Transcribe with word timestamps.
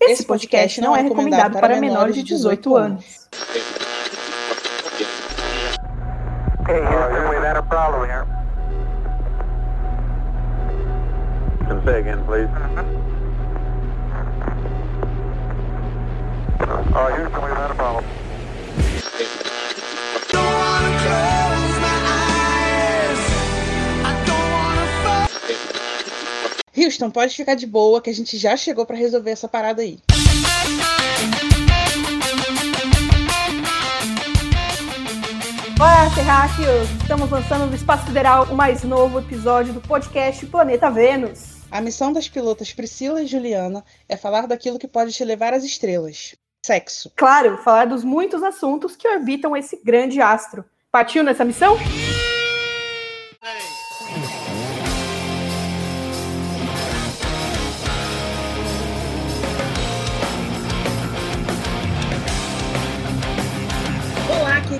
Esse 0.00 0.24
podcast 0.24 0.80
não 0.80 0.96
é 0.96 1.02
recomendado 1.02 1.60
para 1.60 1.78
menores 1.78 2.14
de 2.14 2.22
18 2.22 2.76
anos. 2.76 3.28
Okay, 6.60 6.80
Houston, 6.80 7.28
we've 7.28 7.42
had 7.42 7.56
a 7.56 7.62
problem 7.62 8.08
here. 8.08 8.26
Can 11.66 11.84
say 11.84 11.98
again, 12.00 12.24
please. 12.24 12.48
Uh, 16.60 17.16
Houston, 17.16 17.42
we've 17.42 17.56
had 17.56 17.70
a 17.70 17.74
problem. 17.74 18.04
Houston, 26.76 27.10
pode 27.10 27.34
ficar 27.34 27.56
de 27.56 27.66
boa 27.66 28.00
que 28.00 28.10
a 28.10 28.14
gente 28.14 28.36
já 28.36 28.56
chegou 28.56 28.86
para 28.86 28.96
resolver 28.96 29.30
essa 29.30 29.48
parada 29.48 29.82
aí. 29.82 29.98
Olá, 35.78 36.10
terráqueos! 36.14 36.88
Estamos 37.02 37.30
lançando 37.30 37.66
no 37.66 37.74
Espaço 37.74 38.06
Sideral 38.06 38.44
o 38.44 38.54
mais 38.54 38.84
novo 38.84 39.18
episódio 39.18 39.72
do 39.72 39.80
podcast 39.80 40.46
Planeta 40.46 40.90
Vênus. 40.90 41.60
A 41.70 41.80
missão 41.80 42.12
das 42.12 42.28
pilotas 42.28 42.72
Priscila 42.72 43.22
e 43.22 43.26
Juliana 43.26 43.84
é 44.08 44.16
falar 44.16 44.46
daquilo 44.46 44.78
que 44.78 44.86
pode 44.86 45.12
te 45.12 45.24
levar 45.24 45.52
às 45.52 45.64
estrelas. 45.64 46.36
Sexo. 46.64 47.10
Claro, 47.16 47.58
falar 47.58 47.86
dos 47.86 48.04
muitos 48.04 48.42
assuntos 48.42 48.94
que 48.94 49.08
orbitam 49.08 49.56
esse 49.56 49.80
grande 49.82 50.20
astro. 50.20 50.64
Partiu 50.92 51.24
nessa 51.24 51.44
missão? 51.44 51.76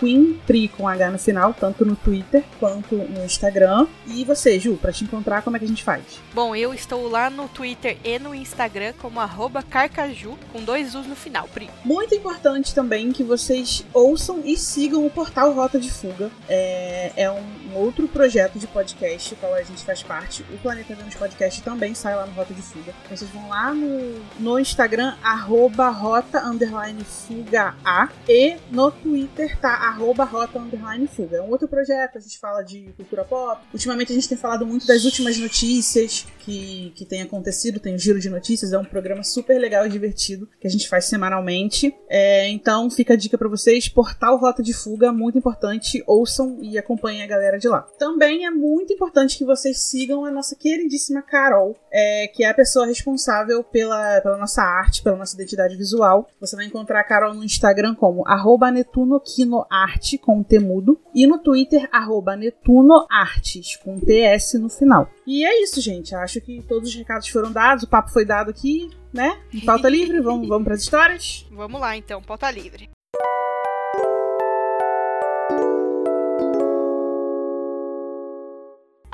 QueenPri 0.00 0.68
com 0.68 0.88
H 0.88 1.10
no 1.10 1.18
final, 1.18 1.54
tanto 1.54 1.84
no 1.84 1.96
Twitter 1.96 2.44
quanto 2.58 2.96
no 2.96 3.24
Instagram. 3.24 3.86
E 4.06 4.24
você, 4.24 4.58
Ju, 4.58 4.76
pra 4.76 4.92
te 4.92 5.04
encontrar, 5.04 5.42
como 5.42 5.56
é 5.56 5.58
que 5.58 5.64
a 5.64 5.68
gente 5.68 5.84
faz? 5.84 6.02
Bom, 6.32 6.54
eu 6.54 6.74
estou 6.74 7.08
lá 7.08 7.30
no 7.30 7.48
Twitter 7.48 7.96
e 8.04 8.18
no 8.18 8.34
Instagram 8.34 8.92
como 8.98 9.20
arroba 9.20 9.62
carcaju, 9.62 10.36
com 10.52 10.62
dois 10.62 10.94
U's 10.94 11.06
no 11.06 11.16
final, 11.16 11.48
Pri. 11.52 11.70
Muito 11.84 12.14
importante 12.14 12.74
também 12.74 13.12
que 13.12 13.22
vocês 13.22 13.84
ouçam 13.92 14.42
e 14.44 14.56
sigam 14.56 15.06
o 15.06 15.10
portal 15.10 15.52
Rota 15.52 15.78
de 15.78 15.90
Fuga. 15.90 16.30
É, 16.48 17.12
é 17.16 17.30
um 17.30 17.76
outro 17.76 18.08
projeto 18.08 18.23
de 18.28 18.66
podcast, 18.68 19.34
qual 19.36 19.52
a 19.52 19.62
gente 19.62 19.84
faz 19.84 20.02
parte. 20.02 20.42
O 20.50 20.56
Planeta 20.58 20.94
Vênus 20.94 21.14
Podcast 21.14 21.62
também 21.62 21.94
sai 21.94 22.16
lá 22.16 22.24
no 22.24 22.32
Rota 22.32 22.54
de 22.54 22.62
Fuga. 22.62 22.94
Vocês 23.10 23.30
vão 23.30 23.50
lá 23.50 23.74
no, 23.74 24.18
no 24.40 24.58
Instagram, 24.58 25.14
arroba 25.22 25.90
rota 25.90 26.42
underline 26.42 27.04
fuga 27.04 27.74
A, 27.84 28.08
e 28.26 28.56
no 28.70 28.90
Twitter 28.90 29.58
tá 29.60 29.68
arroba 29.68 30.24
rota 30.24 30.58
underline 30.58 31.06
fuga. 31.06 31.36
É 31.36 31.42
um 31.42 31.50
outro 31.50 31.68
projeto, 31.68 32.16
a 32.16 32.20
gente 32.20 32.38
fala 32.38 32.62
de 32.62 32.94
cultura 32.96 33.24
pop. 33.24 33.60
Ultimamente 33.74 34.12
a 34.12 34.14
gente 34.14 34.28
tem 34.28 34.38
falado 34.38 34.64
muito 34.64 34.86
das 34.86 35.04
últimas 35.04 35.36
notícias 35.36 36.26
que, 36.38 36.92
que 36.94 37.04
tem 37.04 37.20
acontecido, 37.20 37.78
tem 37.78 37.94
o 37.94 37.98
Giro 37.98 38.18
de 38.18 38.30
Notícias, 38.30 38.72
é 38.72 38.78
um 38.78 38.84
programa 38.84 39.22
super 39.22 39.58
legal 39.58 39.86
e 39.86 39.90
divertido 39.90 40.48
que 40.58 40.66
a 40.66 40.70
gente 40.70 40.88
faz 40.88 41.04
semanalmente. 41.04 41.94
É, 42.08 42.48
então 42.48 42.90
fica 42.90 43.12
a 43.12 43.16
dica 43.16 43.36
para 43.36 43.48
vocês, 43.48 43.86
portal 43.86 44.38
Rota 44.38 44.62
de 44.62 44.72
Fuga, 44.72 45.12
muito 45.12 45.36
importante, 45.36 46.02
ouçam 46.06 46.58
e 46.62 46.78
acompanhem 46.78 47.22
a 47.22 47.26
galera 47.26 47.58
de 47.58 47.68
lá. 47.68 47.82
Também 47.98 48.13
é 48.22 48.50
muito 48.50 48.92
importante 48.92 49.38
que 49.38 49.44
vocês 49.44 49.82
sigam 49.82 50.24
a 50.24 50.30
nossa 50.30 50.56
queridíssima 50.56 51.22
Carol, 51.22 51.76
é, 51.92 52.28
que 52.28 52.44
é 52.44 52.48
a 52.48 52.54
pessoa 52.54 52.86
responsável 52.86 53.62
pela, 53.62 54.20
pela 54.20 54.36
nossa 54.36 54.62
arte, 54.62 55.02
pela 55.02 55.16
nossa 55.16 55.34
identidade 55.34 55.76
visual. 55.76 56.28
Você 56.40 56.56
vai 56.56 56.66
encontrar 56.66 57.00
a 57.00 57.04
Carol 57.04 57.34
no 57.34 57.44
Instagram 57.44 57.94
como 57.94 58.26
arroba 58.26 58.70
netunoquinoarte, 58.70 60.18
com 60.18 60.42
temudo, 60.42 61.00
e 61.14 61.26
no 61.26 61.38
Twitter, 61.38 61.88
arroba 61.92 62.36
netunoartes, 62.36 63.76
com 63.76 63.98
TS 63.98 64.54
no 64.54 64.68
final. 64.68 65.08
E 65.26 65.44
é 65.44 65.62
isso, 65.62 65.80
gente. 65.80 66.14
Acho 66.14 66.40
que 66.40 66.62
todos 66.62 66.88
os 66.88 66.94
recados 66.94 67.28
foram 67.28 67.52
dados, 67.52 67.84
o 67.84 67.88
papo 67.88 68.10
foi 68.10 68.24
dado 68.24 68.50
aqui, 68.50 68.90
né? 69.12 69.40
Em 69.52 69.60
pauta 69.60 69.88
livre, 69.88 70.20
vamos, 70.20 70.48
vamos 70.48 70.64
para 70.64 70.74
as 70.74 70.82
histórias? 70.82 71.46
Vamos 71.50 71.80
lá 71.80 71.96
então, 71.96 72.20
pauta 72.22 72.50
livre. 72.50 72.93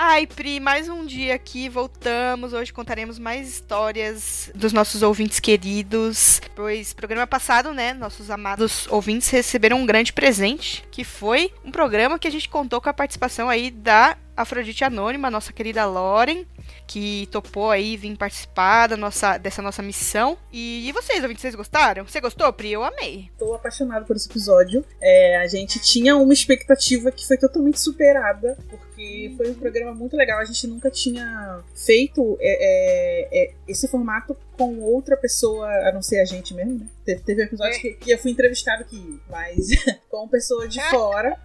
Ai, 0.03 0.27
Pri, 0.27 0.61
mais 0.61 0.89
um 0.89 1.05
dia 1.05 1.35
aqui, 1.35 1.69
voltamos. 1.69 2.55
Hoje 2.55 2.73
contaremos 2.73 3.19
mais 3.19 3.47
histórias 3.47 4.51
dos 4.55 4.73
nossos 4.73 5.03
ouvintes 5.03 5.39
queridos. 5.39 6.41
Pois, 6.57 6.95
programa 6.95 7.27
passado, 7.27 7.75
né, 7.75 7.93
nossos 7.93 8.31
amados 8.31 8.87
ouvintes 8.87 9.29
receberam 9.29 9.77
um 9.77 9.85
grande 9.85 10.11
presente, 10.11 10.83
que 10.91 11.05
foi 11.05 11.53
um 11.63 11.71
programa 11.71 12.19
que 12.19 12.27
a 12.27 12.31
gente 12.31 12.49
contou 12.49 12.81
com 12.81 12.89
a 12.89 12.95
participação 12.95 13.51
aí 13.51 13.71
da 13.71 14.17
Afrodite 14.35 14.83
Anônima, 14.85 15.31
nossa 15.31 15.53
querida 15.53 15.85
Lauren, 15.85 16.47
que 16.87 17.29
topou 17.31 17.71
aí 17.71 17.97
vir 17.97 18.17
participar 18.17 18.89
da 18.89 18.97
nossa, 18.97 19.39
dessa 19.39 19.63
nossa 19.63 19.83
missão. 19.83 20.37
E, 20.53 20.89
e 20.89 20.93
vocês, 20.93 21.23
ouvintes, 21.23 21.43
vocês 21.43 21.55
gostaram? 21.55 22.05
Você 22.05 22.21
gostou, 22.21 22.53
Pri? 22.53 22.73
Eu 22.73 22.83
amei. 22.83 23.31
Tô 23.39 23.55
apaixonado 23.55 24.07
por 24.07 24.17
esse 24.17 24.29
episódio. 24.29 24.85
É, 25.01 25.37
a 25.39 25.47
gente 25.47 25.79
tinha 25.81 26.17
uma 26.17 26.33
expectativa 26.33 27.11
que 27.11 27.27
foi 27.27 27.37
totalmente 27.37 27.81
superada, 27.81 28.57
porque 28.69 29.33
foi 29.37 29.51
um 29.51 29.55
programa 29.55 29.95
muito 29.95 30.17
legal. 30.17 30.41
A 30.41 30.45
gente 30.45 30.67
nunca 30.67 30.91
tinha 30.91 31.61
feito 31.75 32.37
é, 32.41 32.51
é, 32.51 33.45
é, 33.45 33.55
esse 33.69 33.89
formato 33.89 34.37
com 34.57 34.79
outra 34.81 35.17
pessoa, 35.17 35.69
a 35.89 35.93
não 35.93 36.03
ser 36.03 36.21
a 36.21 36.25
gente 36.25 36.53
mesmo, 36.55 36.79
né? 36.81 36.87
Teve, 37.05 37.21
teve 37.23 37.43
um 37.43 37.45
episódio 37.47 37.81
que, 37.81 37.93
que 37.95 38.11
eu 38.11 38.19
fui 38.19 38.31
entrevistado 38.31 38.83
aqui, 38.83 39.21
mas 39.29 39.69
com 40.11 40.29
pessoa 40.29 40.69
de 40.69 40.81
fora. 40.91 41.39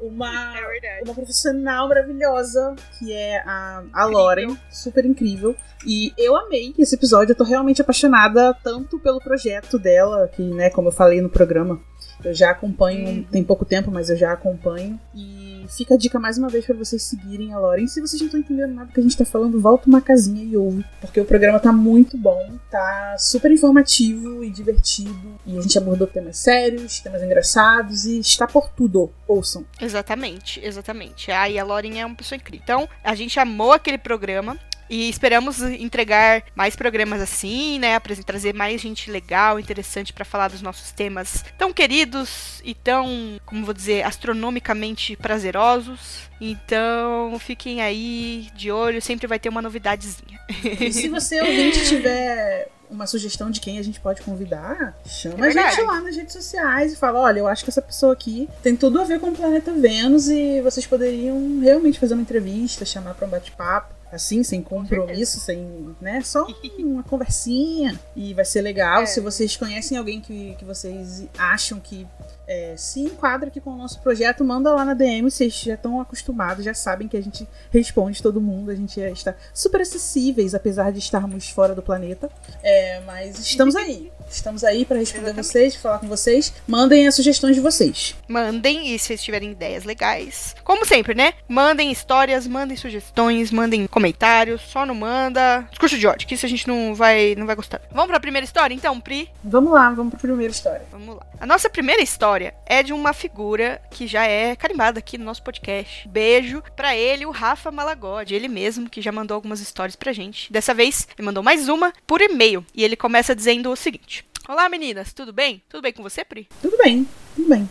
Uma, 0.00 0.54
É 1.00 1.02
uma 1.04 1.14
profissional 1.14 1.88
maravilhosa, 1.88 2.74
que 2.98 3.12
é 3.12 3.38
a, 3.46 3.82
a 3.92 4.04
Lauren, 4.06 4.56
super 4.70 5.04
incrível. 5.04 5.54
E 5.86 6.12
eu 6.16 6.36
amei 6.36 6.74
esse 6.78 6.94
episódio, 6.94 7.32
eu 7.32 7.36
tô 7.36 7.44
realmente 7.44 7.80
apaixonada 7.82 8.54
tanto 8.62 8.98
pelo 8.98 9.20
projeto 9.20 9.78
dela, 9.78 10.28
que, 10.28 10.42
né, 10.42 10.70
como 10.70 10.88
eu 10.88 10.92
falei 10.92 11.20
no 11.20 11.28
programa, 11.28 11.80
Eu 12.24 12.34
já 12.34 12.50
acompanho, 12.50 13.24
tem 13.30 13.42
pouco 13.42 13.64
tempo, 13.64 13.90
mas 13.90 14.10
eu 14.10 14.16
já 14.16 14.32
acompanho. 14.32 14.98
E 15.14 15.66
fica 15.68 15.94
a 15.94 15.96
dica 15.96 16.18
mais 16.18 16.38
uma 16.38 16.48
vez 16.48 16.64
para 16.64 16.74
vocês 16.74 17.02
seguirem 17.02 17.52
a 17.52 17.58
Lauren. 17.58 17.86
Se 17.86 18.00
vocês 18.00 18.20
não 18.20 18.26
estão 18.26 18.40
entendendo 18.40 18.74
nada 18.74 18.90
que 18.92 19.00
a 19.00 19.02
gente 19.02 19.16
tá 19.16 19.24
falando, 19.24 19.60
volta 19.60 19.88
uma 19.88 20.00
casinha 20.00 20.42
e 20.42 20.56
ouve. 20.56 20.84
Porque 21.00 21.20
o 21.20 21.24
programa 21.24 21.58
tá 21.58 21.72
muito 21.72 22.16
bom, 22.16 22.54
tá 22.70 23.16
super 23.18 23.50
informativo 23.50 24.44
e 24.44 24.50
divertido. 24.50 25.38
E 25.46 25.58
a 25.58 25.60
gente 25.60 25.76
abordou 25.78 26.06
temas 26.06 26.36
sérios, 26.36 27.00
temas 27.00 27.22
engraçados 27.22 28.04
e 28.04 28.18
está 28.18 28.46
por 28.46 28.68
tudo. 28.70 29.10
Ouçam. 29.26 29.64
Exatamente, 29.80 30.60
exatamente. 30.64 31.30
Ah, 31.30 31.48
e 31.48 31.58
a 31.58 31.64
Lauren 31.64 31.98
é 31.98 32.06
uma 32.06 32.16
pessoa 32.16 32.36
incrível. 32.36 32.60
Então, 32.62 32.88
a 33.02 33.14
gente 33.14 33.38
amou 33.38 33.72
aquele 33.72 33.98
programa. 33.98 34.58
E 34.90 35.08
esperamos 35.08 35.62
entregar 35.62 36.42
mais 36.54 36.74
programas 36.74 37.20
assim, 37.20 37.78
né? 37.78 37.98
Trazer 38.26 38.52
mais 38.52 38.80
gente 38.80 39.08
legal, 39.08 39.60
interessante 39.60 40.12
para 40.12 40.24
falar 40.24 40.48
dos 40.48 40.60
nossos 40.60 40.90
temas 40.90 41.44
tão 41.56 41.72
queridos 41.72 42.60
e 42.64 42.74
tão, 42.74 43.40
como 43.46 43.64
vou 43.64 43.72
dizer, 43.72 44.04
astronomicamente 44.04 45.14
prazerosos. 45.16 46.28
Então, 46.40 47.38
fiquem 47.38 47.80
aí 47.80 48.48
de 48.54 48.72
olho, 48.72 49.00
sempre 49.00 49.28
vai 49.28 49.38
ter 49.38 49.48
uma 49.48 49.62
novidadezinha. 49.62 50.40
E 50.80 50.92
se 50.92 51.08
você 51.08 51.40
ouvinte 51.40 51.86
tiver 51.86 52.68
uma 52.90 53.06
sugestão 53.06 53.50
de 53.50 53.60
quem 53.60 53.78
a 53.78 53.82
gente 53.82 54.00
pode 54.00 54.20
convidar, 54.22 54.98
chama 55.06 55.46
É 55.46 55.50
a 55.50 55.52
gente 55.52 55.82
lá 55.82 56.00
nas 56.00 56.16
redes 56.16 56.32
sociais 56.32 56.92
e 56.92 56.96
fala: 56.96 57.20
olha, 57.20 57.38
eu 57.38 57.46
acho 57.46 57.62
que 57.62 57.70
essa 57.70 57.80
pessoa 57.80 58.12
aqui 58.12 58.48
tem 58.62 58.74
tudo 58.74 59.00
a 59.00 59.04
ver 59.04 59.20
com 59.20 59.28
o 59.28 59.36
planeta 59.36 59.72
Vênus 59.72 60.28
e 60.28 60.60
vocês 60.60 60.86
poderiam 60.86 61.60
realmente 61.60 62.00
fazer 62.00 62.14
uma 62.14 62.22
entrevista, 62.22 62.84
chamar 62.84 63.14
para 63.14 63.26
um 63.26 63.30
bate-papo. 63.30 63.99
Assim, 64.12 64.42
sem 64.42 64.60
compromisso, 64.62 65.38
sem, 65.38 65.94
né? 66.00 66.20
Só 66.22 66.46
uma 66.78 67.02
conversinha. 67.02 67.98
E 68.16 68.34
vai 68.34 68.44
ser 68.44 68.60
legal. 68.60 69.02
É. 69.02 69.06
Se 69.06 69.20
vocês 69.20 69.56
conhecem 69.56 69.96
alguém 69.96 70.20
que, 70.20 70.54
que 70.56 70.64
vocês 70.64 71.24
acham 71.38 71.78
que 71.78 72.06
é, 72.46 72.74
se 72.76 73.00
enquadra 73.00 73.48
aqui 73.48 73.60
com 73.60 73.70
o 73.70 73.76
nosso 73.76 74.00
projeto, 74.00 74.44
manda 74.44 74.74
lá 74.74 74.84
na 74.84 74.94
DM. 74.94 75.30
Vocês 75.30 75.54
já 75.54 75.74
estão 75.74 76.00
acostumados, 76.00 76.64
já 76.64 76.74
sabem 76.74 77.06
que 77.06 77.16
a 77.16 77.22
gente 77.22 77.46
responde 77.70 78.20
todo 78.20 78.40
mundo. 78.40 78.72
A 78.72 78.74
gente 78.74 78.98
está 79.00 79.34
super 79.54 79.80
acessíveis, 79.80 80.52
apesar 80.52 80.90
de 80.90 80.98
estarmos 80.98 81.48
fora 81.48 81.76
do 81.76 81.82
planeta. 81.82 82.28
É, 82.62 83.00
mas 83.02 83.38
estamos 83.38 83.76
aí. 83.76 84.10
Estamos 84.30 84.62
aí 84.62 84.84
para 84.84 84.98
responder 84.98 85.26
Exatamente. 85.26 85.46
vocês, 85.46 85.76
falar 85.76 85.98
com 85.98 86.06
vocês. 86.06 86.52
Mandem 86.66 87.06
as 87.06 87.14
sugestões 87.16 87.56
de 87.56 87.60
vocês. 87.60 88.14
Mandem, 88.28 88.94
e 88.94 88.98
se 88.98 89.06
vocês 89.08 89.22
tiverem 89.22 89.50
ideias 89.50 89.84
legais. 89.84 90.54
Como 90.62 90.86
sempre, 90.86 91.14
né? 91.14 91.34
Mandem 91.48 91.90
histórias, 91.90 92.46
mandem 92.46 92.76
sugestões, 92.76 93.50
mandem 93.50 93.86
comentários. 93.86 94.62
Só 94.62 94.86
não 94.86 94.94
manda. 94.94 95.66
Discurso 95.70 95.98
de 95.98 96.06
ódio, 96.06 96.28
que 96.28 96.34
isso 96.34 96.46
a 96.46 96.48
gente 96.48 96.68
não 96.68 96.94
vai, 96.94 97.34
não 97.36 97.46
vai 97.46 97.56
gostar. 97.56 97.80
Vamos 97.90 98.06
pra 98.06 98.20
primeira 98.20 98.44
história, 98.44 98.72
então, 98.74 99.00
Pri? 99.00 99.28
Vamos 99.42 99.72
lá, 99.72 99.90
vamos 99.90 100.10
para 100.10 100.18
a 100.18 100.20
primeira 100.20 100.52
história. 100.52 100.86
Vamos 100.92 101.16
lá. 101.16 101.26
A 101.40 101.46
nossa 101.46 101.68
primeira 101.68 102.02
história 102.02 102.54
é 102.66 102.82
de 102.82 102.92
uma 102.92 103.12
figura 103.12 103.80
que 103.90 104.06
já 104.06 104.26
é 104.26 104.54
carimbada 104.54 104.98
aqui 104.98 105.18
no 105.18 105.24
nosso 105.24 105.42
podcast. 105.42 106.06
Beijo 106.08 106.62
pra 106.76 106.94
ele, 106.94 107.26
o 107.26 107.30
Rafa 107.30 107.70
Malagode, 107.70 108.34
ele 108.34 108.46
mesmo 108.46 108.88
que 108.88 109.02
já 109.02 109.10
mandou 109.10 109.34
algumas 109.34 109.60
histórias 109.60 109.96
pra 109.96 110.12
gente. 110.12 110.52
Dessa 110.52 110.74
vez, 110.74 111.08
ele 111.18 111.26
mandou 111.26 111.42
mais 111.42 111.68
uma 111.68 111.92
por 112.06 112.20
e-mail 112.20 112.64
e 112.74 112.84
ele 112.84 112.94
começa 112.94 113.34
dizendo 113.34 113.70
o 113.70 113.76
seguinte: 113.76 114.19
Olá 114.50 114.68
meninas, 114.68 115.12
tudo 115.12 115.32
bem? 115.32 115.62
Tudo 115.68 115.80
bem 115.80 115.92
com 115.92 116.02
você, 116.02 116.24
Pri? 116.24 116.48
Tudo 116.60 116.76
bem, 116.76 117.06
tudo 117.36 117.48
bem. 117.48 117.70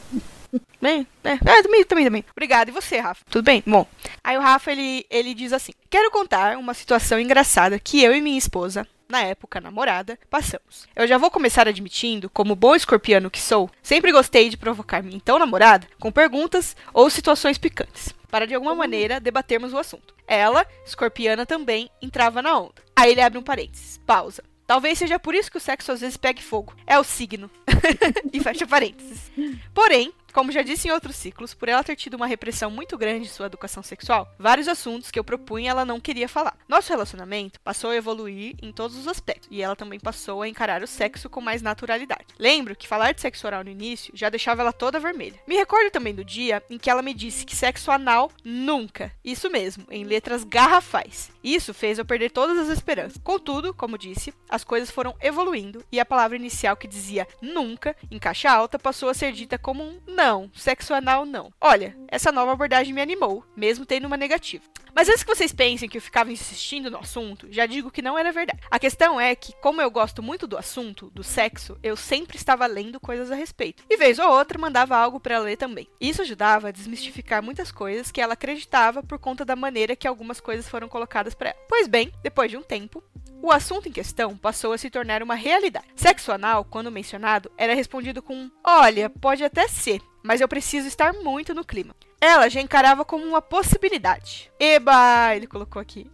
Bem, 0.82 1.06
é, 1.26 1.32
é, 1.32 1.62
também, 1.62 1.84
também, 1.84 2.06
também. 2.06 2.26
Obrigada. 2.32 2.72
E 2.72 2.74
você, 2.74 3.00
Rafa? 3.00 3.26
Tudo 3.30 3.44
bem? 3.44 3.62
Bom, 3.68 3.86
aí 4.24 4.38
o 4.38 4.40
Rafa, 4.40 4.72
ele, 4.72 5.06
ele 5.10 5.34
diz 5.34 5.52
assim: 5.52 5.74
Quero 5.90 6.10
contar 6.10 6.58
uma 6.58 6.74
situação 6.74 7.20
engraçada 7.20 7.78
que 7.78 8.02
eu 8.02 8.16
e 8.16 8.22
minha 8.22 8.38
esposa, 8.38 8.88
na 9.10 9.22
época 9.24 9.60
namorada, 9.60 10.18
passamos. 10.30 10.88
Eu 10.96 11.06
já 11.06 11.18
vou 11.18 11.30
começar 11.30 11.68
admitindo, 11.68 12.30
como 12.30 12.56
bom 12.56 12.74
escorpiano 12.74 13.30
que 13.30 13.42
sou, 13.42 13.70
sempre 13.84 14.14
gostei 14.14 14.48
de 14.48 14.56
provocar 14.56 15.04
minha 15.04 15.18
então 15.18 15.38
namorada 15.38 15.86
com 16.00 16.14
perguntas 16.14 16.78
ou 16.94 17.10
situações 17.10 17.58
picantes, 17.58 18.14
para 18.32 18.48
de 18.48 18.56
alguma 18.56 18.74
maneira 18.74 19.20
debatermos 19.20 19.74
o 19.74 19.78
assunto. 19.78 20.16
Ela, 20.26 20.66
escorpiana 20.86 21.46
também, 21.46 21.90
entrava 22.02 22.42
na 22.42 22.58
onda. 22.58 22.82
Aí 22.96 23.12
ele 23.12 23.22
abre 23.22 23.38
um 23.38 23.44
parênteses, 23.44 23.98
pausa. 24.06 24.46
Talvez 24.70 25.00
seja 25.00 25.18
por 25.18 25.34
isso 25.34 25.50
que 25.50 25.58
o 25.58 25.60
sexo 25.60 25.92
às 25.92 26.00
vezes 26.00 26.16
pegue 26.16 26.44
fogo. 26.44 26.76
É 26.86 27.00
o 27.00 27.04
signo. 27.04 27.50
e 28.32 28.40
fecha 28.40 28.68
parênteses. 28.68 29.32
Porém, 29.74 30.14
como 30.40 30.54
já 30.54 30.62
disse 30.62 30.88
em 30.88 30.92
outros 30.92 31.18
ciclos, 31.18 31.54
por 31.54 31.68
ela 31.68 31.84
ter 31.84 31.98
tido 31.98 32.14
uma 32.14 32.26
repressão 32.26 32.72
muito 32.72 32.98
grande 32.98 33.26
em 33.26 33.30
sua 33.30 33.48
educação 33.48 33.84
sexual, 33.84 34.34
vários 34.40 34.70
assuntos 34.70 35.12
que 35.12 35.20
eu 35.20 35.24
propunha 35.24 35.72
ela 35.72 35.84
não 35.84 36.00
queria 36.00 36.30
falar. 36.30 36.58
Nosso 36.66 36.94
relacionamento 36.94 37.60
passou 37.60 37.90
a 37.90 37.96
evoluir 37.98 38.56
em 38.62 38.72
todos 38.72 38.96
os 38.96 39.06
aspectos, 39.06 39.50
e 39.52 39.62
ela 39.62 39.76
também 39.76 40.00
passou 40.00 40.42
a 40.42 40.48
encarar 40.48 40.82
o 40.82 40.88
sexo 40.88 41.30
com 41.30 41.42
mais 41.42 41.62
naturalidade. 41.62 42.28
Lembro 42.40 42.74
que 42.74 42.88
falar 42.88 43.12
de 43.12 43.20
sexo 43.20 43.46
oral 43.46 43.66
no 43.66 43.70
início 43.70 44.14
já 44.16 44.30
deixava 44.30 44.62
ela 44.62 44.72
toda 44.72 44.98
vermelha. 44.98 45.38
Me 45.46 45.58
recordo 45.58 45.92
também 45.92 46.16
do 46.16 46.24
dia 46.24 46.64
em 46.70 46.78
que 46.78 46.90
ela 46.90 47.02
me 47.02 47.14
disse 47.14 47.46
que 47.46 47.54
sexo 47.54 47.92
anal 47.92 48.32
nunca. 48.42 49.12
Isso 49.22 49.50
mesmo, 49.50 49.86
em 49.92 50.06
letras 50.06 50.46
garrafais. 50.46 51.34
Isso 51.44 51.74
fez 51.74 52.00
eu 52.00 52.06
perder 52.06 52.32
todas 52.32 52.58
as 52.58 52.70
esperanças. 52.70 53.20
Contudo, 53.22 53.74
como 53.74 53.98
disse, 53.98 54.34
as 54.48 54.64
coisas 54.64 54.90
foram 54.90 55.14
evoluindo 55.20 55.84
e 55.92 56.00
a 56.00 56.06
palavra 56.06 56.38
inicial 56.38 56.78
que 56.78 56.88
dizia 56.88 57.28
nunca, 57.42 57.94
em 58.10 58.18
caixa 58.18 58.50
alta, 58.50 58.80
passou 58.80 59.10
a 59.10 59.14
ser 59.14 59.34
dita 59.34 59.58
como 59.58 59.84
um 59.84 60.00
não, 60.08 60.29
sexo 60.54 60.94
anal 60.94 61.26
não. 61.26 61.52
Olha, 61.60 61.96
essa 62.08 62.32
nova 62.32 62.52
abordagem 62.52 62.94
me 62.94 63.02
animou, 63.02 63.44
mesmo 63.56 63.86
tendo 63.86 64.06
uma 64.06 64.18
negativa. 64.18 64.64
Mas 64.94 65.08
antes 65.08 65.24
que 65.24 65.34
vocês 65.34 65.54
pensem 65.54 65.88
que 65.88 65.98
eu 65.98 66.02
ficava 66.02 66.32
insistindo 66.32 66.90
no 66.90 66.98
assunto, 66.98 67.48
já 67.52 67.66
digo 67.66 67.92
que 67.92 68.02
não 68.02 68.18
era 68.18 68.32
verdade. 68.32 68.60
A 68.70 68.80
questão 68.80 69.20
é 69.20 69.36
que, 69.36 69.54
como 69.62 69.82
eu 69.82 69.90
gosto 69.90 70.22
muito 70.22 70.48
do 70.48 70.58
assunto, 70.58 71.10
do 71.12 71.24
sexo, 71.24 71.78
eu 71.82 71.96
sempre 71.96 72.38
estava 72.38 72.66
lendo 72.66 73.00
coisas 73.00 73.32
a 73.32 73.36
respeito. 73.36 73.84
E 73.90 73.98
vez 73.98 74.20
ou 74.20 74.30
outra 74.30 74.60
mandava 74.60 74.98
algo 74.98 75.20
para 75.20 75.40
ler 75.40 75.58
também. 75.58 75.88
Isso 76.02 76.22
ajudava 76.22 76.68
a 76.68 76.72
desmistificar 76.72 77.42
muitas 77.42 77.72
coisas 77.72 78.12
que 78.12 78.22
ela 78.22 78.34
acreditava 78.34 79.04
por 79.04 79.20
conta 79.20 79.46
da 79.46 79.56
maneira 79.56 79.96
que 79.96 80.08
algumas 80.08 80.40
coisas 80.40 80.68
foram 80.68 80.90
colocadas 80.90 81.34
para 81.34 81.52
ela. 81.52 81.60
Pois 81.68 81.88
bem, 81.88 82.12
depois 82.24 82.50
de 82.50 82.58
um 82.58 82.64
tempo, 82.64 83.04
o 83.42 83.52
assunto 83.52 83.88
em 83.88 83.92
questão 83.92 84.38
passou 84.38 84.74
a 84.74 84.78
se 84.78 84.90
tornar 84.90 85.24
uma 85.24 85.36
realidade. 85.36 85.88
Sexo 85.96 86.32
anal, 86.32 86.66
quando 86.66 86.92
mencionado, 86.92 87.50
era 87.58 87.74
respondido 87.74 88.22
com: 88.22 88.50
Olha, 88.64 89.10
pode 89.10 89.44
até 89.44 89.68
ser, 89.68 90.02
mas 90.24 90.42
eu 90.42 90.48
preciso 90.48 90.88
estar 90.88 91.14
muito 91.14 91.54
no 91.54 91.64
clima. 91.66 91.96
Ela 92.22 92.50
já 92.50 92.60
encarava 92.60 93.06
como 93.06 93.26
uma 93.26 93.42
possibilidade. 93.42 94.52
Eba, 94.60 95.34
ele 95.36 95.48
colocou 95.48 95.82
aqui. 95.82 96.12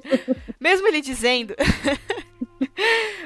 Mesmo 0.58 0.86
ele 0.88 1.00
dizendo. 1.02 1.54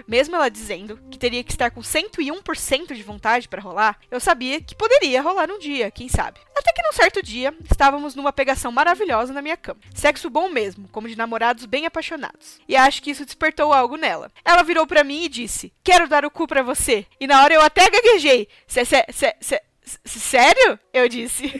Mesmo 0.09 0.35
ela 0.35 0.49
dizendo 0.51 0.99
que 1.11 1.19
teria 1.19 1.45
que 1.45 1.53
estar 1.53 1.71
com 1.71 1.81
101% 1.81 2.95
de 2.95 3.03
vontade 3.03 3.49
para 3.49 3.61
rolar, 3.63 3.99
eu 4.11 4.19
sabia 4.19 4.61
que 4.61 4.75
poderia 4.75 5.23
rolar 5.23 5.51
um 5.51 5.59
dia, 5.59 5.91
quem 5.91 6.09
sabe. 6.09 6.41
Até 6.57 6.73
que 6.73 6.83
num 6.83 6.93
certo 6.93 7.23
dia, 7.23 7.55
estávamos 7.71 8.15
numa 8.15 8.33
pegação 8.33 8.73
maravilhosa 8.73 9.33
na 9.33 9.43
minha 9.43 9.57
cama. 9.57 9.81
Sexo 9.95 10.29
bom 10.31 10.49
mesmo, 10.49 10.89
como 10.89 11.09
de 11.09 11.17
namorados 11.17 11.65
bem 11.65 11.87
apaixonados. 11.87 12.59
E 12.69 12.75
acho 12.77 13.03
que 13.03 13.11
isso 13.11 13.25
despertou 13.25 13.73
algo 13.73 13.97
nela. 13.97 14.31
Ela 14.45 14.63
virou 14.63 14.87
para 14.87 15.05
mim 15.05 15.25
e 15.25 15.29
disse: 15.29 15.73
Quero 15.85 16.09
dar 16.09 16.25
o 16.25 16.31
cu 16.31 16.47
pra 16.47 16.63
você. 16.63 17.07
E 17.21 17.27
na 17.27 17.43
hora 17.43 17.55
eu 17.55 17.61
até 17.61 17.89
gaguejei. 17.89 18.49
Sé, 18.67 18.85
sé, 18.85 19.05
sé, 19.13 19.37
sé, 19.41 19.57
S- 19.57 19.63
Sério? 20.05 20.79
Eu 20.93 21.09
disse. 21.09 21.53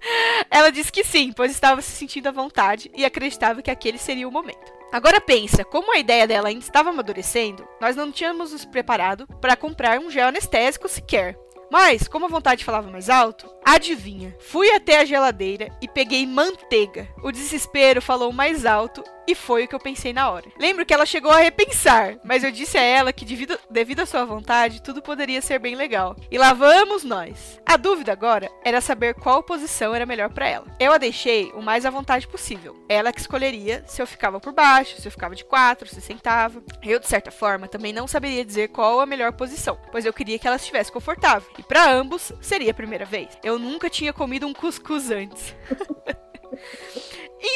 Ela 0.50 0.70
disse 0.70 0.90
que 0.90 1.04
sim, 1.04 1.32
pois 1.32 1.50
estava 1.52 1.82
se 1.82 1.90
sentindo 1.90 2.28
à 2.28 2.32
vontade 2.32 2.90
e 2.94 3.04
acreditava 3.04 3.62
que 3.62 3.70
aquele 3.70 3.98
seria 3.98 4.28
o 4.28 4.32
momento. 4.32 4.72
Agora 4.92 5.20
pensa, 5.20 5.64
como 5.64 5.92
a 5.92 5.98
ideia 5.98 6.26
dela 6.26 6.48
ainda 6.48 6.64
estava 6.64 6.90
amadurecendo, 6.90 7.66
nós 7.80 7.96
não 7.96 8.12
tínhamos 8.12 8.52
nos 8.52 8.64
preparado 8.64 9.26
para 9.40 9.56
comprar 9.56 9.98
um 9.98 10.10
gel 10.10 10.28
anestésico 10.28 10.88
sequer. 10.88 11.36
Mas, 11.70 12.06
como 12.06 12.26
a 12.26 12.28
vontade 12.28 12.64
falava 12.64 12.90
mais 12.90 13.10
alto, 13.10 13.50
adivinha, 13.64 14.36
fui 14.38 14.70
até 14.72 15.00
a 15.00 15.04
geladeira 15.04 15.70
e 15.80 15.88
peguei 15.88 16.26
manteiga. 16.26 17.08
O 17.22 17.32
desespero 17.32 18.02
falou 18.02 18.32
mais 18.32 18.66
alto 18.66 19.02
e 19.26 19.34
foi 19.34 19.64
o 19.64 19.68
que 19.68 19.74
eu 19.74 19.80
pensei 19.80 20.12
na 20.12 20.30
hora. 20.30 20.46
Lembro 20.58 20.84
que 20.84 20.92
ela 20.92 21.06
chegou 21.06 21.30
a 21.30 21.38
repensar, 21.38 22.16
mas 22.24 22.44
eu 22.44 22.52
disse 22.52 22.76
a 22.76 22.82
ela 22.82 23.12
que 23.12 23.24
devido, 23.24 23.58
devido 23.70 24.00
à 24.00 24.06
sua 24.06 24.24
vontade, 24.24 24.82
tudo 24.82 25.02
poderia 25.02 25.40
ser 25.40 25.58
bem 25.58 25.74
legal. 25.74 26.16
E 26.30 26.38
lá 26.38 26.52
vamos 26.52 27.04
nós. 27.04 27.60
A 27.64 27.76
dúvida 27.76 28.12
agora 28.12 28.50
era 28.64 28.80
saber 28.80 29.14
qual 29.14 29.42
posição 29.42 29.94
era 29.94 30.06
melhor 30.06 30.30
para 30.30 30.48
ela. 30.48 30.66
Eu 30.78 30.92
a 30.92 30.98
deixei 30.98 31.50
o 31.52 31.62
mais 31.62 31.86
à 31.86 31.90
vontade 31.90 32.28
possível. 32.28 32.76
Ela 32.88 33.12
que 33.12 33.20
escolheria 33.20 33.82
se 33.86 34.02
eu 34.02 34.06
ficava 34.06 34.38
por 34.38 34.52
baixo, 34.52 35.00
se 35.00 35.06
eu 35.06 35.12
ficava 35.12 35.34
de 35.34 35.44
quatro, 35.44 35.88
se 35.88 36.00
sentava. 36.00 36.62
Eu, 36.82 37.00
de 37.00 37.08
certa 37.08 37.30
forma, 37.30 37.68
também 37.68 37.92
não 37.92 38.06
saberia 38.06 38.44
dizer 38.44 38.68
qual 38.68 39.00
a 39.00 39.06
melhor 39.06 39.32
posição, 39.32 39.78
pois 39.90 40.04
eu 40.04 40.12
queria 40.12 40.38
que 40.38 40.46
ela 40.46 40.56
estivesse 40.56 40.92
confortável. 40.92 41.48
E 41.58 41.62
para 41.62 41.90
ambos, 41.90 42.32
seria 42.40 42.70
a 42.70 42.74
primeira 42.74 43.04
vez. 43.04 43.28
Eu 43.42 43.53
nunca 43.58 43.90
tinha 43.90 44.12
comido 44.12 44.46
um 44.46 44.52
cuscuz 44.52 45.10
antes. 45.10 45.54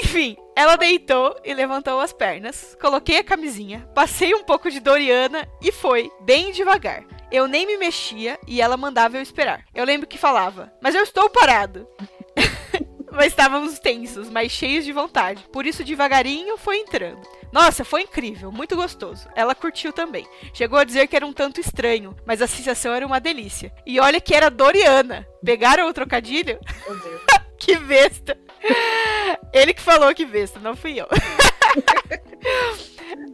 Enfim, 0.00 0.36
ela 0.54 0.76
deitou 0.76 1.34
e 1.42 1.54
levantou 1.54 1.98
as 1.98 2.12
pernas, 2.12 2.76
coloquei 2.80 3.18
a 3.18 3.24
camisinha, 3.24 3.88
passei 3.94 4.34
um 4.34 4.44
pouco 4.44 4.70
de 4.70 4.80
Doriana 4.80 5.48
e 5.62 5.72
foi, 5.72 6.10
bem 6.20 6.52
devagar. 6.52 7.04
Eu 7.32 7.48
nem 7.48 7.66
me 7.66 7.78
mexia 7.78 8.38
e 8.46 8.60
ela 8.60 8.76
mandava 8.76 9.16
eu 9.16 9.22
esperar. 9.22 9.64
Eu 9.74 9.84
lembro 9.84 10.06
que 10.06 10.18
falava, 10.18 10.72
mas 10.82 10.94
eu 10.94 11.02
estou 11.02 11.30
parado. 11.30 11.88
Mas 13.18 13.32
estávamos 13.32 13.80
tensos, 13.80 14.30
mas 14.30 14.52
cheios 14.52 14.84
de 14.84 14.92
vontade. 14.92 15.44
Por 15.52 15.66
isso, 15.66 15.82
devagarinho 15.82 16.56
foi 16.56 16.78
entrando. 16.78 17.20
Nossa, 17.50 17.84
foi 17.84 18.02
incrível, 18.02 18.52
muito 18.52 18.76
gostoso. 18.76 19.28
Ela 19.34 19.56
curtiu 19.56 19.92
também. 19.92 20.24
Chegou 20.54 20.78
a 20.78 20.84
dizer 20.84 21.08
que 21.08 21.16
era 21.16 21.26
um 21.26 21.32
tanto 21.32 21.60
estranho, 21.60 22.14
mas 22.24 22.40
a 22.40 22.46
sensação 22.46 22.94
era 22.94 23.04
uma 23.04 23.18
delícia. 23.18 23.74
E 23.84 23.98
olha 23.98 24.20
que 24.20 24.32
era 24.32 24.48
Doriana. 24.48 25.26
Pegaram 25.44 25.88
o 25.88 25.92
trocadilho? 25.92 26.60
Meu 26.86 26.96
Deus. 26.96 27.22
que 27.58 27.76
besta. 27.76 28.38
Ele 29.52 29.74
que 29.74 29.82
falou 29.82 30.14
que 30.14 30.24
besta, 30.24 30.60
não 30.60 30.76
fui 30.76 31.00
eu. 31.00 31.08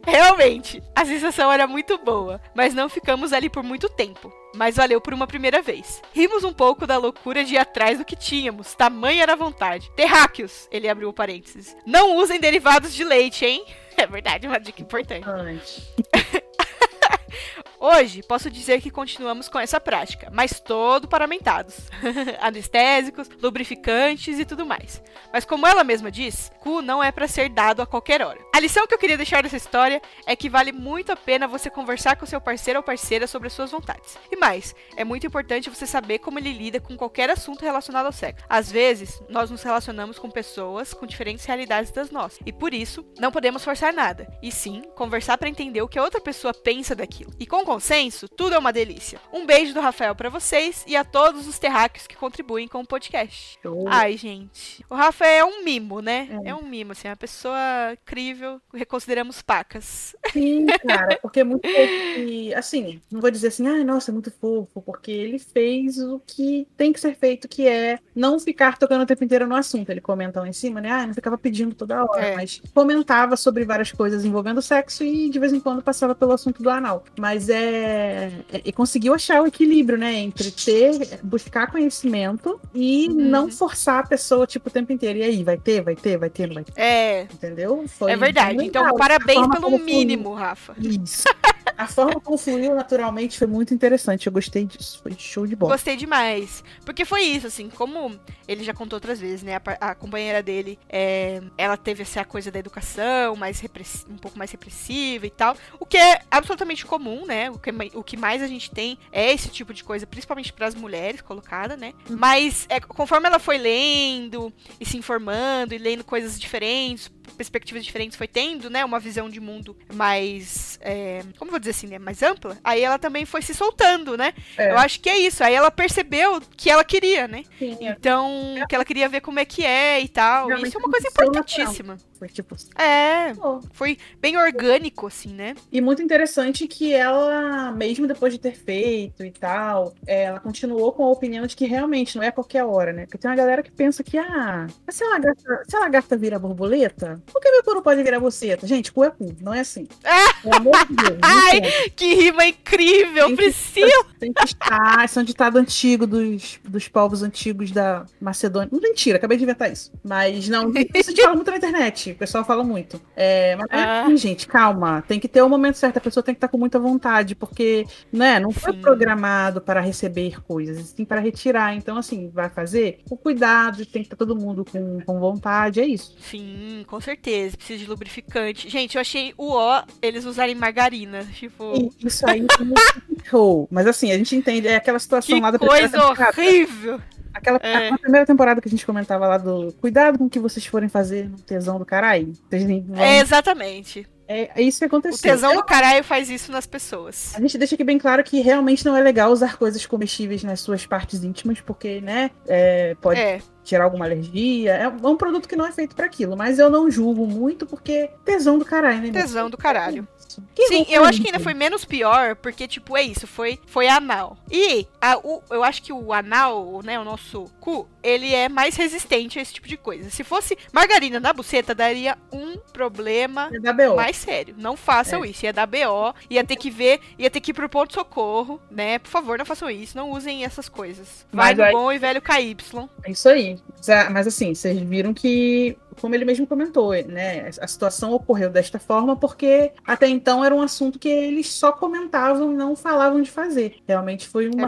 Realmente, 0.03 0.81
a 0.95 1.05
sensação 1.05 1.51
era 1.51 1.67
muito 1.67 1.99
boa, 1.99 2.41
mas 2.55 2.73
não 2.73 2.89
ficamos 2.89 3.31
ali 3.31 3.51
por 3.51 3.61
muito 3.61 3.87
tempo. 3.87 4.33
Mas 4.55 4.77
valeu 4.77 5.01
por 5.01 5.13
uma 5.13 5.27
primeira 5.27 5.61
vez. 5.61 6.01
Rimos 6.13 6.43
um 6.43 6.53
pouco 6.53 6.87
da 6.87 6.97
loucura 6.97 7.43
de 7.43 7.55
ir 7.55 7.57
atrás 7.57 7.97
do 7.97 8.05
que 8.05 8.15
tínhamos, 8.15 8.73
tamanha 8.73 9.23
era 9.23 9.33
a 9.33 9.37
vontade. 9.37 9.91
Terráqueos, 9.95 10.67
ele 10.71 10.87
abriu 10.87 11.11
parênteses. 11.13 11.75
Não 11.85 12.15
usem 12.17 12.39
derivados 12.39 12.93
de 12.93 13.03
leite, 13.03 13.45
hein? 13.45 13.65
É 13.97 14.05
verdade, 14.05 14.45
uma 14.45 14.59
dica 14.59 14.81
importante. 14.81 15.25
Hoje, 17.87 18.23
posso 18.23 18.49
dizer 18.49 18.81
que 18.81 18.89
continuamos 18.89 19.47
com 19.47 19.59
essa 19.59 19.79
prática, 19.79 20.31
mas 20.33 20.59
todo 20.59 21.07
paramentados. 21.07 21.81
Anestésicos, 22.41 23.29
lubrificantes 23.39 24.39
e 24.39 24.43
tudo 24.43 24.65
mais. 24.65 25.03
Mas 25.31 25.45
como 25.45 25.67
ela 25.67 25.83
mesma 25.83 26.09
diz, 26.09 26.51
cu 26.61 26.81
não 26.81 27.03
é 27.03 27.11
para 27.11 27.27
ser 27.27 27.47
dado 27.47 27.83
a 27.83 27.85
qualquer 27.85 28.23
hora. 28.23 28.39
A 28.55 28.59
lição 28.59 28.87
que 28.87 28.95
eu 28.95 28.97
queria 28.97 29.17
deixar 29.17 29.43
dessa 29.43 29.57
história 29.57 30.01
é 30.25 30.35
que 30.35 30.49
vale 30.49 30.71
muito 30.71 31.11
a 31.11 31.15
pena 31.15 31.47
você 31.47 31.69
conversar 31.69 32.15
com 32.15 32.25
seu 32.25 32.41
parceiro 32.41 32.79
ou 32.79 32.83
parceira 32.83 33.27
sobre 33.27 33.49
as 33.49 33.53
suas 33.53 33.69
vontades. 33.69 34.17
E 34.31 34.35
mais, 34.35 34.73
é 34.97 35.03
muito 35.03 35.27
importante 35.27 35.69
você 35.69 35.85
saber 35.85 36.17
como 36.17 36.39
ele 36.39 36.53
lida 36.53 36.79
com 36.79 36.97
qualquer 36.97 37.29
assunto 37.29 37.61
relacionado 37.61 38.07
ao 38.07 38.11
sexo. 38.11 38.43
Às 38.49 38.71
vezes, 38.71 39.21
nós 39.29 39.51
nos 39.51 39.61
relacionamos 39.61 40.17
com 40.17 40.31
pessoas 40.31 40.91
com 40.91 41.05
diferentes 41.05 41.45
realidades 41.45 41.91
das 41.91 42.09
nossas, 42.09 42.39
e 42.43 42.51
por 42.51 42.73
isso, 42.73 43.05
não 43.19 43.31
podemos 43.31 43.63
forçar 43.63 43.93
nada, 43.93 44.27
e 44.41 44.51
sim, 44.51 44.81
conversar 44.95 45.37
para 45.37 45.49
entender 45.49 45.83
o 45.83 45.87
que 45.87 45.99
a 45.99 46.03
outra 46.03 46.19
pessoa 46.19 46.51
pensa 46.51 46.95
daquilo. 46.95 47.31
E 47.39 47.45
com 47.45 47.63
consenso, 47.75 48.29
tudo 48.29 48.55
é 48.55 48.57
uma 48.57 48.71
delícia. 48.71 49.19
Um 49.33 49.45
beijo 49.45 49.73
do 49.73 49.81
Rafael 49.81 50.15
para 50.15 50.29
vocês 50.29 50.85
e 50.87 50.95
a 50.95 51.03
todos 51.03 51.45
os 51.45 51.59
terráqueos 51.59 52.07
que 52.07 52.15
contribuem 52.15 52.69
com 52.69 52.79
o 52.79 52.87
podcast. 52.87 53.59
Show. 53.61 53.85
Ai, 53.89 54.15
gente. 54.15 54.85
O 54.89 54.95
Rafael 54.95 55.31
é 55.35 55.45
um 55.45 55.63
mimo, 55.63 56.01
né? 56.01 56.29
É. 56.45 56.49
É, 56.49 56.55
um 56.55 56.63
mimo, 56.63 56.93
assim, 56.93 57.09
uma 57.09 57.17
pessoa 57.17 57.57
incrível. 57.91 58.61
Reconsideramos 58.73 59.41
pacas. 59.41 60.15
Sim, 60.31 60.65
cara, 60.87 61.19
porque 61.21 61.41
é 61.41 61.43
muito 61.43 61.67
fofo. 61.67 62.19
E, 62.19 62.53
assim, 62.53 63.01
não 63.11 63.19
vou 63.19 63.29
dizer 63.29 63.49
assim, 63.49 63.67
ai, 63.67 63.83
nossa, 63.83 64.09
é 64.09 64.13
muito 64.13 64.31
fofo, 64.31 64.81
porque 64.81 65.11
ele 65.11 65.37
fez 65.37 65.97
o 65.99 66.21
que 66.25 66.65
tem 66.77 66.93
que 66.93 66.99
ser 66.99 67.15
feito, 67.17 67.45
que 67.49 67.67
é 67.67 67.99
não 68.15 68.39
ficar 68.39 68.77
tocando 68.77 69.01
o 69.01 69.05
tempo 69.05 69.23
inteiro 69.23 69.47
no 69.47 69.55
assunto. 69.55 69.89
Ele 69.89 69.99
comenta 69.99 70.39
lá 70.39 70.47
em 70.47 70.53
cima, 70.53 70.79
né? 70.79 70.89
Ah, 70.89 71.05
não 71.05 71.13
ficava 71.13 71.37
pedindo 71.37 71.75
toda 71.75 72.05
hora, 72.05 72.21
É. 72.25 72.35
mas 72.35 72.61
comentava 72.73 73.35
sobre 73.35 73.65
várias 73.65 73.91
coisas 73.91 74.23
envolvendo 74.23 74.61
sexo 74.61 75.03
e 75.03 75.29
de 75.29 75.39
vez 75.39 75.51
em 75.51 75.59
quando 75.59 75.83
passava 75.83 76.15
pelo 76.15 76.31
assunto 76.31 76.63
do 76.63 76.69
anal. 76.69 77.03
Mas 77.19 77.49
é. 77.49 77.54
É- 77.55 78.61
E 78.65 78.71
conseguiu 78.71 79.13
achar 79.13 79.41
o 79.41 79.47
equilíbrio, 79.47 79.97
né? 79.97 80.13
Entre 80.13 80.51
ter, 80.51 81.19
buscar 81.23 81.67
conhecimento 81.71 82.59
e 82.73 83.07
Uhum. 83.09 83.15
não 83.15 83.51
forçar 83.51 83.99
a 84.03 84.07
pessoa, 84.07 84.45
tipo, 84.45 84.69
o 84.69 84.71
tempo 84.71 84.91
inteiro. 84.91 85.19
E 85.19 85.23
aí, 85.23 85.43
vai 85.43 85.57
ter, 85.57 85.81
vai 85.81 85.95
ter, 85.95 86.17
vai 86.17 86.29
ter, 86.29 86.53
vai 86.53 86.63
ter. 86.63 86.73
É, 86.75 87.23
Entendeu? 87.23 87.85
Foi 87.87 88.11
é 88.11 88.15
verdade. 88.17 88.63
Então, 88.63 88.95
parabéns 88.95 89.47
pelo 89.47 89.77
mínimo, 89.79 90.33
Rafa. 90.33 90.75
Isso. 90.79 91.23
A 91.77 91.87
forma 91.87 92.19
como 92.21 92.37
fluiu 92.37 92.73
naturalmente 92.73 93.37
foi 93.37 93.47
muito 93.47 93.73
interessante. 93.73 94.27
Eu 94.27 94.33
gostei 94.33 94.65
disso. 94.65 94.99
Foi 95.01 95.13
show 95.17 95.45
de 95.45 95.55
bola. 95.55 95.73
Gostei 95.73 95.95
demais. 95.95 96.63
Porque 96.85 97.03
foi 97.03 97.23
isso, 97.23 97.47
assim, 97.47 97.69
como 97.69 98.17
ele 98.47 98.63
já 98.63 98.73
contou 98.73 98.97
outras 98.97 99.19
vezes, 99.19 99.43
né? 99.43 99.55
A, 99.55 99.91
a 99.91 99.95
companheira 99.95 100.41
dele, 100.41 100.79
é, 100.87 101.41
ela 101.57 101.75
teve 101.75 102.03
essa 102.03 102.23
coisa 102.23 102.51
da 102.51 102.59
educação, 102.59 103.35
mais 103.35 103.61
um 104.09 104.17
pouco 104.17 104.37
mais 104.37 104.51
repressiva 104.51 105.25
e 105.25 105.29
tal. 105.29 105.55
O 105.79 105.85
que 105.85 105.97
é 105.97 106.21
absolutamente 106.31 106.85
comum, 106.85 107.25
né? 107.25 107.49
O 107.49 107.59
que, 107.59 107.71
o 107.93 108.03
que 108.03 108.17
mais 108.17 108.41
a 108.41 108.47
gente 108.47 108.71
tem 108.71 108.97
é 109.11 109.33
esse 109.33 109.49
tipo 109.49 109.73
de 109.73 109.83
coisa, 109.83 110.07
principalmente 110.07 110.53
para 110.53 110.67
as 110.67 110.75
mulheres 110.75 111.21
colocada, 111.21 111.75
né? 111.75 111.93
Mas 112.09 112.65
é, 112.69 112.79
conforme 112.79 113.27
ela 113.27 113.39
foi 113.39 113.57
lendo 113.57 114.53
e 114.79 114.85
se 114.85 114.97
informando 114.97 115.73
e 115.73 115.77
lendo 115.77 116.03
coisas 116.03 116.39
diferentes, 116.39 117.11
perspectivas 117.33 117.83
diferentes, 117.83 118.17
foi 118.17 118.27
tendo, 118.27 118.69
né? 118.69 118.83
Uma 118.83 118.99
visão 118.99 119.29
de 119.29 119.39
mundo 119.39 119.75
mais. 119.93 120.79
é, 120.81 121.21
como 121.37 121.51
vou 121.51 121.59
dizer 121.59 121.71
assim, 121.71 121.87
né? 121.87 121.99
Mais 121.99 122.21
ampla. 122.21 122.57
Aí 122.63 122.81
ela 122.81 122.97
também 122.97 123.25
foi 123.25 123.41
se 123.41 123.53
soltando, 123.53 124.17
né? 124.17 124.33
É. 124.57 124.71
Eu 124.71 124.77
acho 124.77 124.99
que 124.99 125.09
é 125.09 125.17
isso. 125.17 125.43
Aí 125.43 125.53
ela 125.53 125.71
percebeu 125.71 126.41
que 126.55 126.69
ela 126.69 126.83
queria, 126.83 127.27
né? 127.27 127.43
Sim, 127.57 127.77
é. 127.81 127.91
Então, 127.91 128.55
que 128.67 128.75
ela 128.75 128.85
queria 128.85 129.09
ver 129.09 129.21
como 129.21 129.39
é 129.39 129.45
que 129.45 129.63
é 129.65 130.01
e 130.01 130.07
tal. 130.07 130.47
Realmente 130.47 130.69
Isso 130.69 130.77
é 130.77 130.79
uma 130.79 130.91
coisa 130.91 131.07
importantíssima. 131.07 131.97
Foi 132.17 132.29
tipo. 132.29 132.55
É, 132.79 133.33
foi 133.73 133.97
bem 134.21 134.37
orgânico, 134.37 135.07
assim, 135.07 135.33
né? 135.33 135.55
E 135.71 135.81
muito 135.81 136.01
interessante 136.01 136.67
que 136.67 136.93
ela, 136.93 137.71
mesmo 137.71 138.07
depois 138.07 138.33
de 138.33 138.39
ter 138.39 138.55
feito 138.55 139.23
e 139.23 139.31
tal, 139.31 139.93
é, 140.07 140.23
ela 140.23 140.39
continuou 140.39 140.93
com 140.93 141.03
a 141.03 141.11
opinião 141.11 141.45
de 141.45 141.55
que 141.55 141.65
realmente 141.65 142.15
não 142.15 142.23
é 142.23 142.27
a 142.27 142.31
qualquer 142.31 142.63
hora, 142.63 142.93
né? 142.93 143.05
Porque 143.05 143.17
tem 143.17 143.29
uma 143.29 143.35
galera 143.35 143.61
que 143.61 143.71
pensa 143.71 144.03
que, 144.03 144.17
ah, 144.17 144.67
se 144.89 145.03
a 145.03 145.09
lagarta, 145.09 145.63
se 145.67 145.75
a 145.75 145.79
lagarta 145.79 146.17
vira 146.17 146.39
borboleta, 146.39 147.14
por 147.25 147.41
que 147.41 147.49
meu 147.51 147.63
cu 147.63 147.73
não 147.75 147.81
pode 147.81 148.01
virar 148.03 148.19
boceta? 148.19 148.65
Gente, 148.67 148.91
cu 148.91 149.03
é 149.03 149.09
cu, 149.11 149.35
não 149.41 149.53
é 149.53 149.59
assim. 149.61 149.87
Pelo 150.41 150.55
amor 150.55 150.85
de 150.87 150.95
Deus. 150.95 151.19
Ai, 151.21 151.61
tem. 151.61 151.89
Que 151.95 152.15
rima 152.15 152.45
incrível, 152.45 153.27
Tem 153.27 153.35
que- 153.35 153.43
Priscila! 153.43 154.05
Tem 154.19 154.31
que 154.33 154.43
estar. 154.45 155.03
Isso 155.05 155.19
é 155.19 155.21
um 155.21 155.25
ditado 155.25 155.57
antigo 155.57 156.07
dos, 156.07 156.59
dos 156.63 156.87
povos 156.87 157.21
antigos 157.21 157.71
da 157.71 158.05
Macedônia. 158.19 158.69
Mentira, 158.71 159.17
acabei 159.17 159.37
de 159.37 159.43
inventar 159.43 159.71
isso. 159.71 159.91
Mas 160.03 160.47
não, 160.49 160.69
isso 160.71 161.09
a 161.09 161.11
gente 161.11 161.21
fala 161.21 161.35
muito 161.35 161.51
na 161.51 161.57
internet. 161.57 162.11
O 162.11 162.15
pessoal 162.15 162.43
fala 162.45 162.63
muito. 162.63 162.99
É, 163.15 163.55
mas 163.55 163.67
é 163.69 163.83
Ah. 163.83 164.15
gente, 164.15 164.47
calma. 164.47 165.03
Tem 165.07 165.19
que 165.19 165.27
ter 165.27 165.41
o 165.41 165.49
momento 165.49 165.75
certo. 165.75 165.97
A 165.97 166.01
pessoa 166.01 166.23
tem 166.23 166.33
que 166.33 166.37
estar 166.37 166.47
com 166.47 166.57
muita 166.57 166.79
vontade, 166.79 167.35
porque 167.35 167.85
né, 168.11 168.39
não 168.39 168.51
foi 168.51 168.73
Sim. 168.73 168.81
programado 168.81 169.61
para 169.61 169.79
receber 169.81 170.41
coisas, 170.43 170.93
sim 170.95 171.05
para 171.05 171.19
retirar. 171.19 171.75
Então, 171.75 171.97
assim, 171.97 172.29
vai 172.33 172.49
fazer 172.49 172.99
com 173.07 173.15
cuidado, 173.17 173.85
tem 173.85 174.01
que 174.01 174.07
estar 174.07 174.15
todo 174.15 174.35
mundo 174.35 174.65
com, 174.65 175.01
com 175.01 175.19
vontade. 175.19 175.79
É 175.81 175.85
isso. 175.85 176.15
Sim, 176.19 176.83
com 176.87 176.99
certeza. 177.05 177.55
Precisa 177.55 177.79
de 177.83 177.89
lubrificante. 177.89 178.69
Gente, 178.69 178.95
eu 178.95 179.01
achei 179.01 179.33
o 179.37 179.51
ó 179.51 179.83
eles 180.01 180.25
usarem 180.25 180.55
margarina. 180.55 181.23
Tipo, 181.33 181.91
Isso 182.03 182.27
aí 182.29 182.41
é 182.41 182.45
show. 183.29 183.67
Mas 183.71 183.87
assim, 183.87 184.11
a 184.11 184.17
gente 184.17 184.35
entende. 184.35 184.67
É 184.67 184.75
aquela 184.75 184.99
situação 184.99 185.35
que 185.35 185.41
lá 185.41 185.51
da 185.51 185.59
coisa 185.59 185.97
horrível. 186.07 186.99
Aquela 187.33 187.59
É. 187.61 187.95
primeira 187.97 188.25
temporada 188.25 188.61
que 188.61 188.67
a 188.67 188.71
gente 188.71 188.85
comentava 188.85 189.27
lá 189.27 189.37
do 189.37 189.73
cuidado 189.81 190.17
com 190.17 190.25
o 190.25 190.29
que 190.29 190.39
vocês 190.39 190.65
forem 190.65 190.87
fazer 190.87 191.29
no 191.29 191.37
tesão 191.37 191.77
do 191.77 191.85
caralho. 191.85 192.31
Vocês 192.49 192.63
nem 192.63 192.81
vão- 192.83 192.97
É, 193.03 193.19
exatamente. 193.19 194.07
É, 194.27 194.49
é 194.59 194.61
isso 194.63 194.79
que 194.79 194.85
O 194.85 194.87
aconteceu. 194.87 195.21
tesão 195.31 195.51
Eu- 195.51 195.57
do 195.57 195.63
caralho 195.65 196.03
faz 196.03 196.29
isso 196.29 196.49
nas 196.51 196.65
pessoas. 196.65 197.33
A 197.35 197.41
gente 197.41 197.57
deixa 197.57 197.75
aqui 197.75 197.83
bem 197.83 197.97
claro 197.99 198.23
que 198.23 198.39
realmente 198.39 198.83
não 198.85 198.95
é 198.95 199.01
legal 199.01 199.31
usar 199.31 199.57
coisas 199.57 199.85
comestíveis 199.85 200.43
nas 200.43 200.61
suas 200.61 200.85
partes 200.85 201.23
íntimas, 201.23 201.59
porque, 201.61 201.99
né, 202.01 202.31
é, 202.47 202.95
pode 203.01 203.19
É, 203.19 203.39
tirar 203.65 203.83
alguma 203.83 204.05
alergia. 204.05 204.73
É 204.75 204.87
um 204.87 204.95
é 205.03 205.07
um 205.07 205.17
produto 205.17 205.47
que 205.49 205.55
não 205.55 205.65
é 205.65 205.71
feito 205.71 205.95
para 205.95 206.05
aquilo, 206.05 206.37
mas 206.37 206.59
eu 206.59 206.69
não 206.69 206.89
julgo 206.89 207.27
muito 207.27 207.65
porque 207.65 208.09
tesão 208.23 208.57
do 208.57 208.63
caralho, 208.65 209.01
né? 209.01 209.11
tesão 209.11 209.49
do 209.49 209.57
caralho. 209.57 210.07
Que 210.53 210.67
Sim, 210.67 210.85
eu 210.89 211.05
acho 211.05 211.21
que 211.21 211.27
ainda 211.29 211.39
foi 211.39 211.53
menos 211.53 211.85
pior, 211.85 212.35
porque, 212.35 212.67
tipo, 212.67 212.97
é 212.97 213.01
isso, 213.01 213.25
foi, 213.25 213.57
foi 213.67 213.87
anal. 213.87 214.37
E 214.51 214.85
a- 214.99 215.17
o- 215.17 215.41
eu 215.49 215.63
acho 215.63 215.81
que 215.81 215.93
o 215.93 216.11
anal, 216.11 216.81
né, 216.83 216.99
o 216.99 217.05
nosso 217.05 217.45
cu, 217.61 217.87
ele 218.03 218.33
é 218.35 218.49
mais 218.49 218.75
resistente 218.75 219.39
a 219.39 219.41
esse 219.41 219.53
tipo 219.53 219.65
de 219.67 219.77
coisa. 219.77 220.09
Se 220.09 220.25
fosse 220.25 220.57
margarina 220.73 221.21
na 221.21 221.31
buceta, 221.31 221.73
daria 221.73 222.17
um 222.33 222.57
problema 222.73 223.49
É 223.53 223.89
mais 223.95 224.17
sério. 224.17 224.55
Não 224.57 224.75
façam 224.75 225.23
É. 225.23 225.29
isso. 225.29 225.45
Ia 225.45 225.53
dar 225.53 225.65
BO, 225.67 226.13
ia 226.29 226.43
ter 226.43 226.57
que 226.57 226.69
ver, 226.69 226.99
ia 227.17 227.29
ter 227.29 227.39
que 227.39 227.51
ir 227.51 227.53
pro 227.53 227.69
ponto-socorro, 227.69 228.61
né? 228.69 228.99
Por 228.99 229.09
favor, 229.09 229.37
não 229.37 229.45
façam 229.45 229.69
isso, 229.69 229.95
não 229.95 230.11
usem 230.11 230.43
essas 230.43 230.67
coisas. 230.67 231.25
Vai 231.31 231.51
Mas 231.51 231.57
no 231.57 231.63
aí- 231.63 231.71
bom 231.71 231.91
e 231.93 231.97
velho 231.97 232.21
KY. 232.21 232.57
É 233.03 233.11
isso 233.11 233.29
aí. 233.29 233.54
Mas, 233.77 233.89
ah, 233.89 234.09
Mas 234.09 234.27
assim, 234.27 234.53
vocês 234.53 234.79
viram 234.79 235.13
que, 235.13 235.77
como 235.99 236.15
ele 236.15 236.25
mesmo 236.25 236.47
comentou, 236.47 236.91
né? 236.91 237.49
A 237.59 237.67
situação 237.67 238.13
ocorreu 238.13 238.49
desta 238.49 238.79
forma 238.79 239.15
porque 239.15 239.71
até 239.85 240.07
então 240.07 240.43
era 240.43 240.53
um 240.53 240.61
assunto 240.61 240.99
que 240.99 241.09
eles 241.09 241.49
só 241.51 241.71
comentavam 241.71 242.51
e 242.51 242.55
não 242.55 242.75
falavam 242.75 243.21
de 243.21 243.31
fazer. 243.31 243.77
Realmente 243.87 244.27
foi 244.27 244.47
uma 244.49 244.63
É 244.63 244.67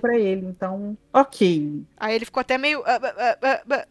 para 0.00 0.18
ele. 0.18 0.46
Então, 0.46 0.96
ok. 1.12 1.82
Aí 1.96 2.14
ele 2.14 2.24
ficou 2.24 2.40
até 2.40 2.58
meio. 2.58 2.82
ah, 2.86 3.00
ah, 3.02 3.38
ah, 3.42 3.84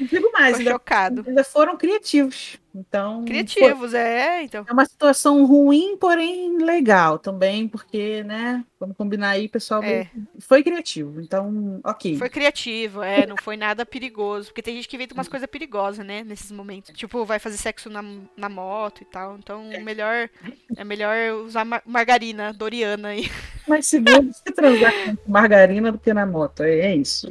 Não 0.00 0.06
digo 0.06 0.30
mais, 0.32 0.58
ainda, 0.58 0.70
chocado. 0.72 1.24
ainda 1.26 1.44
foram 1.44 1.76
criativos. 1.76 2.58
Então, 2.74 3.24
Criativos, 3.24 3.92
é, 3.92 4.42
então. 4.44 4.64
é 4.66 4.72
uma 4.72 4.86
situação 4.86 5.44
ruim, 5.44 5.96
porém 5.98 6.56
legal 6.56 7.18
também, 7.18 7.68
porque, 7.68 8.24
né? 8.24 8.64
Vamos 8.80 8.96
combinar 8.96 9.30
aí, 9.30 9.46
pessoal. 9.46 9.82
É. 9.82 10.08
Foi 10.40 10.62
criativo. 10.62 11.20
Então, 11.20 11.80
ok. 11.84 12.16
Foi 12.16 12.30
criativo, 12.30 13.02
é, 13.02 13.26
não 13.26 13.36
foi 13.36 13.56
nada 13.56 13.84
perigoso. 13.84 14.48
Porque 14.48 14.62
tem 14.62 14.74
gente 14.76 14.88
que 14.88 14.96
inventa 14.96 15.14
umas 15.14 15.28
coisas 15.28 15.48
perigosas, 15.48 16.04
né, 16.04 16.24
nesses 16.24 16.50
momentos. 16.50 16.92
Tipo, 16.96 17.24
vai 17.24 17.38
fazer 17.38 17.58
sexo 17.58 17.90
na, 17.90 18.02
na 18.36 18.48
moto 18.48 19.02
e 19.02 19.04
tal. 19.04 19.36
Então, 19.36 19.62
melhor, 19.82 20.30
é 20.76 20.82
melhor 20.82 21.16
usar 21.44 21.64
mar- 21.64 21.82
margarina 21.84 22.52
Doriana 22.52 23.08
aí. 23.08 23.30
Mais 23.68 23.86
seguro 23.86 24.32
se 24.32 24.52
transar 24.52 24.92
com 24.92 25.30
margarina 25.30 25.92
do 25.92 25.98
que 25.98 26.12
na 26.12 26.26
moto. 26.26 26.62
É, 26.62 26.78
é 26.80 26.96
isso. 26.96 27.28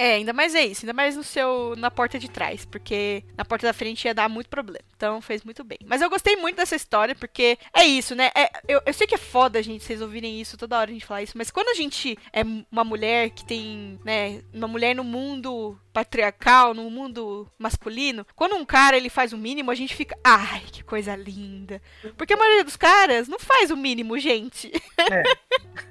É, 0.00 0.14
ainda 0.14 0.32
mais 0.32 0.54
é 0.54 0.64
isso, 0.64 0.86
ainda 0.86 0.94
mais 0.94 1.14
no 1.14 1.22
seu 1.22 1.74
na 1.76 1.90
porta 1.90 2.18
de 2.18 2.26
trás, 2.26 2.64
porque 2.64 3.22
na 3.36 3.44
porta 3.44 3.66
da 3.66 3.74
frente 3.74 4.06
ia 4.06 4.14
dar 4.14 4.30
muito 4.30 4.48
problema. 4.48 4.82
Então 4.96 5.20
fez 5.20 5.44
muito 5.44 5.62
bem. 5.62 5.76
Mas 5.84 6.00
eu 6.00 6.08
gostei 6.08 6.36
muito 6.36 6.56
dessa 6.56 6.74
história, 6.74 7.14
porque 7.14 7.58
é 7.70 7.84
isso, 7.84 8.14
né? 8.14 8.30
É, 8.34 8.50
eu, 8.66 8.80
eu 8.86 8.94
sei 8.94 9.06
que 9.06 9.14
é 9.14 9.18
foda, 9.18 9.62
gente, 9.62 9.84
vocês 9.84 10.00
ouvirem 10.00 10.40
isso 10.40 10.56
toda 10.56 10.78
hora 10.78 10.88
a 10.90 10.94
gente 10.94 11.04
falar 11.04 11.22
isso, 11.22 11.36
mas 11.36 11.50
quando 11.50 11.68
a 11.68 11.74
gente 11.74 12.16
é 12.32 12.40
uma 12.72 12.82
mulher 12.82 13.28
que 13.28 13.44
tem, 13.44 14.00
né, 14.02 14.40
uma 14.54 14.66
mulher 14.66 14.96
no 14.96 15.04
mundo 15.04 15.78
patriarcal, 15.92 16.72
no 16.72 16.88
mundo 16.88 17.46
masculino, 17.58 18.26
quando 18.34 18.54
um 18.56 18.64
cara 18.64 18.96
ele 18.96 19.10
faz 19.10 19.34
o 19.34 19.38
mínimo, 19.38 19.70
a 19.70 19.74
gente 19.74 19.94
fica, 19.94 20.16
ai, 20.24 20.62
que 20.72 20.82
coisa 20.82 21.14
linda. 21.14 21.82
Porque 22.16 22.32
a 22.32 22.38
maioria 22.38 22.64
dos 22.64 22.76
caras 22.76 23.28
não 23.28 23.38
faz 23.38 23.70
o 23.70 23.76
mínimo, 23.76 24.18
gente. 24.18 24.72
É. 24.98 25.22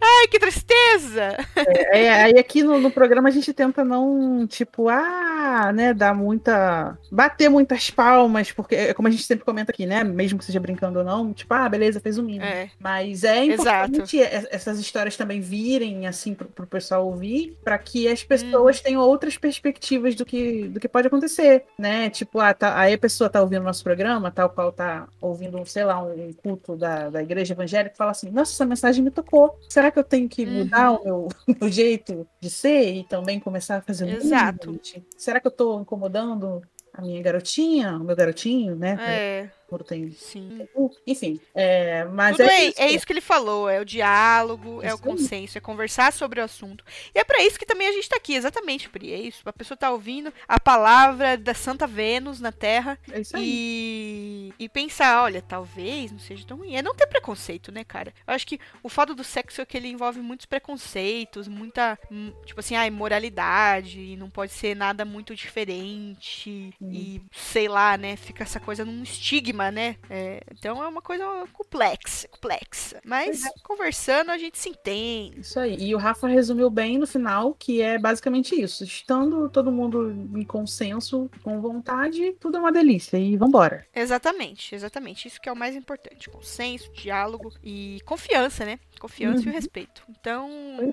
ai, 0.00 0.28
que 0.28 0.38
tristeza! 0.38 1.36
É, 1.56 2.04
é, 2.04 2.22
aí 2.24 2.38
aqui 2.38 2.62
no, 2.62 2.80
no, 2.80 2.90
programa 2.90 3.28
a 3.28 3.32
gente 3.32 3.52
tenta 3.52 3.84
não, 3.84 4.46
tipo, 4.46 4.88
ah, 4.88 5.72
né, 5.74 5.92
dar 5.92 6.14
muita. 6.14 6.96
bater 7.10 7.48
muitas 7.48 7.90
palmas, 7.90 8.52
porque 8.52 8.74
é 8.74 8.94
como 8.94 9.08
a 9.08 9.10
gente 9.10 9.24
sempre 9.24 9.44
comenta 9.44 9.72
aqui, 9.72 9.86
né? 9.86 10.04
Mesmo 10.04 10.38
que 10.38 10.44
seja 10.44 10.60
brincando 10.60 10.98
ou 10.98 11.04
não, 11.04 11.32
tipo, 11.32 11.52
ah, 11.52 11.68
beleza, 11.68 12.00
fez 12.00 12.18
o 12.18 12.22
mínimo. 12.22 12.44
É. 12.44 12.70
Mas 12.78 13.24
é 13.24 13.44
importante 13.44 14.18
Exato. 14.18 14.48
essas 14.50 14.78
histórias 14.78 15.16
também 15.16 15.40
virem, 15.40 16.06
assim, 16.06 16.34
pro, 16.34 16.48
pro 16.48 16.66
pessoal 16.66 17.06
ouvir, 17.06 17.56
para 17.64 17.78
que 17.78 18.08
as 18.08 18.22
pessoas 18.22 18.78
hum. 18.78 18.82
tenham 18.82 19.02
outras 19.02 19.36
perspectivas 19.36 20.14
do 20.14 20.24
que, 20.24 20.68
do 20.68 20.80
que 20.80 20.88
pode 20.88 21.06
acontecer, 21.06 21.64
né? 21.78 22.10
Tipo, 22.10 22.40
ah, 22.40 22.54
tá, 22.54 22.78
aí 22.78 22.94
a 22.94 22.98
pessoa 22.98 23.28
tá 23.28 23.40
ouvindo 23.40 23.62
nosso 23.62 23.82
programa, 23.82 24.30
tal 24.30 24.50
qual 24.50 24.72
tá 24.72 25.08
ouvindo, 25.20 25.64
sei 25.66 25.84
lá, 25.84 26.02
um 26.02 26.32
culto 26.32 26.76
da, 26.76 27.10
da 27.10 27.22
igreja 27.22 27.54
evangélica, 27.54 27.96
fala 27.96 28.10
assim, 28.10 28.30
nossa, 28.30 28.52
essa 28.52 28.64
mensagem 28.64 29.02
me 29.02 29.10
tocou. 29.16 29.58
Será 29.68 29.90
que 29.90 29.98
eu 29.98 30.04
tenho 30.04 30.28
que 30.28 30.46
mudar 30.46 30.92
uhum. 30.92 30.98
o 30.98 31.04
meu, 31.04 31.28
meu, 31.60 31.70
jeito 31.70 32.26
de 32.40 32.50
ser 32.50 32.94
e 32.94 33.04
também 33.04 33.40
começar 33.40 33.78
a 33.78 33.82
fazer 33.82 34.08
Exato. 34.08 34.78
Será 35.16 35.40
que 35.40 35.46
eu 35.46 35.50
estou 35.50 35.80
incomodando 35.80 36.62
a 36.92 37.02
minha 37.02 37.20
garotinha, 37.22 37.96
o 37.96 38.04
meu 38.04 38.14
garotinho, 38.14 38.76
né? 38.76 38.96
É 39.00 39.50
quando 39.68 39.84
tem. 39.84 40.10
Sim. 40.12 40.66
Enfim, 41.06 41.40
é, 41.54 42.04
mas 42.04 42.36
Tudo 42.36 42.48
é, 42.48 42.64
isso. 42.66 42.80
é 42.80 42.90
isso 42.90 43.06
que 43.06 43.12
ele 43.12 43.20
falou: 43.20 43.68
é 43.68 43.80
o 43.80 43.84
diálogo, 43.84 44.82
é, 44.82 44.88
é 44.88 44.94
o 44.94 44.98
consenso, 44.98 45.58
é 45.58 45.60
conversar 45.60 46.12
sobre 46.12 46.40
o 46.40 46.44
assunto. 46.44 46.84
E 47.14 47.18
é 47.18 47.24
para 47.24 47.42
isso 47.42 47.58
que 47.58 47.66
também 47.66 47.88
a 47.88 47.92
gente 47.92 48.08
tá 48.08 48.16
aqui, 48.16 48.34
exatamente, 48.34 48.88
Pri. 48.88 49.12
É 49.12 49.20
isso. 49.20 49.42
A 49.44 49.52
pessoa 49.52 49.76
tá 49.76 49.90
ouvindo 49.90 50.32
a 50.46 50.60
palavra 50.60 51.36
da 51.36 51.54
Santa 51.54 51.86
Vênus 51.86 52.40
na 52.40 52.52
Terra 52.52 52.98
é 53.10 53.20
isso. 53.20 53.36
E, 53.36 54.52
e 54.58 54.68
pensar: 54.68 55.22
olha, 55.22 55.42
talvez 55.42 56.12
não 56.12 56.18
seja 56.18 56.46
tão 56.46 56.58
ruim. 56.58 56.76
É 56.76 56.82
não 56.82 56.94
ter 56.94 57.06
preconceito, 57.06 57.72
né, 57.72 57.84
cara? 57.84 58.12
Eu 58.26 58.34
acho 58.34 58.46
que 58.46 58.60
o 58.82 58.88
fato 58.88 59.14
do 59.14 59.24
sexo 59.24 59.60
é 59.60 59.66
que 59.66 59.76
ele 59.76 59.88
envolve 59.88 60.20
muitos 60.20 60.46
preconceitos, 60.46 61.48
muita, 61.48 61.98
hum, 62.10 62.32
tipo 62.44 62.60
assim, 62.60 62.76
ah, 62.76 62.86
imoralidade, 62.86 64.00
e 64.00 64.16
não 64.16 64.30
pode 64.30 64.52
ser 64.52 64.76
nada 64.76 65.04
muito 65.04 65.34
diferente, 65.34 66.74
hum. 66.80 66.90
e 66.92 67.22
sei 67.32 67.68
lá, 67.68 67.96
né? 67.96 68.16
Fica 68.16 68.44
essa 68.44 68.60
coisa 68.60 68.84
num 68.84 69.02
estigma 69.02 69.55
estigma, 69.56 69.70
né? 69.70 69.96
É, 70.10 70.42
então 70.52 70.82
é 70.82 70.88
uma 70.88 71.00
coisa 71.00 71.24
complexa, 71.52 72.28
complexa. 72.28 73.00
Mas 73.04 73.44
é. 73.44 73.50
conversando 73.62 74.30
a 74.30 74.38
gente 74.38 74.58
se 74.58 74.68
entende. 74.68 75.40
Isso 75.40 75.58
aí. 75.58 75.76
E 75.78 75.94
o 75.94 75.98
Rafa 75.98 76.28
resumiu 76.28 76.68
bem 76.68 76.98
no 76.98 77.06
final, 77.06 77.54
que 77.54 77.80
é 77.80 77.98
basicamente 77.98 78.60
isso. 78.60 78.84
Estando 78.84 79.48
todo 79.48 79.72
mundo 79.72 80.10
em 80.36 80.44
consenso, 80.44 81.30
com 81.42 81.60
vontade, 81.60 82.36
tudo 82.38 82.58
é 82.58 82.60
uma 82.60 82.72
delícia. 82.72 83.16
E 83.16 83.36
vambora. 83.36 83.86
Exatamente, 83.94 84.74
exatamente. 84.74 85.28
Isso 85.28 85.40
que 85.40 85.48
é 85.48 85.52
o 85.52 85.56
mais 85.56 85.74
importante. 85.74 86.28
Consenso, 86.28 86.92
diálogo 86.92 87.52
e 87.62 87.98
confiança, 88.04 88.64
né? 88.64 88.78
Confiança 89.00 89.40
uhum. 89.40 89.46
e 89.46 89.50
o 89.50 89.52
respeito. 89.52 90.02
Então, 90.08 90.50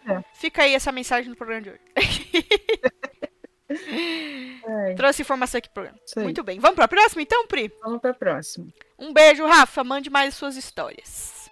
é. 0.08 0.24
fica 0.34 0.64
aí 0.64 0.74
essa 0.74 0.92
mensagem 0.92 1.30
no 1.30 1.36
programa 1.36 1.62
de 1.62 1.70
hoje. 1.72 1.82
Trouxe 4.96 5.22
informação 5.22 5.58
aqui 5.58 5.70
pro 5.70 5.84
programa. 5.84 6.00
Muito 6.18 6.44
bem. 6.44 6.60
Vamos 6.60 6.76
pra 6.76 6.88
próxima 6.88 7.22
então, 7.22 7.48
Pri? 7.48 7.72
Vamos 7.84 8.02
pra 8.02 8.14
próxima. 8.14 8.68
Um 8.98 9.14
beijo, 9.14 9.46
Rafa. 9.46 9.84
Mande 9.84 10.10
mais 10.10 10.36
suas 10.36 10.56
histórias. 10.56 11.52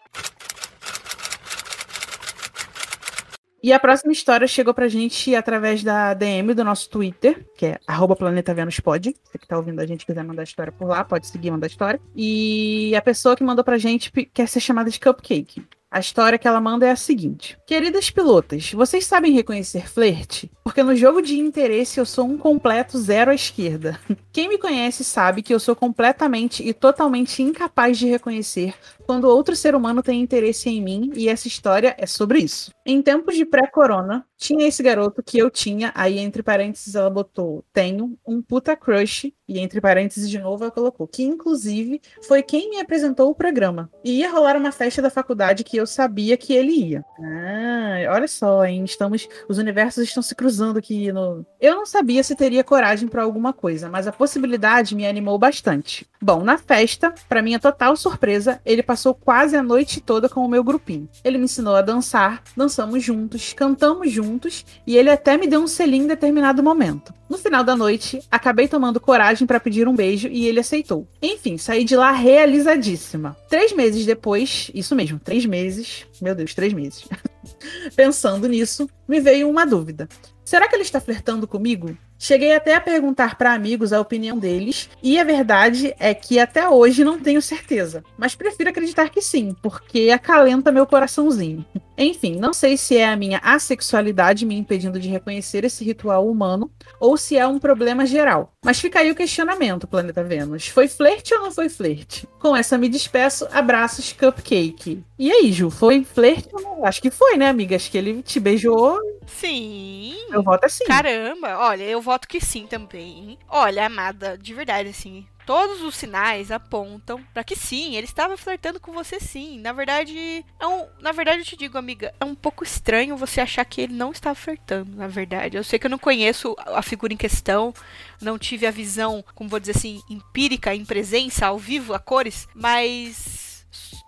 E 3.63 3.71
a 3.71 3.79
próxima 3.79 4.11
história 4.11 4.47
chegou 4.47 4.73
pra 4.73 4.87
gente 4.87 5.35
através 5.35 5.83
da 5.83 6.15
DM 6.15 6.55
do 6.55 6.63
nosso 6.63 6.89
Twitter, 6.89 7.45
que 7.55 7.67
é 7.67 7.79
arroba 7.85 8.15
Planeta 8.15 8.55
Vênus 8.55 8.79
Pod. 8.79 9.15
Você 9.23 9.37
que 9.37 9.47
tá 9.47 9.55
ouvindo 9.55 9.79
a 9.79 9.85
gente 9.85 10.03
quiser 10.03 10.23
mandar 10.23 10.41
história 10.41 10.71
por 10.71 10.87
lá, 10.87 11.03
pode 11.03 11.27
seguir 11.27 11.51
mandar 11.51 11.67
história. 11.67 12.01
E 12.15 12.95
a 12.95 13.01
pessoa 13.03 13.35
que 13.35 13.43
mandou 13.43 13.63
pra 13.63 13.77
gente 13.77 14.11
quer 14.11 14.47
ser 14.47 14.59
chamada 14.59 14.89
de 14.89 14.99
Cupcake. 14.99 15.63
A 15.91 15.99
história 15.99 16.39
que 16.39 16.47
ela 16.47 16.61
manda 16.61 16.87
é 16.87 16.91
a 16.91 16.95
seguinte: 16.95 17.57
Queridas 17.67 18.09
pilotas, 18.09 18.71
vocês 18.71 19.05
sabem 19.05 19.33
reconhecer 19.33 19.89
flerte? 19.89 20.49
Porque 20.63 20.81
no 20.81 20.95
jogo 20.95 21.21
de 21.21 21.37
interesse 21.37 21.99
eu 21.99 22.05
sou 22.05 22.25
um 22.25 22.37
completo 22.37 22.97
zero 22.97 23.29
à 23.29 23.35
esquerda. 23.35 23.99
Quem 24.31 24.47
me 24.47 24.57
conhece 24.57 25.03
sabe 25.03 25.41
que 25.41 25.53
eu 25.53 25.59
sou 25.59 25.75
completamente 25.75 26.65
e 26.65 26.73
totalmente 26.73 27.43
incapaz 27.43 27.97
de 27.97 28.07
reconhecer 28.07 28.73
quando 29.11 29.25
outro 29.25 29.57
ser 29.57 29.75
humano 29.75 30.01
tem 30.01 30.21
interesse 30.21 30.69
em 30.69 30.81
mim, 30.81 31.11
e 31.13 31.27
essa 31.27 31.45
história 31.45 31.93
é 31.97 32.05
sobre 32.05 32.39
isso. 32.39 32.71
Em 32.85 33.01
tempos 33.01 33.35
de 33.35 33.43
pré-corona, 33.43 34.25
tinha 34.37 34.65
esse 34.65 34.81
garoto 34.81 35.21
que 35.21 35.37
eu 35.37 35.51
tinha, 35.51 35.91
aí 35.93 36.17
entre 36.17 36.41
parênteses 36.41 36.95
ela 36.95 37.09
botou, 37.09 37.65
tenho 37.73 38.17
um 38.25 38.41
puta 38.41 38.73
crush, 38.73 39.33
e 39.49 39.59
entre 39.59 39.81
parênteses 39.81 40.29
de 40.29 40.39
novo 40.39 40.63
ela 40.63 40.71
colocou, 40.71 41.05
que 41.05 41.23
inclusive 41.23 41.99
foi 42.25 42.41
quem 42.41 42.69
me 42.69 42.79
apresentou 42.79 43.29
o 43.29 43.35
programa. 43.35 43.91
E 44.01 44.19
ia 44.19 44.31
rolar 44.31 44.55
uma 44.55 44.71
festa 44.71 45.01
da 45.01 45.09
faculdade 45.09 45.65
que 45.65 45.80
eu 45.81 45.87
sabia 45.87 46.37
que 46.37 46.53
ele 46.53 46.71
ia. 46.71 47.05
Ah, 47.19 48.13
olha 48.13 48.27
só, 48.27 48.65
hein? 48.65 48.83
Estamos, 48.83 49.27
os 49.49 49.57
universos 49.57 50.03
estão 50.03 50.23
se 50.23 50.35
cruzando 50.35 50.77
aqui 50.77 51.11
no. 51.11 51.45
Eu 51.59 51.75
não 51.75 51.85
sabia 51.85 52.23
se 52.23 52.35
teria 52.35 52.63
coragem 52.63 53.07
para 53.07 53.23
alguma 53.23 53.51
coisa, 53.51 53.89
mas 53.89 54.07
a 54.07 54.11
possibilidade 54.11 54.95
me 54.95 55.05
animou 55.05 55.37
bastante. 55.37 56.07
Bom, 56.21 56.43
na 56.43 56.57
festa, 56.57 57.13
para 57.27 57.41
minha 57.41 57.59
total 57.59 57.95
surpresa, 57.95 58.61
ele 58.65 58.83
passou 58.83 59.13
quase 59.13 59.55
a 59.55 59.63
noite 59.63 59.99
toda 59.99 60.29
com 60.29 60.45
o 60.45 60.49
meu 60.49 60.63
grupinho. 60.63 61.09
Ele 61.23 61.37
me 61.37 61.45
ensinou 61.45 61.75
a 61.75 61.81
dançar, 61.81 62.43
dançamos 62.55 63.03
juntos, 63.03 63.53
cantamos 63.53 64.11
juntos 64.11 64.65
e 64.85 64.95
ele 64.95 65.09
até 65.09 65.37
me 65.37 65.47
deu 65.47 65.61
um 65.61 65.67
selinho 65.67 66.05
em 66.05 66.07
determinado 66.07 66.61
momento. 66.61 67.13
No 67.31 67.37
final 67.37 67.63
da 67.63 67.77
noite, 67.77 68.21
acabei 68.29 68.67
tomando 68.67 68.99
coragem 68.99 69.47
para 69.47 69.57
pedir 69.57 69.87
um 69.87 69.95
beijo 69.95 70.27
e 70.27 70.45
ele 70.47 70.59
aceitou. 70.59 71.07
Enfim, 71.21 71.57
saí 71.57 71.85
de 71.85 71.95
lá 71.95 72.11
realizadíssima. 72.11 73.37
Três 73.49 73.71
meses 73.71 74.05
depois, 74.05 74.69
isso 74.75 74.93
mesmo, 74.93 75.17
três 75.17 75.45
meses, 75.71 76.05
meu 76.21 76.35
Deus, 76.35 76.53
três 76.53 76.73
meses. 76.73 77.07
Pensando 77.95 78.47
nisso, 78.47 78.89
me 79.07 79.19
veio 79.19 79.49
uma 79.49 79.65
dúvida. 79.65 80.07
Será 80.43 80.67
que 80.67 80.75
ele 80.75 80.83
está 80.83 80.99
flertando 80.99 81.47
comigo? 81.47 81.97
Cheguei 82.21 82.53
até 82.53 82.75
a 82.75 82.79
perguntar 82.79 83.35
para 83.35 83.51
amigos 83.51 83.91
a 83.91 83.99
opinião 83.99 84.37
deles, 84.37 84.87
e 85.01 85.17
a 85.17 85.23
verdade 85.23 85.95
é 85.97 86.13
que 86.13 86.37
até 86.37 86.69
hoje 86.69 87.03
não 87.03 87.19
tenho 87.19 87.41
certeza, 87.41 88.03
mas 88.15 88.35
prefiro 88.35 88.69
acreditar 88.69 89.09
que 89.09 89.23
sim, 89.23 89.55
porque 89.59 90.11
acalenta 90.11 90.71
meu 90.71 90.85
coraçãozinho. 90.85 91.65
Enfim, 91.97 92.35
não 92.35 92.53
sei 92.53 92.77
se 92.77 92.95
é 92.95 93.07
a 93.07 93.15
minha 93.15 93.39
assexualidade 93.43 94.45
me 94.45 94.55
impedindo 94.55 94.99
de 94.99 95.09
reconhecer 95.09 95.63
esse 95.63 95.83
ritual 95.83 96.27
humano 96.27 96.69
ou 96.99 97.17
se 97.17 97.37
é 97.37 97.45
um 97.47 97.59
problema 97.59 98.05
geral. 98.05 98.53
Mas 98.63 98.79
fica 98.79 98.99
aí 98.99 99.09
o 99.09 99.15
questionamento, 99.15 99.87
Planeta 99.87 100.23
Vênus. 100.23 100.67
Foi 100.67 100.87
flerte 100.87 101.33
ou 101.33 101.41
não 101.41 101.51
foi 101.51 101.69
flerte? 101.69 102.27
Com 102.39 102.55
essa 102.55 102.77
me 102.77 102.87
despeço, 102.87 103.47
abraços, 103.51 104.13
cupcake. 104.13 105.03
E 105.17 105.31
aí, 105.31 105.51
Ju, 105.51 105.69
foi 105.69 106.03
flerte 106.03 106.49
ou 106.53 106.61
não? 106.61 106.85
Acho 106.85 107.01
que 107.01 107.11
foi, 107.11 107.37
né, 107.37 107.49
amiga? 107.49 107.75
Acho 107.75 107.91
que 107.91 107.97
ele 107.97 108.23
te 108.23 108.39
beijou. 108.39 108.99
Sim. 109.27 110.15
Eu 110.31 110.41
voto 110.41 110.65
assim. 110.65 110.85
Caramba, 110.85 111.57
olha, 111.57 111.83
eu 111.83 112.01
voto 112.01 112.10
que 112.19 112.39
sim 112.39 112.67
também. 112.67 113.37
Olha, 113.47 113.85
amada, 113.85 114.37
de 114.37 114.53
verdade, 114.53 114.89
assim, 114.89 115.25
todos 115.45 115.81
os 115.81 115.95
sinais 115.95 116.51
apontam 116.51 117.21
para 117.33 117.43
que 117.43 117.55
sim, 117.55 117.95
ele 117.95 118.05
estava 118.05 118.37
flertando 118.37 118.79
com 118.79 118.91
você 118.91 119.19
sim. 119.19 119.59
Na 119.59 119.73
verdade, 119.73 120.45
é 120.59 120.67
um, 120.67 120.87
na 120.99 121.11
verdade 121.11 121.39
eu 121.39 121.45
te 121.45 121.57
digo, 121.57 121.77
amiga, 121.77 122.13
é 122.19 122.25
um 122.25 122.35
pouco 122.35 122.63
estranho 122.63 123.17
você 123.17 123.41
achar 123.41 123.65
que 123.65 123.81
ele 123.81 123.93
não 123.93 124.11
estava 124.11 124.35
flertando, 124.35 124.95
na 124.95 125.07
verdade. 125.07 125.57
Eu 125.57 125.63
sei 125.63 125.77
que 125.77 125.85
eu 125.85 125.91
não 125.91 125.99
conheço 125.99 126.55
a 126.57 126.81
figura 126.81 127.13
em 127.13 127.17
questão, 127.17 127.73
não 128.21 128.37
tive 128.37 128.65
a 128.65 128.71
visão, 128.71 129.23
como 129.35 129.49
vou 129.49 129.59
dizer 129.59 129.75
assim, 129.75 130.01
empírica, 130.09 130.73
em 130.73 130.85
presença, 130.85 131.47
ao 131.47 131.57
vivo, 131.57 131.93
a 131.93 131.99
cores, 131.99 132.47
mas 132.53 133.50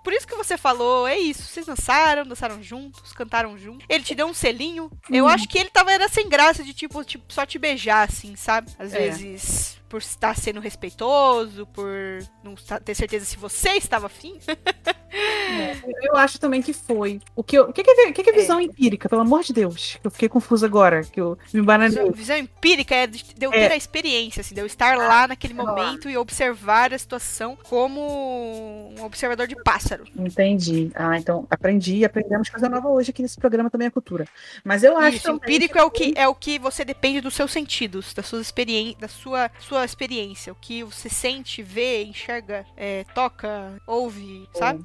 por 0.04 0.12
isso 0.14 0.28
que 0.28 0.36
você 0.36 0.58
falou, 0.58 1.08
é 1.08 1.18
isso. 1.18 1.44
Vocês 1.44 1.66
dançaram, 1.66 2.26
dançaram 2.26 2.62
juntos, 2.62 3.14
cantaram 3.14 3.58
juntos. 3.58 3.86
Ele 3.90 4.04
te 4.04 4.16
deu 4.16 4.28
um 4.28 4.34
selinho. 4.34 4.92
Eu 5.10 5.28
acho 5.28 5.48
que 5.48 5.58
ele 5.58 5.70
tava 5.70 5.92
era 5.92 6.10
sem 6.10 6.28
graça 6.28 6.64
de 6.64 6.74
tipo, 6.74 7.04
tipo 7.04 7.32
só 7.32 7.46
te 7.46 7.58
beijar, 7.58 8.08
assim, 8.08 8.36
sabe? 8.36 8.72
Às 8.78 8.94
é. 8.94 9.00
vezes 9.00 9.83
por 9.94 10.00
estar 10.02 10.36
sendo 10.36 10.60
respeitoso, 10.60 11.68
por 11.68 11.88
não 12.44 12.56
ter 12.84 12.96
certeza 12.96 13.26
se 13.26 13.38
você 13.38 13.74
estava 13.74 14.08
afim. 14.08 14.40
Eu 16.02 16.16
acho 16.16 16.40
também 16.40 16.64
que 16.64 16.74
foi. 16.74 17.20
O 17.36 17.44
que, 17.44 17.56
eu- 17.56 17.66
o 17.66 17.74
que, 17.74 17.84
que, 17.84 17.92
é, 17.92 18.10
o 18.10 18.14
que 18.14 18.24
que 18.24 18.30
é 18.32 18.34
visão 18.34 18.60
empírica, 18.60 19.08
pelo 19.08 19.22
amor 19.22 19.44
de 19.44 19.54
Deus? 19.54 20.00
Que 20.02 20.08
eu 20.08 20.10
fiquei 20.10 20.28
confusa 20.28 20.66
agora, 20.66 21.04
que 21.04 21.22
eu 21.22 21.38
me 21.54 21.60
Visão, 21.62 21.66
bananei. 21.66 22.12
visão 22.12 22.36
empírica 22.38 22.96
é 22.96 23.06
de 23.06 23.24
eu 23.40 23.54
É. 23.54 23.68
ter 23.68 23.74
a 23.74 23.78
experiência, 23.78 24.42
assim, 24.42 24.56
de 24.56 24.62
eu 24.62 24.66
estar 24.66 24.98
lá 24.98 25.28
naquele 25.28 25.54
momento 25.54 26.10
e 26.10 26.18
observar 26.18 26.92
a 26.92 26.98
situação 26.98 27.56
como 27.70 28.92
um 28.98 29.04
observador 29.04 29.46
de 29.46 29.56
pássaro. 29.64 30.06
Entendi. 30.18 30.90
Ah, 30.96 31.20
então 31.20 31.46
aprendi, 31.52 32.04
aprendemos 32.04 32.50
coisa 32.50 32.68
nova 32.68 32.90
hoje 32.90 33.12
aqui 33.12 33.22
nesse 33.22 33.38
programa 33.38 33.70
também 33.70 33.88
é 33.88 33.92
cultura. 33.92 34.28
Mas 34.64 34.84
eu 34.84 34.98
acho 34.98 35.18
Isso, 35.18 35.30
empírico 35.32 35.78
é 35.78 35.84
o 35.84 35.92
que 35.92 36.14
é 36.16 36.28
o 36.28 36.34
que 36.34 36.58
você 36.58 36.84
depende 36.84 37.22
dos 37.22 37.36
seus 37.36 37.52
sentidos, 37.52 38.12
das 38.16 38.26
suas 38.26 38.42
experiências, 38.42 38.98
da 38.98 39.08
sua 39.08 39.52
sua 39.60 39.83
experiência, 39.86 40.52
o 40.52 40.56
que 40.56 40.84
você 40.84 41.10
sente, 41.10 41.62
vê, 41.64 42.04
enxerga, 42.04 42.66
é, 42.76 43.04
toca, 43.14 43.82
ouve, 43.88 44.48
sabe? 44.54 44.84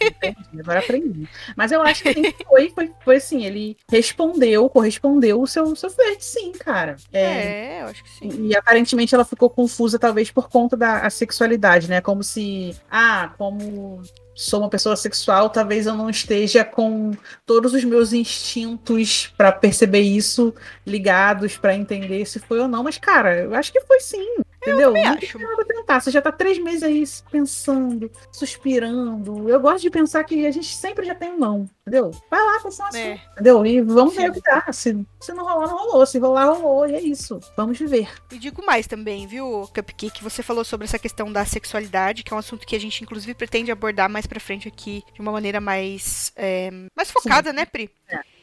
Entendi, 0.00 0.60
agora 0.60 0.78
aprendi. 0.80 1.28
Mas 1.56 1.72
eu 1.72 1.82
acho 1.82 2.02
que 2.02 2.12
sim, 2.12 2.22
foi, 2.46 2.70
foi, 2.70 2.92
foi 3.04 3.16
assim, 3.16 3.44
ele 3.44 3.76
respondeu, 3.90 4.68
correspondeu 4.68 5.40
o 5.40 5.46
seu, 5.46 5.74
seu 5.76 5.90
flerte, 5.90 6.24
sim, 6.24 6.52
cara. 6.52 6.96
É, 7.12 7.20
É, 7.20 7.82
eu 7.82 7.86
acho 7.86 8.02
que 8.02 8.10
sim. 8.10 8.28
E, 8.28 8.48
e 8.48 8.56
aparentemente 8.56 9.14
ela 9.14 9.24
ficou 9.24 9.48
confusa, 9.50 9.98
talvez, 9.98 10.30
por 10.30 10.48
conta 10.48 10.76
da 10.76 11.08
sexualidade, 11.10 11.88
né? 11.88 12.00
Como 12.00 12.22
se, 12.22 12.74
ah, 12.90 13.32
como 13.38 14.02
sou 14.36 14.60
uma 14.60 14.68
pessoa 14.68 14.94
sexual, 14.94 15.48
talvez 15.48 15.86
eu 15.86 15.94
não 15.94 16.10
esteja 16.10 16.64
com 16.64 17.12
todos 17.46 17.72
os 17.72 17.82
meus 17.82 18.12
instintos 18.12 19.32
pra 19.36 19.50
perceber 19.50 20.02
isso 20.02 20.54
ligados, 20.86 21.56
pra 21.56 21.74
entender 21.74 22.26
se 22.26 22.38
foi 22.38 22.60
ou 22.60 22.68
não. 22.68 22.84
Mas, 22.84 22.98
cara, 22.98 23.40
eu 23.40 23.54
acho 23.54 23.72
que 23.72 23.80
foi 23.80 23.98
sim. 24.00 24.36
Entendeu? 24.66 24.88
também 24.92 25.04
Não 25.04 25.12
acho. 25.14 25.38
nada 25.38 25.64
tentar. 25.64 26.00
Você 26.00 26.10
já 26.10 26.20
tá 26.22 26.32
três 26.32 26.58
meses 26.58 26.82
aí 26.82 27.04
pensando, 27.30 28.10
suspirando. 28.32 29.48
Eu 29.48 29.60
gosto 29.60 29.82
de 29.82 29.90
pensar 29.90 30.24
que 30.24 30.46
a 30.46 30.50
gente 30.50 30.74
sempre 30.74 31.04
já 31.06 31.14
tem 31.14 31.30
um 31.32 31.38
não, 31.38 31.68
entendeu? 31.82 32.10
Vai 32.30 32.40
lá, 32.44 32.60
pensar 32.60 32.88
assim, 32.88 32.98
É. 32.98 33.20
entendeu? 33.32 33.64
E 33.64 33.80
vamos 33.80 34.14
Sim. 34.14 34.22
ver 34.22 34.30
o 34.30 34.32
que 34.34 34.40
dá. 34.40 34.64
Se, 34.72 35.06
se 35.20 35.32
não 35.32 35.44
rolar, 35.44 35.68
não 35.68 35.78
rolou. 35.78 36.06
Se 36.06 36.18
rolar, 36.18 36.46
rolou. 36.52 36.88
E 36.88 36.94
é 36.94 37.00
isso. 37.00 37.38
Vamos 37.56 37.78
viver. 37.78 38.08
E 38.32 38.38
digo 38.38 38.64
mais 38.64 38.86
também, 38.86 39.26
viu, 39.26 39.68
Cupcake? 39.74 40.22
Você 40.22 40.42
falou 40.42 40.64
sobre 40.64 40.84
essa 40.86 40.98
questão 40.98 41.32
da 41.32 41.44
sexualidade, 41.44 42.22
que 42.22 42.32
é 42.32 42.36
um 42.36 42.40
assunto 42.40 42.66
que 42.66 42.74
a 42.76 42.80
gente, 42.80 43.02
inclusive, 43.02 43.34
pretende 43.34 43.70
abordar 43.70 44.08
mais 44.10 44.26
pra 44.26 44.40
frente 44.40 44.66
aqui 44.68 45.02
de 45.14 45.20
uma 45.20 45.32
maneira 45.32 45.60
mais, 45.60 46.32
é, 46.36 46.70
mais 46.96 47.10
focada, 47.10 47.52
né, 47.52 47.64
Pri? 47.64 47.90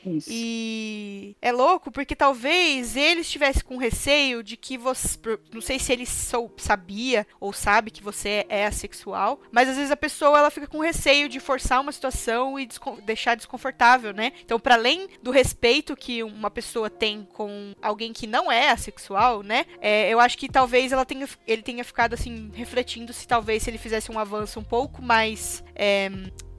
Isso. 0.05 0.29
E 0.31 1.35
é 1.41 1.51
louco 1.51 1.91
porque 1.91 2.15
talvez 2.15 2.95
ele 2.95 3.21
estivesse 3.21 3.63
com 3.63 3.77
receio 3.77 4.43
de 4.43 4.57
que 4.57 4.77
você. 4.77 5.17
Não 5.53 5.61
sei 5.61 5.79
se 5.79 5.91
ele 5.91 6.05
sou, 6.05 6.51
sabia 6.57 7.25
ou 7.39 7.53
sabe 7.53 7.91
que 7.91 8.03
você 8.03 8.45
é 8.49 8.65
assexual, 8.65 9.41
mas 9.51 9.69
às 9.69 9.75
vezes 9.75 9.91
a 9.91 9.97
pessoa 9.97 10.37
ela 10.37 10.49
fica 10.49 10.67
com 10.67 10.79
receio 10.79 11.29
de 11.29 11.39
forçar 11.39 11.81
uma 11.81 11.91
situação 11.91 12.59
e 12.59 12.67
deixar 13.05 13.35
desconfortável, 13.35 14.13
né? 14.13 14.33
Então, 14.43 14.59
para 14.59 14.75
além 14.75 15.07
do 15.21 15.31
respeito 15.31 15.95
que 15.95 16.23
uma 16.23 16.51
pessoa 16.51 16.89
tem 16.89 17.27
com 17.33 17.73
alguém 17.81 18.11
que 18.13 18.27
não 18.27 18.51
é 18.51 18.69
assexual, 18.69 19.41
né? 19.43 19.65
é, 19.81 20.09
eu 20.09 20.19
acho 20.19 20.37
que 20.37 20.49
talvez 20.49 20.91
ela 20.91 21.05
tenha, 21.05 21.27
ele 21.45 21.61
tenha 21.61 21.83
ficado 21.83 22.13
assim, 22.13 22.49
refletindo 22.53 23.11
se 23.11 23.27
talvez 23.27 23.63
se 23.63 23.69
ele 23.69 23.77
fizesse 23.77 24.11
um 24.11 24.17
avanço 24.17 24.59
um 24.59 24.63
pouco 24.63 25.01
mais. 25.01 25.63
é, 25.75 26.09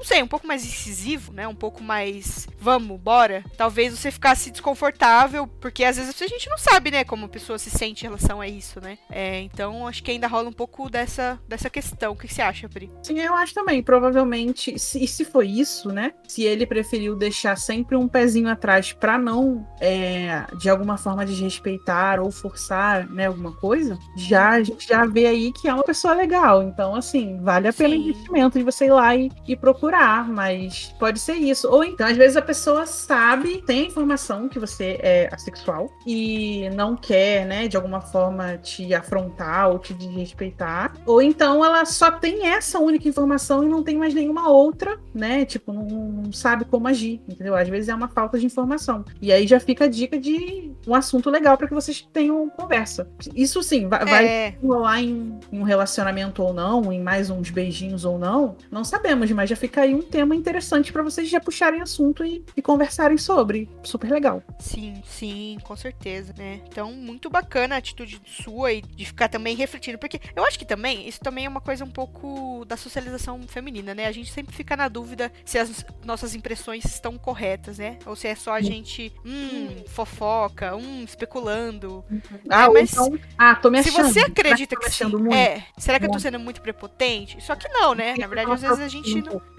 não 0.05 0.09
sei, 0.09 0.23
um 0.23 0.29
pouco 0.29 0.47
mais 0.47 0.63
incisivo, 0.63 1.33
né? 1.33 1.49
Um 1.49 1.55
pouco 1.55 1.83
mais 1.83 2.47
vamos, 2.61 3.01
bora. 3.01 3.43
Talvez 3.57 3.99
você 3.99 4.11
ficasse 4.11 4.51
desconfortável, 4.51 5.47
porque 5.47 5.83
às 5.83 5.97
vezes 5.97 6.21
a 6.21 6.27
gente 6.27 6.49
não 6.49 6.59
sabe, 6.59 6.91
né, 6.91 7.05
como 7.05 7.25
a 7.25 7.29
pessoa 7.29 7.59
se 7.59 7.71
sente 7.71 8.05
em 8.05 8.09
relação 8.09 8.41
a 8.41 8.47
isso, 8.47 8.81
né? 8.81 8.99
É, 9.11 9.41
então 9.41 9.87
acho 9.87 10.03
que 10.03 10.11
ainda 10.11 10.27
rola 10.27 10.49
um 10.49 10.53
pouco 10.53 10.91
dessa, 10.91 11.39
dessa 11.49 11.71
questão. 11.71 12.13
O 12.13 12.17
que 12.17 12.29
você 12.29 12.43
acha, 12.43 12.69
Pri? 12.69 12.91
Sim, 13.03 13.19
eu 13.19 13.35
acho 13.35 13.55
também. 13.55 13.83
Provavelmente, 13.83 14.79
se, 14.79 15.03
e 15.03 15.09
se 15.09 15.25
foi 15.25 15.49
isso, 15.49 15.91
né? 15.91 16.13
Se 16.29 16.43
ele 16.43 16.67
preferiu 16.67 17.17
deixar 17.17 17.57
sempre 17.57 17.97
um 17.97 18.07
pezinho 18.07 18.49
atrás 18.49 18.93
pra 18.93 19.17
não, 19.17 19.67
é, 19.81 20.45
de 20.59 20.69
alguma 20.69 20.99
forma, 20.99 21.25
desrespeitar 21.25 22.21
ou 22.21 22.31
forçar, 22.31 23.09
né, 23.11 23.27
alguma 23.27 23.53
coisa, 23.53 23.99
já 24.17 24.51
a 24.51 24.63
gente 24.63 24.87
já 24.87 25.07
vê 25.07 25.27
aí 25.27 25.53
que 25.53 25.67
é 25.67 25.75
uma 25.75 25.83
pessoa 25.83 26.13
legal. 26.13 26.63
Então, 26.63 26.95
assim, 26.95 27.41
vale 27.43 27.69
a 27.69 27.73
pena 27.73 27.95
o 27.95 27.99
investimento 27.99 28.59
de 28.59 28.65
você 28.65 28.87
ir 28.87 28.93
lá 28.93 29.17
e, 29.17 29.31
e 29.47 29.57
procurar. 29.57 29.94
Mas 30.29 30.95
pode 30.99 31.19
ser 31.21 31.35
isso. 31.35 31.69
Ou 31.69 31.85
então, 31.85 32.07
às 32.07 32.17
vezes, 32.17 32.37
a 32.37 32.43
pessoa 32.43 32.87
sabe, 32.87 33.63
tem 33.63 33.81
a 33.85 33.87
informação 33.87 34.49
que 34.49 34.59
você 34.59 34.99
é 35.03 35.29
assexual 35.33 35.91
e 36.07 36.69
não 36.71 36.97
quer, 36.97 37.47
né, 37.47 37.69
de 37.69 37.77
alguma 37.77 38.01
forma 38.01 38.57
te 38.59 38.93
afrontar 38.95 39.71
ou 39.71 39.79
te 39.79 39.95
desrespeitar. 39.95 40.93
Ou 41.07 41.21
então 41.23 41.65
ela 41.65 41.85
só 41.85 42.11
tem 42.11 42.47
essa 42.47 42.79
única 42.79 43.09
informação 43.09 43.65
e 43.65 43.69
não 43.69 43.83
tem 43.83 43.97
mais 43.97 44.15
nenhuma 44.15 44.49
outra, 44.49 44.99
né? 45.15 45.45
Tipo, 45.45 45.73
não, 45.73 45.85
não 45.85 46.33
sabe 46.33 46.65
como 46.65 46.89
agir, 46.89 47.21
entendeu? 47.29 47.55
Às 47.55 47.69
vezes 47.69 47.89
é 47.89 47.95
uma 47.95 48.09
falta 48.09 48.39
de 48.39 48.47
informação. 48.47 49.05
E 49.21 49.33
aí 49.33 49.47
já 49.47 49.61
fica 49.61 49.85
a 49.85 49.89
dica 49.89 50.19
de 50.19 50.73
um 50.87 50.95
assunto 50.95 51.31
legal 51.31 51.57
para 51.57 51.69
que 51.69 51.75
vocês 51.75 52.07
tenham 52.13 52.49
conversa. 52.51 53.09
Isso 53.35 53.63
sim, 53.63 53.89
vai, 53.89 54.05
vai 54.05 54.25
É, 54.27 54.55
rolar 54.63 55.01
em, 55.01 55.39
em 55.53 55.59
um 55.61 55.63
relacionamento 55.63 56.43
ou 56.43 56.53
não, 56.53 56.93
em 56.93 57.01
mais 57.01 57.31
uns 57.31 57.51
beijinhos 57.51 58.05
ou 58.05 58.19
não, 58.19 58.57
não 58.71 58.85
sabemos, 58.85 59.31
mas 59.33 59.51
já 59.51 59.57
fica 59.57 59.74
aí 59.83 59.95
um 59.95 60.03
tema 60.03 60.35
interessante 60.35 60.93
para 60.93 61.03
vocês 61.03 61.29
já 61.29 61.41
puxarem 61.41 61.81
assunto 61.81 62.25
e, 62.25 62.45
e 62.57 62.63
conversarem 62.63 63.17
sobre. 63.19 63.69
Super 63.83 64.11
legal. 64.11 64.43
sim, 64.59 65.03
sim, 65.05 65.59
com 65.63 65.77
certeza, 65.77 66.35
né? 66.37 66.61
Então, 66.69 66.93
muito 66.93 67.29
bacana 67.31 67.75
a 67.75 67.79
atitude 67.79 68.21
sua 68.27 68.73
e 68.73 68.83
de 68.83 69.05
ficar 69.05 69.29
também 69.29 69.55
refletindo. 69.57 69.99
Porque 69.99 70.21
eu 70.35 70.45
acho 70.45 70.59
que 70.59 70.65
também, 70.65 71.09
isso 71.09 71.21
também 71.21 71.47
é 71.47 71.49
uma 71.49 71.61
coisa 71.61 71.85
um 71.85 71.91
pouco 71.91 72.65
da 72.67 72.77
socialização 72.77 73.41
feminina, 73.49 73.95
né? 73.95 74.07
A 74.07 74.13
gente 74.13 74.33
sempre 74.33 74.55
fica 74.55 74.77
na 74.77 74.89
dúvida 74.89 75.33
se 75.45 75.59
as 75.59 75.85
nossas 76.05 76.35
impressões 76.35 76.85
estão 76.85 77.17
corretas, 77.19 77.79
né? 77.79 77.99
Ou 78.07 78.17
se 78.17 78.29
é 78.29 78.35
só 78.35 78.53
a 78.53 78.61
gente, 78.61 79.13
hum, 79.25 79.85
fofoca, 79.89 80.75
hum, 80.77 81.03
especulando. 81.05 82.05
Ah, 82.49 82.69
ou 82.69 82.75
mas 82.75 82.93
então, 82.93 83.19
ah, 83.39 83.55
tô 83.55 83.71
me 83.71 83.83
Se 83.83 83.89
achando. 83.91 84.09
você 84.09 84.21
acredita 84.21 84.77
Tô 84.77 84.81
que 84.81 84.91
sim, 84.91 85.05
muito. 85.07 85.35
é, 85.35 85.65
será 85.79 85.99
que 85.99 86.07
eu 86.07 86.11
tô 86.11 86.19
sendo 86.19 86.39
muito 86.39 86.61
prepotente? 86.63 87.43
Só 87.43 87.55
que 87.57 87.69
não, 87.69 87.95
né? 87.95 88.15
Na 88.19 88.27
verdade, 88.27 88.51
às 88.53 88.61
vezes 88.61 88.81
a 88.81 88.89
gente 88.89 89.23
não. 89.23 89.41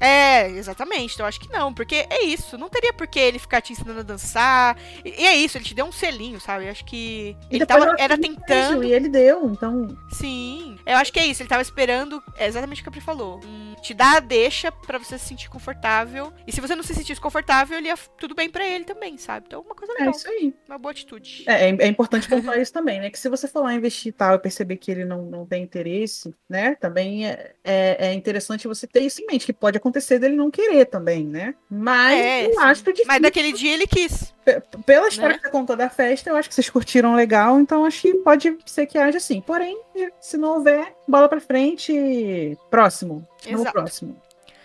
É, 0.00 0.48
exatamente. 0.50 1.14
Então 1.14 1.26
acho 1.26 1.40
que 1.40 1.50
não, 1.52 1.72
porque 1.72 2.06
é 2.10 2.24
isso. 2.24 2.58
Não 2.58 2.68
teria 2.68 2.92
por 2.92 3.06
que 3.06 3.18
ele 3.18 3.38
ficar 3.38 3.60
te 3.60 3.72
ensinando 3.72 4.00
a 4.00 4.02
dançar. 4.02 4.76
E, 5.04 5.22
e 5.22 5.26
é 5.26 5.36
isso, 5.36 5.56
ele 5.56 5.64
te 5.64 5.74
deu 5.74 5.86
um 5.86 5.92
selinho, 5.92 6.40
sabe? 6.40 6.66
Eu 6.66 6.70
acho 6.70 6.84
que 6.84 7.36
E 7.50 7.56
ele 7.56 7.66
tava, 7.66 7.94
era 7.98 8.18
tentando. 8.18 8.80
beijo 8.80 8.82
E 8.84 8.92
ele 8.92 9.08
deu, 9.08 9.50
então. 9.50 9.88
Sim. 10.10 10.76
Eu 10.84 10.96
acho 10.98 11.12
que 11.12 11.18
é 11.18 11.26
isso. 11.26 11.42
Ele 11.42 11.48
tava 11.48 11.62
esperando. 11.62 12.22
É 12.36 12.46
exatamente 12.46 12.80
o 12.80 12.82
que 12.82 12.88
a 12.88 12.92
Pri 12.92 13.00
falou. 13.00 13.40
Hum, 13.44 13.74
te 13.82 13.94
dar 13.94 14.16
a 14.16 14.20
deixa 14.20 14.70
pra 14.70 14.98
você 14.98 15.18
se 15.18 15.26
sentir 15.26 15.48
confortável. 15.48 16.32
E 16.46 16.52
se 16.52 16.60
você 16.60 16.74
não 16.74 16.82
se 16.82 16.94
sentisse 16.94 17.20
confortável, 17.20 17.78
ele 17.78 17.88
ia 17.88 17.96
tudo 18.18 18.34
bem 18.34 18.50
pra 18.50 18.66
ele 18.66 18.84
também, 18.84 19.16
sabe? 19.16 19.46
Então, 19.46 19.62
uma 19.62 19.74
coisa 19.74 19.92
É 19.94 19.96
legal. 19.98 20.10
isso 20.14 20.28
aí. 20.28 20.54
Uma 20.68 20.78
boa 20.78 20.92
atitude. 20.92 21.44
É, 21.46 21.70
é, 21.70 21.76
é 21.80 21.86
importante 21.86 22.28
pontuar 22.28 22.58
isso 22.60 22.72
também, 22.72 23.00
né? 23.00 23.10
Que 23.10 23.18
se 23.18 23.28
você 23.28 23.48
lá 23.54 23.72
investir 23.72 24.10
e 24.10 24.12
tal 24.12 24.34
e 24.34 24.38
perceber 24.38 24.76
que 24.76 24.90
ele 24.90 25.04
não, 25.04 25.22
não 25.22 25.46
tem 25.46 25.62
interesse, 25.62 26.34
né? 26.48 26.74
Também 26.74 27.26
é, 27.26 27.54
é, 27.62 28.08
é 28.08 28.12
interessante 28.12 28.66
você 28.66 28.86
ter 28.86 29.00
isso 29.00 29.22
em 29.22 29.26
mente, 29.26 29.46
que 29.46 29.52
pode 29.52 29.76
acontecer 29.76 29.83
dele 29.90 30.34
não 30.36 30.50
querer 30.50 30.84
também, 30.86 31.24
né? 31.26 31.54
Mas 31.70 32.18
É, 32.20 32.46
eu 32.46 32.60
acho 32.60 32.82
que 32.82 32.90
é 32.90 32.92
difícil. 32.92 33.12
Mas 33.12 33.22
daquele 33.22 33.52
dia 33.52 33.72
ele 33.74 33.86
quis. 33.86 34.32
Pe- 34.44 34.62
Pela 34.84 35.08
história 35.08 35.30
né? 35.30 35.38
que 35.38 35.44
você 35.46 35.50
contou 35.50 35.76
da 35.76 35.88
festa, 35.88 36.30
eu 36.30 36.36
acho 36.36 36.48
que 36.48 36.54
vocês 36.54 36.68
curtiram 36.70 37.14
legal, 37.14 37.58
então 37.58 37.84
acho 37.84 38.02
que 38.02 38.14
pode 38.14 38.56
ser 38.66 38.86
que 38.86 38.98
haja 38.98 39.18
assim. 39.18 39.40
Porém, 39.40 39.78
se 40.20 40.36
não 40.36 40.54
houver, 40.54 40.92
bola 41.08 41.28
pra 41.28 41.40
frente, 41.40 42.56
próximo. 42.70 43.26
Exato. 43.46 43.72
próximo. 43.72 44.20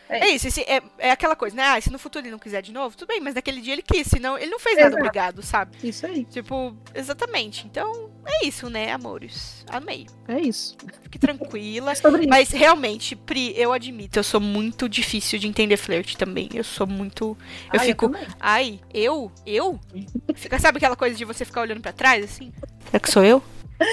É 0.09 0.29
isso, 0.29 0.47
esse- 0.47 0.61
é, 0.63 0.81
é 0.97 1.11
aquela 1.11 1.35
coisa, 1.35 1.55
né? 1.55 1.63
Ah, 1.63 1.79
se 1.79 1.91
no 1.91 1.99
futuro 1.99 2.23
ele 2.25 2.31
não 2.31 2.39
quiser 2.39 2.61
de 2.63 2.73
novo, 2.73 2.97
tudo 2.97 3.07
bem, 3.09 3.19
mas 3.21 3.35
naquele 3.35 3.61
dia 3.61 3.73
ele 3.73 3.83
quis, 3.83 4.07
senão 4.07 4.37
ele 4.37 4.49
não 4.49 4.57
fez 4.59 4.75
nada 4.75 4.87
Exato. 4.89 5.03
obrigado, 5.03 5.43
sabe? 5.43 5.77
Isso 5.83 6.05
aí, 6.05 6.25
Tipo, 6.25 6.75
exatamente. 6.95 7.65
Então, 7.67 8.09
é 8.25 8.47
isso, 8.47 8.69
né, 8.69 8.91
amores? 8.91 9.63
Amei. 9.69 10.07
é 10.27 10.39
isso. 10.39 10.75
Fique 11.03 11.19
tranquila. 11.19 11.91
É 11.93 11.95
sobre 11.95 12.21
isso. 12.21 12.29
Mas 12.29 12.49
realmente, 12.49 13.15
Pri, 13.15 13.53
eu 13.55 13.71
admito, 13.71 14.17
eu 14.17 14.23
sou 14.23 14.39
muito 14.41 14.89
difícil 14.89 15.37
de 15.37 15.47
entender 15.47 15.77
flerte 15.77 16.17
também. 16.17 16.49
Eu 16.53 16.63
sou 16.63 16.87
muito. 16.87 17.37
Eu 17.71 17.79
Ah, 17.79 17.83
fico. 17.83 18.09
também. 18.09 18.27
Ai, 18.39 18.79
eu? 18.93 19.31
Eu? 19.45 19.79
Fica, 20.35 20.57
sabe 20.59 20.77
aquela 20.77 20.95
coisa 20.95 21.15
de 21.15 21.23
você 21.25 21.45
ficar 21.45 21.61
olhando 21.61 21.81
pra 21.81 21.91
trás, 21.93 22.23
assim? 22.25 22.51
Será 22.85 22.99
que 22.99 23.11
sou 23.11 23.23
eu? 23.23 23.43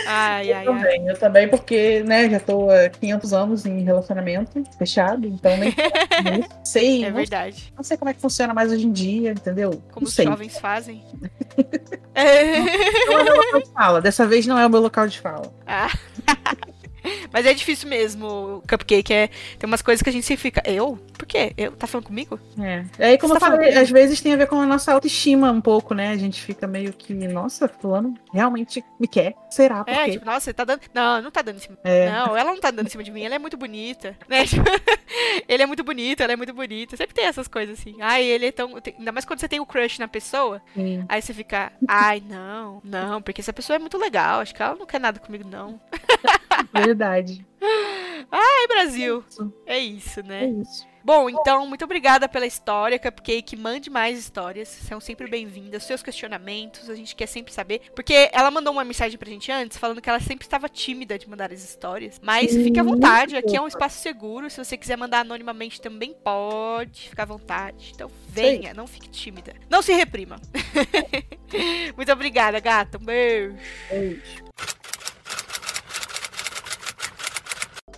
Ai, 0.07 0.51
Eu 0.51 0.57
ai, 0.57 0.67
ai. 0.67 0.75
também, 0.75 1.09
eu 1.09 1.19
também, 1.19 1.49
porque, 1.49 2.03
né, 2.05 2.29
já 2.29 2.41
tô 2.41 2.69
há 2.71 2.89
500 2.89 3.33
anos 3.33 3.67
em 3.67 3.83
relacionamento 3.83 4.63
fechado, 4.79 5.27
então 5.27 5.57
nem 5.57 5.73
sei, 6.65 7.05
É 7.05 7.11
não, 7.11 7.17
verdade. 7.17 7.73
não 7.77 7.85
sei 7.85 7.97
como 7.97 8.11
é 8.11 8.15
que 8.15 8.21
funciona 8.21 8.53
mais 8.53 8.73
hoje 8.73 8.87
em 8.87 8.93
dia, 8.93 9.31
entendeu? 9.31 9.71
Como 9.93 10.05
não 10.07 10.09
os 10.09 10.15
jovens 10.15 10.59
fazem. 10.59 11.03
É. 12.19 12.61
Não 13.07 13.21
é 13.21 13.25
meu 13.25 13.37
local 13.37 13.61
de 13.61 13.71
fala, 13.73 14.01
dessa 14.01 14.27
vez 14.27 14.47
não 14.47 14.59
é 14.59 14.65
o 14.67 14.71
meu 14.71 14.81
local 14.81 15.07
de 15.07 15.21
fala. 15.21 15.53
Ah. 15.67 15.89
Mas 17.33 17.47
é 17.47 17.55
difícil 17.55 17.89
mesmo, 17.89 18.63
Cupcake. 18.69 19.13
É, 19.13 19.29
tem 19.59 19.67
umas 19.67 19.83
coisas 19.83 20.03
que 20.03 20.09
a 20.09 20.13
gente 20.13 20.27
se 20.27 20.37
fica. 20.37 20.63
Eu? 20.65 20.99
Por 21.17 21.27
quê? 21.27 21.53
Eu? 21.57 21.73
Tá 21.73 21.87
falando 21.87 22.07
comigo? 22.07 22.39
É. 22.61 22.85
Aí, 22.99 23.19
como 23.19 23.33
Você 23.33 23.37
eu 23.37 23.41
tá 23.41 23.51
falei, 23.51 23.75
às 23.77 23.91
vezes 23.91 24.21
tem 24.21 24.33
a 24.35 24.37
ver 24.37 24.47
com 24.47 24.61
a 24.61 24.67
nossa 24.67 24.93
autoestima 24.93 25.51
um 25.51 25.61
pouco, 25.61 25.95
né? 25.95 26.11
A 26.11 26.17
gente 26.17 26.41
fica 26.43 26.67
meio 26.67 26.93
que, 26.93 27.15
nossa, 27.15 27.69
fulano 27.69 28.15
realmente 28.33 28.85
me 29.01 29.09
quer. 29.09 29.35
Será? 29.51 29.85
Por 29.85 29.93
É, 29.93 30.05
quê? 30.07 30.13
tipo, 30.13 30.25
nossa, 30.27 30.53
tá 30.53 30.65
dando. 30.65 30.81
Não, 30.95 31.23
não 31.23 31.31
tá 31.31 31.43
dando 31.43 31.57
em 31.57 31.61
cima. 31.61 31.79
É. 31.85 32.11
Não, 32.11 32.37
ela 32.37 32.51
não 32.53 32.61
tá 32.61 32.71
dando 32.71 32.87
em 32.87 32.91
cima 32.91 33.03
de 33.03 33.11
mim, 33.11 33.23
ela 33.23 33.35
é 33.35 33.39
muito 33.39 33.57
bonita. 33.57 34.17
Né? 34.29 34.45
Ele 35.49 35.63
é 35.63 35.67
muito 35.67 35.85
bonito, 35.85 36.23
ela 36.23 36.33
é 36.33 36.37
muito 36.37 36.53
bonita. 36.53 36.97
Sempre 36.97 37.15
tem 37.15 37.25
essas 37.27 37.49
coisas 37.49 37.79
assim. 37.79 37.97
Ai, 38.01 38.25
ele 38.25 38.47
é 38.47 38.53
tão. 38.53 38.75
Ainda 38.99 39.13
mais 39.13 39.25
quando 39.25 39.41
você 39.41 39.49
tem 39.49 39.61
o 39.61 39.67
crush 39.67 39.99
na 39.99 40.09
pessoa, 40.09 40.61
Sim. 40.75 41.05
aí 41.09 41.23
você 41.23 41.33
fica, 41.33 41.73
ai, 41.89 42.23
não, 42.29 42.81
não, 42.85 43.23
porque 43.23 43.41
essa 43.41 43.53
pessoa 43.53 43.77
é 43.77 43.79
muito 43.79 43.97
legal. 43.99 44.41
Acho 44.41 44.55
que 44.55 44.63
ela 44.63 44.75
não 44.75 44.87
quer 44.87 45.01
nada 45.01 45.19
comigo, 45.21 45.49
não. 45.49 45.81
Verdade. 46.85 47.47
Ai, 48.31 48.67
Brasil. 48.69 49.25
Isso. 49.29 49.53
É 49.65 49.79
isso, 49.79 50.21
É 50.21 50.23
né? 50.23 50.47
isso. 50.47 50.87
Bom, 51.07 51.31
então, 51.31 51.65
muito 51.69 51.85
obrigada 51.85 52.29
pela 52.29 52.47
história, 52.47 52.99
Cupcake. 52.99 53.55
Mande 53.55 53.89
mais 53.89 54.19
histórias. 54.19 54.67
São 54.67 54.99
sempre 54.99 55.29
bem-vindas. 55.31 55.85
Seus 55.85 56.03
questionamentos, 56.03 56.91
a 56.91 56.97
gente 56.97 57.15
quer 57.15 57.29
sempre 57.29 57.53
saber. 57.53 57.81
Porque 57.95 58.29
ela 58.33 58.51
mandou 58.51 58.73
uma 58.73 58.83
mensagem 58.83 59.17
pra 59.17 59.31
gente 59.31 59.53
antes, 59.53 59.79
falando 59.79 60.01
que 60.01 60.11
ela 60.11 60.19
sempre 60.19 60.45
estava 60.45 60.69
tímida 60.69 61.17
de 61.17 61.31
mandar 61.31 61.53
as 61.53 61.63
histórias. 61.63 62.21
Mas 62.21 62.51
fique 62.53 62.81
à 62.81 62.83
vontade, 62.83 63.37
aqui 63.37 63.55
é 63.57 63.61
um 63.61 63.69
espaço 63.69 64.01
seguro. 64.01 64.51
Se 64.51 64.59
você 64.59 64.77
quiser 64.77 64.97
mandar 64.97 65.21
anonimamente 65.21 65.81
também 65.81 66.13
pode. 66.13 67.09
Fica 67.09 67.23
à 67.23 67.27
vontade. 67.27 67.93
Então 67.95 68.11
venha, 68.27 68.75
não 68.75 68.89
fique 68.89 69.09
tímida. 69.09 69.55
Não 69.71 69.83
se 69.83 69.93
reprima. 69.93 70.41
muito 71.97 72.11
obrigada, 72.11 72.59
gata. 72.59 72.99
Um 72.99 73.05
beijo. 73.05 73.55
Beijo. 73.89 74.45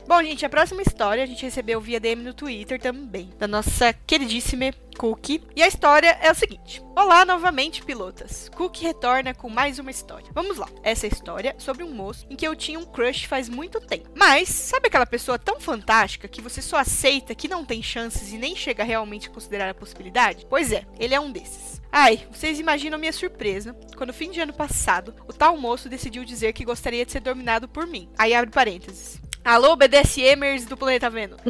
Bom, 0.09 0.23
gente, 0.23 0.47
a 0.47 0.49
próxima 0.49 0.81
história 0.81 1.23
a 1.23 1.27
gente 1.27 1.43
recebeu 1.43 1.79
via 1.83 2.01
DM 2.01 2.23
no 2.23 2.33
Twitter 2.33 2.81
também, 2.81 3.29
da 3.39 3.47
nossa 3.47 3.93
queridíssima 3.93 4.73
Cookie. 4.97 5.43
E 5.55 5.63
a 5.63 5.69
história 5.69 6.19
é 6.23 6.33
o 6.33 6.35
seguinte: 6.35 6.83
Olá 6.97 7.27
novamente, 7.27 7.85
pilotas. 7.85 8.49
Cookie 8.57 8.85
retorna 8.85 9.35
com 9.35 9.51
mais 9.51 9.79
uma 9.79 9.91
história. 9.91 10.31
Vamos 10.33 10.57
lá. 10.57 10.67
Essa 10.83 11.07
história 11.07 11.55
é 11.55 11.61
sobre 11.61 11.85
um 11.85 11.93
moço 11.93 12.27
em 12.31 12.37
que 12.37 12.49
eu 12.49 12.57
tinha 12.57 12.79
um 12.79 12.87
crush 12.87 13.27
faz 13.27 13.51
muito 13.51 13.83
tempo. 13.83 14.09
Mas, 14.17 14.49
sabe 14.49 14.87
aquela 14.87 15.05
pessoa 15.05 15.39
tão 15.39 15.61
fantástica 15.61 16.27
que 16.27 16.41
você 16.41 16.63
só 16.63 16.79
aceita 16.79 17.35
que 17.35 17.47
não 17.47 17.63
tem 17.63 17.83
chances 17.83 18.33
e 18.33 18.39
nem 18.39 18.57
chega 18.57 18.85
realmente 18.85 19.29
a 19.29 19.31
considerar 19.31 19.69
a 19.69 19.75
possibilidade? 19.75 20.47
Pois 20.49 20.73
é, 20.73 20.87
ele 20.99 21.15
é 21.15 21.21
um 21.21 21.31
desses. 21.31 21.83
Ai, 21.93 22.27
vocês 22.33 22.59
imaginam 22.59 22.99
minha 22.99 23.13
surpresa 23.13 23.77
quando, 23.95 24.15
fim 24.15 24.31
de 24.31 24.41
ano 24.41 24.55
passado, 24.55 25.15
o 25.29 25.35
tal 25.35 25.59
moço 25.59 25.87
decidiu 25.87 26.25
dizer 26.25 26.55
que 26.55 26.65
gostaria 26.65 27.05
de 27.05 27.13
ser 27.13 27.21
dominado 27.21 27.69
por 27.69 27.87
mim. 27.87 28.09
Aí 28.17 28.33
abre 28.33 28.51
parênteses. 28.51 29.28
Alô, 29.45 29.77
BDSMers 29.77 30.67
do 30.67 30.77
Planeta 30.77 31.09
Vênus. 31.09 31.41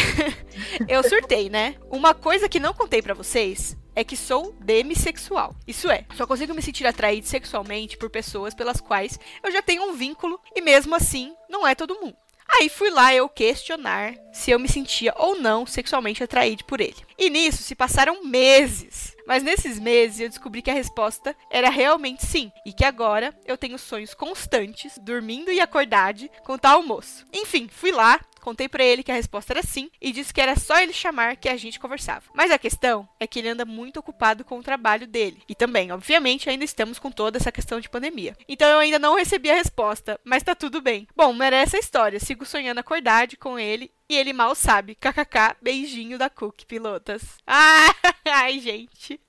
eu 0.88 1.02
surtei, 1.02 1.48
né? 1.48 1.74
Uma 1.90 2.14
coisa 2.14 2.48
que 2.48 2.60
não 2.60 2.72
contei 2.74 3.02
pra 3.02 3.14
vocês 3.14 3.76
é 3.94 4.04
que 4.04 4.16
sou 4.16 4.54
demissexual. 4.60 5.54
Isso 5.66 5.90
é, 5.90 6.04
só 6.14 6.26
consigo 6.26 6.54
me 6.54 6.62
sentir 6.62 6.86
atraído 6.86 7.26
sexualmente 7.26 7.96
por 7.96 8.08
pessoas 8.08 8.54
pelas 8.54 8.80
quais 8.80 9.18
eu 9.42 9.50
já 9.50 9.60
tenho 9.60 9.82
um 9.82 9.94
vínculo 9.94 10.40
e 10.54 10.60
mesmo 10.60 10.94
assim 10.94 11.34
não 11.48 11.66
é 11.66 11.74
todo 11.74 11.98
mundo. 12.00 12.16
Aí 12.50 12.68
fui 12.68 12.88
lá 12.90 13.14
eu 13.14 13.28
questionar 13.28 14.14
se 14.32 14.50
eu 14.50 14.58
me 14.58 14.68
sentia 14.68 15.12
ou 15.18 15.38
não 15.38 15.66
sexualmente 15.66 16.22
atraído 16.22 16.64
por 16.64 16.80
ele. 16.80 16.96
E 17.18 17.28
nisso 17.28 17.62
se 17.62 17.74
passaram 17.74 18.24
meses. 18.24 19.14
Mas 19.28 19.42
nesses 19.42 19.78
meses 19.78 20.20
eu 20.20 20.28
descobri 20.30 20.62
que 20.62 20.70
a 20.70 20.74
resposta 20.74 21.36
era 21.50 21.68
realmente 21.68 22.24
sim, 22.24 22.50
e 22.64 22.72
que 22.72 22.82
agora 22.82 23.38
eu 23.44 23.58
tenho 23.58 23.78
sonhos 23.78 24.14
constantes, 24.14 24.98
dormindo 25.02 25.52
e 25.52 25.60
acordade, 25.60 26.30
com 26.42 26.56
tal 26.56 26.82
moço. 26.82 27.26
Enfim, 27.30 27.68
fui 27.70 27.92
lá, 27.92 28.18
contei 28.40 28.70
pra 28.70 28.82
ele 28.82 29.02
que 29.02 29.12
a 29.12 29.14
resposta 29.14 29.52
era 29.52 29.62
sim 29.62 29.90
e 30.00 30.10
disse 30.10 30.32
que 30.32 30.40
era 30.40 30.56
só 30.56 30.80
ele 30.80 30.94
chamar 30.94 31.36
que 31.36 31.50
a 31.50 31.56
gente 31.58 31.78
conversava. 31.78 32.24
Mas 32.32 32.50
a 32.50 32.58
questão 32.58 33.06
é 33.20 33.26
que 33.26 33.38
ele 33.38 33.50
anda 33.50 33.66
muito 33.66 34.00
ocupado 34.00 34.46
com 34.46 34.58
o 34.58 34.62
trabalho 34.62 35.06
dele. 35.06 35.42
E 35.46 35.54
também, 35.54 35.92
obviamente, 35.92 36.48
ainda 36.48 36.64
estamos 36.64 36.98
com 36.98 37.10
toda 37.10 37.36
essa 37.36 37.52
questão 37.52 37.78
de 37.78 37.90
pandemia. 37.90 38.34
Então 38.48 38.66
eu 38.66 38.78
ainda 38.78 38.98
não 38.98 39.16
recebi 39.16 39.50
a 39.50 39.54
resposta, 39.54 40.18
mas 40.24 40.42
tá 40.42 40.54
tudo 40.54 40.80
bem. 40.80 41.06
Bom, 41.14 41.34
merece 41.34 41.76
a 41.76 41.80
história. 41.80 42.18
Sigo 42.18 42.46
sonhando 42.46 42.78
acordade 42.78 43.36
com 43.36 43.58
ele 43.58 43.90
e 44.08 44.16
ele 44.16 44.32
mal 44.32 44.54
sabe. 44.54 44.94
KKK, 44.94 45.56
beijinho 45.60 46.18
da 46.18 46.30
Cook, 46.30 46.64
pilotas. 46.66 47.22
Ah, 47.46 47.94
ai, 48.24 48.60
gente. 48.60 49.20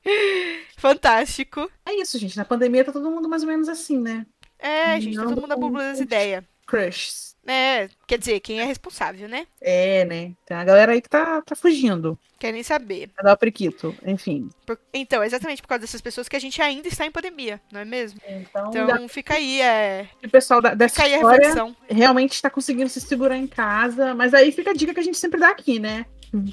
Fantástico. 0.78 1.70
É 1.86 1.94
isso, 1.96 2.18
gente. 2.20 2.38
Na 2.38 2.46
pandemia 2.46 2.84
tá 2.84 2.92
todo 2.92 3.10
mundo 3.10 3.28
mais 3.30 3.44
ou 3.44 3.48
menos 3.48 3.68
assim, 3.70 3.98
né? 4.00 4.26
É, 4.58 5.00
gente, 5.00 5.16
tá 5.16 5.24
todo 5.24 5.42
mundo 5.42 5.52
a 5.52 5.56
búbula 5.56 5.84
das 5.84 6.00
ideias. 6.00 6.44
Crushs. 6.68 7.29
É, 7.52 7.90
quer 8.06 8.20
dizer, 8.20 8.40
quem 8.42 8.60
é 8.60 8.64
responsável, 8.64 9.28
né? 9.28 9.48
É, 9.60 10.06
né? 10.06 10.34
Tem 10.46 10.56
a 10.56 10.64
galera 10.64 10.92
aí 10.92 11.02
que 11.02 11.10
tá, 11.10 11.42
tá 11.42 11.56
fugindo. 11.56 12.18
Quer 12.40 12.54
nem 12.54 12.62
saber. 12.64 13.10
Vai 13.16 13.26
dar 13.26 13.34
o 13.34 13.38
priquito. 13.38 13.96
Enfim. 14.06 14.50
Por- 14.66 14.80
Então, 14.94 15.24
exatamente 15.24 15.62
por 15.62 15.68
causa 15.68 15.82
dessas 15.82 16.00
pessoas 16.00 16.30
que 16.30 16.36
a 16.36 16.40
gente 16.40 16.62
ainda 16.62 16.88
está 16.88 17.06
em 17.06 17.12
pandemia, 17.12 17.60
não 17.72 17.82
é 17.82 17.86
mesmo? 17.86 18.20
Então, 18.28 18.70
Então, 18.74 19.08
fica 19.10 19.34
aí, 19.34 19.62
é. 19.62 20.08
o 20.24 20.30
pessoal 20.30 20.62
da- 20.62 20.74
dessa 20.76 21.04
Fica 21.04 21.16
história 21.16 21.76
realmente 21.90 22.34
está 22.34 22.50
conseguindo 22.50 22.88
se 22.90 23.02
segurar 23.02 23.36
em 23.38 23.48
casa. 23.48 24.14
Mas 24.14 24.34
aí 24.34 24.52
fica 24.52 24.70
a 24.70 24.74
dica 24.74 24.94
que 24.94 25.00
a 25.00 25.04
gente 25.04 25.18
sempre 25.18 25.40
dá 25.40 25.50
aqui, 25.50 25.80
né? 25.80 26.06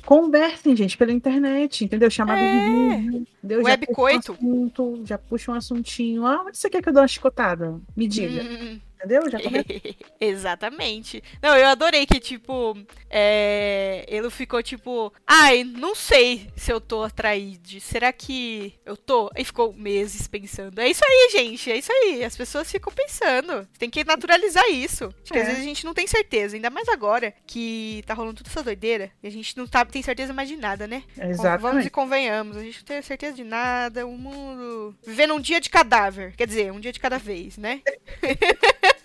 Conversem, 0.04 0.74
gente, 0.74 0.96
pela 0.96 1.12
internet, 1.12 1.84
entendeu? 1.84 2.10
Chamada 2.10 2.40
É. 2.40 2.50
de 2.50 2.66
vídeo, 3.02 3.26
entendeu? 3.38 3.60
Já 3.62 3.64
Web 3.70 3.86
puxa 3.86 4.02
um 4.02 4.18
assunto, 4.18 5.02
já 5.04 5.18
puxa 5.18 5.52
um 5.52 5.54
assuntinho. 5.54 6.26
Ah, 6.26 6.42
onde 6.46 6.56
você 6.56 6.70
quer 6.70 6.82
que 6.82 6.88
eu 6.88 6.92
dê 6.92 7.00
uma 7.00 7.06
chicotada? 7.08 7.78
Me 7.94 8.08
diga, 8.08 8.42
Hum, 8.42 8.80
entendeu? 9.06 9.30
Já 9.30 9.40
começa. 9.40 9.66
Exatamente. 10.20 11.22
Não, 11.42 11.56
eu 11.56 11.66
adorei 11.66 12.06
que, 12.06 12.20
tipo, 12.20 12.76
é, 13.10 14.04
ele 14.08 14.30
ficou 14.30 14.62
tipo, 14.62 15.12
ai, 15.26 15.64
não 15.64 15.94
sei 15.94 16.48
se 16.56 16.72
eu 16.72 16.80
tô 16.80 17.02
atraído. 17.02 17.80
Será 17.80 18.12
que 18.12 18.74
eu 18.84 18.96
tô? 18.96 19.30
E 19.36 19.44
ficou 19.44 19.72
meses 19.72 20.26
pensando. 20.26 20.78
É 20.80 20.88
isso 20.88 21.02
aí, 21.04 21.28
gente, 21.32 21.70
é 21.70 21.78
isso 21.78 21.92
aí. 21.92 22.24
As 22.24 22.36
pessoas 22.36 22.70
ficam 22.70 22.92
pensando. 22.92 23.66
Tem 23.78 23.88
que 23.90 24.04
naturalizar 24.04 24.68
isso. 24.70 25.08
Porque 25.24 25.38
às 25.38 25.44
É. 25.44 25.48
vezes 25.48 25.60
a 25.62 25.64
gente 25.64 25.84
não 25.84 25.94
tem 25.94 26.06
certeza, 26.06 26.56
ainda 26.56 26.70
mais 26.70 26.88
agora 26.88 27.34
que 27.46 28.02
tá 28.06 28.14
rolando 28.14 28.36
toda 28.38 28.48
essa 28.50 28.62
doideira. 28.62 29.10
E 29.22 29.26
a 29.26 29.30
gente 29.30 29.56
não 29.56 29.66
tá, 29.66 29.84
tem 29.84 30.02
certeza 30.02 30.32
mais 30.32 30.48
de 30.48 30.56
nada, 30.56 30.86
né? 30.86 31.02
Vamos 31.16 31.36
e 31.36 31.40
Exatamente. 31.40 31.90
convenhamos, 31.90 32.56
a 32.56 32.62
gente 32.62 32.78
não 32.78 32.84
tem 32.84 33.02
certeza 33.02 33.34
de 33.36 33.44
nada, 33.44 34.06
o 34.06 34.16
mundo. 34.16 34.96
Vivendo 35.06 35.34
um 35.34 35.40
dia 35.40 35.60
de 35.60 35.70
cadáver. 35.70 36.34
Quer 36.36 36.46
dizer, 36.46 36.72
um 36.72 36.80
dia 36.80 36.92
de 36.92 37.00
cada 37.00 37.18
vez, 37.18 37.56
né? 37.56 37.80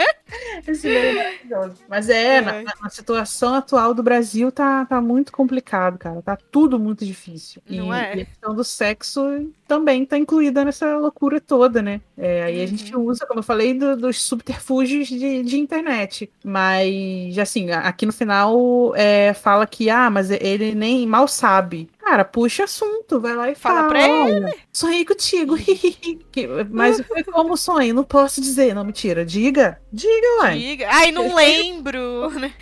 Esse 0.68 0.88
é 0.96 1.12
maravilhoso. 1.14 1.76
Mas 1.88 2.10
é, 2.10 2.38
É. 2.38 2.42
Na, 2.42 2.64
na 2.82 2.90
situação 2.90 3.54
atual 3.56 3.94
do 3.94 4.04
Brasil 4.04 4.52
tá, 4.52 4.86
tá 4.86 5.00
muito 5.02 5.32
complicado, 5.32 5.98
cara. 5.98 6.22
Tá 6.22 6.38
tudo 6.52 6.80
muito 6.80 7.06
difícil. 7.06 7.62
E, 7.70 7.78
é? 7.80 8.18
e 8.18 8.22
a 8.22 8.26
questão 8.26 8.54
do 8.56 8.64
sexo 8.64 9.22
também 9.68 10.06
tá 10.06 10.18
incluída 10.18 10.66
nessa 10.66 10.98
loucura 10.98 11.40
toda, 11.40 11.82
né? 11.82 12.02
É, 12.18 12.44
aí 12.44 12.62
a 12.62 12.66
gente 12.66 12.94
Uhum. 12.96 13.04
usa, 13.06 13.26
como 13.26 13.40
eu 13.40 13.44
falei, 13.44 13.74
do- 13.74 13.96
dos 13.96 14.22
subterfúgios 14.22 15.08
de, 15.08 15.44
de 15.44 15.58
internet. 15.60 16.30
Mas, 16.44 17.38
assim, 17.38 17.72
aqui 17.72 18.06
no 18.06 18.14
final 18.14 18.94
é, 18.96 19.34
fala 19.34 19.66
que, 19.66 19.90
ah, 19.90 20.10
mas 20.10 20.30
ele 20.32 20.76
nem 20.76 21.06
mal 21.08 21.28
sabe. 21.28 21.90
Cara, 22.12 22.26
puxa 22.26 22.66
assunto, 22.66 23.22
vai 23.22 23.34
lá 23.34 23.50
e 23.50 23.56
Fala 23.56 23.76
fala. 23.84 23.90
pra 23.90 24.00
"Olha, 24.06 24.54
Sonhei 24.74 25.06
contigo. 25.06 25.56
Mas 26.70 27.00
foi 27.08 27.24
como 27.24 27.56
sonho, 27.56 27.94
não 27.94 28.04
posso 28.04 28.42
dizer. 28.42 28.76
Não, 28.76 28.84
mentira. 28.84 29.24
Diga. 29.26 29.82
Diga, 29.94 30.42
ué. 30.42 30.56
Diga. 30.58 30.90
Ai, 30.92 31.12
não 31.14 31.32
lembro. 31.36 32.30
né? 32.32 32.54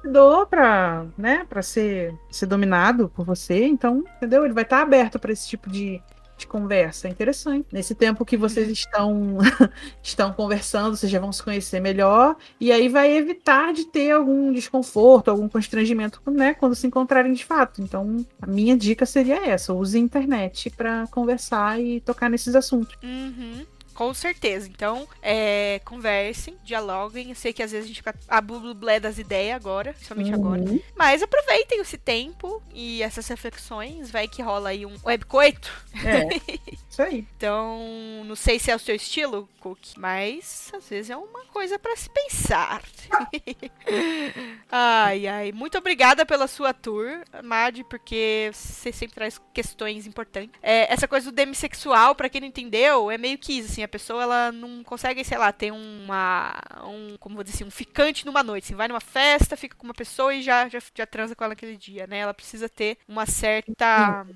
convidou 0.00 0.46
pra, 0.46 1.04
né, 1.18 1.44
pra 1.48 1.62
ser, 1.62 2.14
ser 2.30 2.46
dominado 2.46 3.08
por 3.08 3.24
você, 3.26 3.64
então, 3.64 4.04
entendeu? 4.16 4.44
Ele 4.44 4.54
vai 4.54 4.62
estar 4.62 4.82
aberto 4.82 5.18
para 5.18 5.32
esse 5.32 5.48
tipo 5.48 5.68
de, 5.68 6.00
de 6.42 6.46
conversa. 6.46 7.08
É 7.08 7.10
interessante. 7.10 7.66
Nesse 7.72 7.94
tempo 7.94 8.24
que 8.24 8.36
vocês 8.36 8.68
estão 8.68 9.38
estão 10.02 10.32
conversando, 10.32 10.96
vocês 10.96 11.10
já 11.10 11.18
vão 11.18 11.32
se 11.32 11.42
conhecer 11.42 11.80
melhor, 11.80 12.36
e 12.60 12.70
aí 12.70 12.88
vai 12.88 13.16
evitar 13.16 13.72
de 13.72 13.86
ter 13.86 14.12
algum 14.12 14.52
desconforto, 14.52 15.30
algum 15.30 15.48
constrangimento, 15.48 16.20
né, 16.30 16.54
quando 16.54 16.74
se 16.74 16.86
encontrarem 16.86 17.32
de 17.32 17.44
fato. 17.44 17.80
Então, 17.82 18.24
a 18.40 18.46
minha 18.46 18.76
dica 18.76 19.06
seria 19.06 19.46
essa: 19.46 19.72
use 19.72 19.96
a 19.96 20.00
internet 20.00 20.70
para 20.70 21.06
conversar 21.08 21.80
e 21.80 22.00
tocar 22.00 22.28
nesses 22.28 22.54
assuntos. 22.54 22.96
Uhum. 23.02 23.64
Com 24.02 24.12
certeza. 24.12 24.68
Então, 24.68 25.06
é, 25.22 25.80
conversem, 25.84 26.56
dialoguem. 26.64 27.28
Eu 27.28 27.36
sei 27.36 27.52
que 27.52 27.62
às 27.62 27.70
vezes 27.70 27.84
a 27.84 27.88
gente 27.88 27.98
fica 27.98 28.12
a 28.26 28.40
blé 28.40 28.98
das 28.98 29.16
ideias 29.16 29.54
agora, 29.54 29.92
principalmente 29.92 30.34
agora. 30.34 30.60
Uhum. 30.60 30.80
Mas 30.96 31.22
aproveitem 31.22 31.80
esse 31.80 31.96
tempo 31.96 32.60
e 32.74 33.00
essas 33.00 33.28
reflexões. 33.28 34.10
Vai 34.10 34.26
que 34.26 34.42
rola 34.42 34.70
aí 34.70 34.84
um 34.84 34.96
webcoito. 35.04 35.70
É. 36.04 36.26
Isso 36.90 37.00
aí. 37.00 37.24
Então, 37.36 37.78
não 38.26 38.34
sei 38.34 38.58
se 38.58 38.72
é 38.72 38.76
o 38.76 38.78
seu 38.78 38.96
estilo, 38.96 39.48
Cook, 39.60 39.78
mas 39.96 40.70
às 40.74 40.88
vezes 40.88 41.08
é 41.08 41.16
uma 41.16 41.44
coisa 41.46 41.78
pra 41.78 41.96
se 41.96 42.10
pensar. 42.10 42.82
ai, 44.68 45.26
ai. 45.28 45.52
Muito 45.52 45.78
obrigada 45.78 46.26
pela 46.26 46.48
sua 46.48 46.74
tour, 46.74 47.08
Mad, 47.44 47.80
porque 47.88 48.50
você 48.52 48.92
sempre 48.92 49.14
traz 49.14 49.40
questões 49.54 50.06
importantes. 50.06 50.58
É, 50.60 50.92
essa 50.92 51.06
coisa 51.06 51.30
do 51.30 51.34
demissexual, 51.34 52.14
pra 52.14 52.28
quem 52.28 52.40
não 52.40 52.48
entendeu, 52.48 53.10
é 53.10 53.16
meio 53.16 53.38
que 53.38 53.52
isso, 53.52 53.70
assim, 53.70 53.82
a 53.82 53.88
pessoa 53.92 54.22
ela 54.22 54.50
não 54.50 54.82
consegue, 54.82 55.22
sei 55.22 55.36
lá, 55.38 55.52
ter 55.52 55.70
uma 55.70 56.54
um, 56.86 57.16
como 57.20 57.34
vou 57.34 57.44
dizer 57.44 57.56
assim, 57.56 57.64
um 57.64 57.70
ficante 57.70 58.24
numa 58.24 58.42
noite, 58.42 58.64
assim, 58.64 58.74
vai 58.74 58.88
numa 58.88 59.00
festa, 59.00 59.56
fica 59.56 59.76
com 59.76 59.84
uma 59.84 59.94
pessoa 59.94 60.34
e 60.34 60.42
já 60.42 60.68
já, 60.68 60.78
já 60.94 61.06
transa 61.06 61.36
com 61.36 61.44
ela 61.44 61.50
naquele 61.52 61.76
dia, 61.76 62.06
né? 62.06 62.18
Ela 62.18 62.32
precisa 62.34 62.68
ter 62.68 62.96
uma 63.06 63.26
certa 63.26 64.26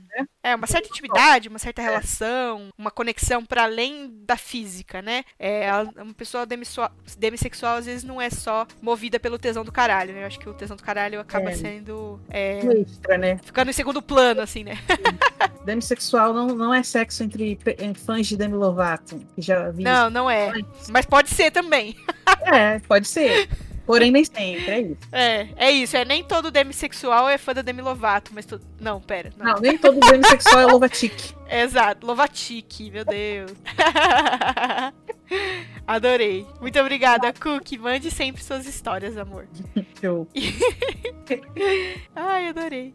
é, 0.43 0.55
uma 0.55 0.67
certa 0.67 0.89
intimidade, 0.89 1.49
uma 1.49 1.59
certa 1.59 1.81
relação, 1.83 2.69
uma 2.77 2.91
conexão 2.91 3.45
para 3.45 3.65
além 3.65 4.11
da 4.25 4.37
física, 4.37 5.01
né? 5.01 5.25
É, 5.39 5.69
uma 5.97 6.15
pessoa 6.15 6.45
demissua- 6.45 6.93
demissexual 7.19 7.77
às 7.79 7.87
vezes 7.87 8.05
não 8.05 8.21
é 8.21 8.29
só 8.29 8.67
movida 8.83 9.19
pelo 9.19 9.39
tesão 9.39 9.65
do 9.65 9.73
caralho, 9.73 10.13
né? 10.13 10.23
Eu 10.23 10.27
acho 10.27 10.39
que 10.39 10.49
o 10.49 10.55
tesão 10.55 10.77
do 10.77 10.83
caralho 10.83 11.19
acaba 11.19 11.51
É. 11.51 11.55
sendo 11.55 12.21
é, 12.29 12.59
Extra, 12.59 13.17
né? 13.17 13.39
ficando 13.43 13.71
em 13.71 13.73
segundo 13.73 14.03
plano, 14.03 14.43
assim, 14.43 14.63
né? 14.65 14.77
Demissexual 15.65 16.33
não, 16.33 16.49
não 16.49 16.73
é 16.75 16.83
sexo 16.83 17.23
entre 17.25 17.59
em 17.79 17.95
fãs 17.95 18.27
de 18.27 18.37
Demi 18.37 18.55
Lovato. 18.55 19.21
Que 19.37 19.43
Já 19.43 19.71
vi 19.71 19.85
Não, 19.85 20.11
não 20.11 20.29
é. 20.29 20.53
Mas 20.89 21.07
pode 21.07 21.31
ser 21.31 21.53
também. 21.53 21.95
É, 22.43 22.79
pode 22.81 23.07
ser. 23.09 23.49
Porém, 23.87 24.11
nem 24.11 24.25
sempre, 24.25 24.69
é 24.69 24.81
isso. 24.81 24.99
É, 25.13 25.49
é 25.57 25.71
isso. 25.71 25.97
É 25.97 26.05
nem 26.05 26.23
todo 26.25 26.51
demissexual 26.51 27.29
é 27.29 27.39
fã 27.39 27.55
da 27.55 27.63
Demi 27.63 27.83
Lovato, 27.83 28.33
mas 28.35 28.45
to... 28.45 28.61
não, 28.81 29.01
pera. 29.01 29.33
Não. 29.37 29.55
Não, 29.55 29.61
nem 29.61 29.79
todo 29.79 29.99
demissexual 30.01 30.61
é 30.61 30.67
Lovatic. 30.67 31.13
Exato, 31.49 32.05
Lovatic, 32.05 32.81
meu 32.93 33.05
Deus. 33.05 33.53
Adorei. 35.87 36.45
Muito 36.61 36.79
obrigada, 36.81 37.33
Cook. 37.33 37.73
Mande 37.79 38.11
sempre 38.11 38.43
suas 38.43 38.67
histórias, 38.67 39.17
amor. 39.17 39.47
Eu- 40.03 40.29
Ai, 42.15 42.49
adorei. 42.49 42.93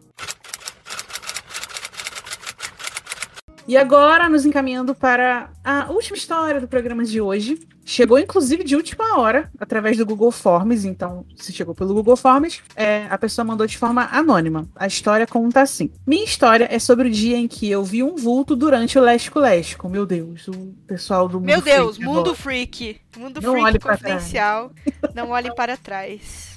E 3.72 3.78
agora, 3.78 4.28
nos 4.28 4.46
encaminhando 4.46 4.94
para 4.94 5.50
a 5.64 5.90
última 5.90 6.18
história 6.18 6.60
do 6.60 6.68
programa 6.68 7.06
de 7.06 7.22
hoje. 7.22 7.58
Chegou, 7.86 8.20
inclusive, 8.20 8.66
de 8.66 8.76
última 8.76 9.18
hora, 9.18 9.50
através 9.58 9.96
do 9.96 10.06
Google 10.06 10.30
Forms. 10.30 10.84
Então, 10.84 11.26
se 11.38 11.54
chegou 11.54 11.74
pelo 11.74 11.94
Google 11.94 12.18
Forms, 12.18 12.62
é, 12.76 13.08
a 13.10 13.18
pessoa 13.18 13.46
mandou 13.46 13.66
de 13.66 13.78
forma 13.78 14.10
anônima. 14.12 14.68
A 14.76 14.88
história 14.88 15.26
conta 15.26 15.62
assim. 15.62 15.90
Minha 16.06 16.26
história 16.26 16.68
é 16.70 16.80
sobre 16.80 17.08
o 17.08 17.12
dia 17.12 17.38
em 17.38 17.48
que 17.48 17.72
eu 17.72 17.82
vi 17.82 18.04
um 18.04 18.18
vulto 18.18 18.58
durante 18.58 19.00
o 19.00 19.02
Lesco 19.02 19.40
Lesco. 19.40 19.88
Meu 19.88 20.06
Deus, 20.06 20.50
o 20.50 20.76
pessoal 20.86 21.30
do 21.30 21.40
mundo 21.40 21.46
Meu 21.46 21.62
Deus, 21.62 21.96
freak 21.96 22.06
mundo 22.06 22.20
agora. 22.20 22.36
freak. 22.36 23.02
Mundo 23.18 23.42
Não 23.42 23.52
freak 23.54 23.66
olhe 23.68 23.80
confidencial. 23.80 24.72
Não 25.16 25.30
olhem 25.30 25.56
para 25.56 25.78
trás. 25.78 26.51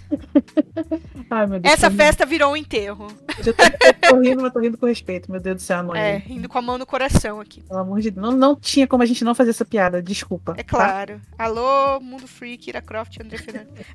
Ai, 1.31 1.47
Deus, 1.47 1.62
Essa 1.64 1.90
tô 1.90 1.97
festa 1.97 2.27
virou 2.27 2.53
um 2.53 2.57
enterro. 2.57 3.09
rindo. 3.09 3.49
Eu 3.49 3.55
tô, 3.55 3.62
tô 4.09 4.21
rindo, 4.21 4.43
mas 4.43 4.53
tô 4.53 4.61
rindo 4.61 4.79
com 4.79 4.87
respeito. 4.87 5.31
Meu 5.31 5.40
Deus 5.40 5.57
do 5.57 5.62
céu, 5.62 5.79
anônimo. 5.79 6.05
É, 6.05 6.23
indo 6.29 6.49
com 6.49 6.59
a 6.59 6.62
mão 6.62 6.79
no 6.79 6.87
coração 6.87 7.40
aqui. 7.40 7.62
Pelo 7.62 7.81
amor 7.81 8.01
de 8.01 8.11
Deus. 8.11 8.25
Não, 8.25 8.37
não 8.37 8.57
tinha 8.57 8.87
como 8.87 9.03
a 9.03 9.07
gente 9.07 9.25
não 9.25 9.35
fazer 9.35 9.51
essa 9.51 9.64
piada. 9.64 10.03
Desculpa. 10.03 10.55
É 10.57 10.62
tá? 10.62 10.64
claro. 10.64 11.21
Alô, 11.38 12.01
mundo 12.01 12.27
freak, 12.27 12.69
Ira 12.69 12.83
Croft, 12.83 13.19
André 13.21 13.38
Fernandes. 13.38 13.87